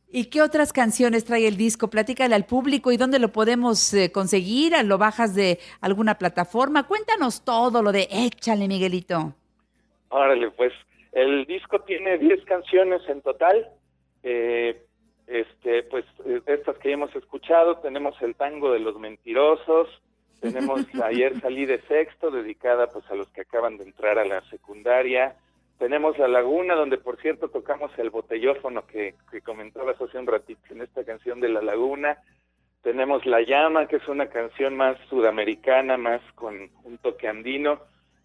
[0.10, 1.90] ¿y qué otras canciones trae el disco?
[1.90, 4.74] Platícale al público y dónde lo podemos eh, conseguir.
[4.84, 6.88] ¿Lo bajas de alguna plataforma?
[6.88, 9.34] Cuéntanos todo lo de Échale, Miguelito.
[10.10, 10.74] Órale, pues
[11.12, 13.68] el disco tiene 10 canciones en total.
[14.24, 14.84] Eh,
[15.28, 19.88] este, pues eh, estas que ya hemos escuchado, tenemos el tango de los mentirosos,
[20.40, 24.42] tenemos ayer salí de sexto, dedicada pues a los que acaban de entrar a la
[24.50, 25.36] secundaria.
[25.78, 30.62] Tenemos La Laguna, donde por cierto tocamos el botellófono que, que comentabas hace un ratito
[30.72, 32.18] en esta canción de La Laguna.
[32.82, 37.82] Tenemos La Llama, que es una canción más sudamericana, más con un toque andino.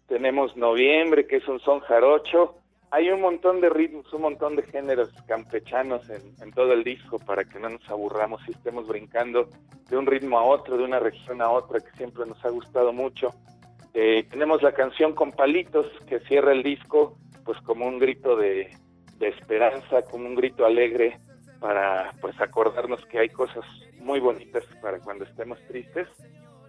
[0.07, 2.62] Tenemos Noviembre, que es un son jarocho.
[2.93, 7.17] Hay un montón de ritmos, un montón de géneros campechanos en, en todo el disco
[7.17, 9.49] para que no nos aburramos y estemos brincando
[9.89, 12.93] de un ritmo a otro, de una región a otra, que siempre nos ha gustado
[12.93, 13.33] mucho.
[13.95, 18.69] Eh, tenemos la canción con palitos que cierra el disco, pues como un grito de,
[19.17, 21.17] de esperanza, como un grito alegre
[21.59, 23.65] para pues acordarnos que hay cosas
[24.01, 26.07] muy bonitas para cuando estemos tristes.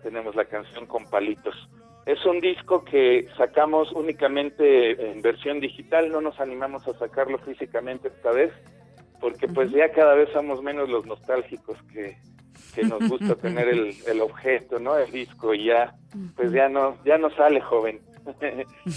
[0.02, 1.68] Tenemos la canción con palitos.
[2.06, 8.08] Es un disco que sacamos únicamente en versión digital, no nos animamos a sacarlo físicamente
[8.08, 8.52] esta vez,
[9.20, 12.18] porque pues ya cada vez somos menos los nostálgicos que,
[12.74, 14.98] que nos gusta tener el, el objeto, ¿no?
[14.98, 15.94] El disco y ya,
[16.36, 18.00] pues ya no, ya no sale joven.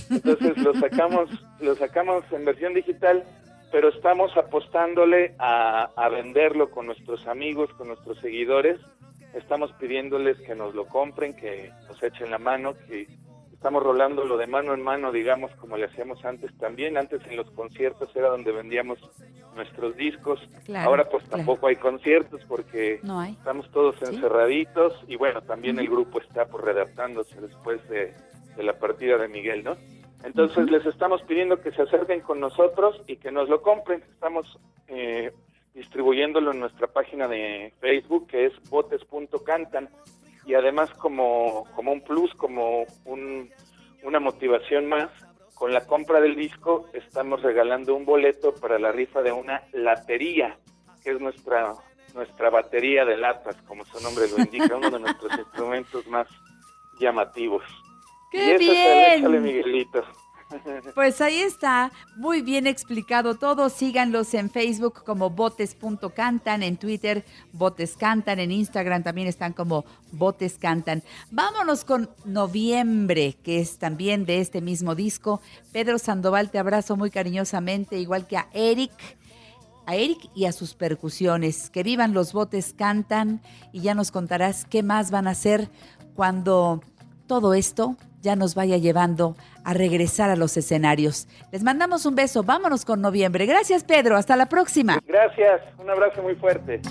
[0.09, 1.29] Entonces lo sacamos,
[1.61, 3.23] lo sacamos en versión digital,
[3.71, 8.79] pero estamos apostándole a, a venderlo con nuestros amigos, con nuestros seguidores.
[9.37, 13.07] Estamos pidiéndoles que nos lo compren, que nos echen la mano, que
[13.53, 16.97] estamos rolándolo de mano en mano, digamos, como le hacíamos antes también.
[16.97, 18.99] Antes en los conciertos era donde vendíamos
[19.55, 20.39] nuestros discos.
[20.65, 21.37] Claro, Ahora pues claro.
[21.37, 23.33] tampoco hay conciertos porque No hay.
[23.33, 28.13] estamos todos encerraditos y bueno, también el grupo está pues redactándose después de,
[28.55, 29.75] de la partida de Miguel, ¿no?
[30.23, 34.03] Entonces les estamos pidiendo que se acerquen con nosotros y que nos lo compren.
[34.11, 35.31] Estamos eh,
[35.77, 39.89] distribuyéndolo en nuestra página de Facebook que es botes.cantan
[40.45, 43.49] y además como, como un plus, como un-
[44.03, 45.09] una motivación más,
[45.53, 50.57] con la compra del disco estamos regalando un boleto para la rifa de una latería,
[51.03, 51.73] que es nuestra
[52.13, 56.27] nuestra batería de latas, como su nombre lo indica, uno de nuestros instrumentos más
[56.99, 57.63] llamativos.
[58.31, 59.19] ¡Qué y ese es el bien!
[59.19, 60.03] Échale Miguelito.
[60.95, 63.69] Pues ahí está, muy bien explicado todo.
[63.69, 70.57] Síganlos en Facebook como botes.cantan, en Twitter botes cantan, en Instagram también están como botes
[70.57, 71.03] cantan.
[71.31, 75.41] Vámonos con Noviembre, que es también de este mismo disco.
[75.71, 78.91] Pedro Sandoval, te abrazo muy cariñosamente, igual que a Eric.
[79.85, 81.69] A Eric y a sus percusiones.
[81.69, 83.41] Que vivan los botes cantan
[83.71, 85.69] y ya nos contarás qué más van a hacer
[86.13, 86.81] cuando
[87.25, 91.27] todo esto ya nos vaya llevando a regresar a los escenarios.
[91.51, 93.45] Les mandamos un beso, vámonos con noviembre.
[93.45, 94.99] Gracias Pedro, hasta la próxima.
[95.07, 96.81] Gracias, un abrazo muy fuerte.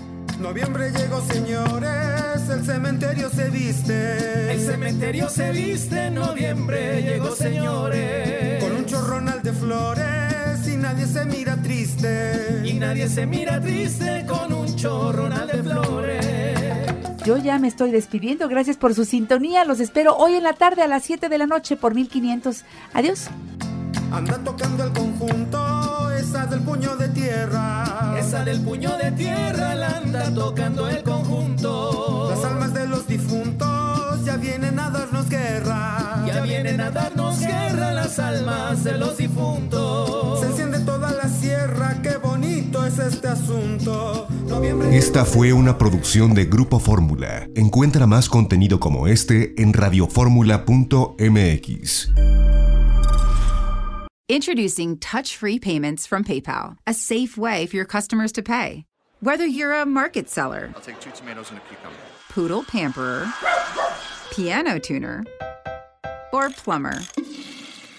[0.40, 4.52] Noviembre llegó, señores, el cementerio se viste.
[4.52, 8.62] El cementerio se viste noviembre, llegó señores.
[8.62, 12.62] Con un chorronal de flores y nadie se mira triste.
[12.64, 16.65] Y nadie se mira triste con un chorronal de flores.
[17.26, 20.82] Yo ya me estoy despidiendo, gracias por su sintonía, los espero hoy en la tarde
[20.82, 22.62] a las 7 de la noche por 1500.
[22.94, 23.26] Adiós.
[24.12, 28.14] Anda tocando el conjunto, esa del puño de tierra.
[28.16, 32.28] Esa del puño de tierra la anda tocando el conjunto.
[32.30, 36.22] Las almas de los difuntos ya vienen a darnos guerra.
[36.28, 40.42] Ya vienen a darnos guerra las almas de los difuntos.
[40.42, 40.52] Se
[42.98, 44.26] es este asunto.
[44.46, 47.48] Noviembre Esta fue una producción de Grupo Fórmula.
[47.54, 52.10] Encuentra más contenido como este en radioformula.mx.
[54.28, 58.84] Introducing touch free payments from PayPal, a safe way for your customers to pay.
[59.20, 61.96] Whether you're a market seller, I'll take two tomatoes and a cucumber.
[62.30, 63.26] poodle pamperer,
[64.30, 65.24] piano tuner,
[66.32, 66.98] or plumber,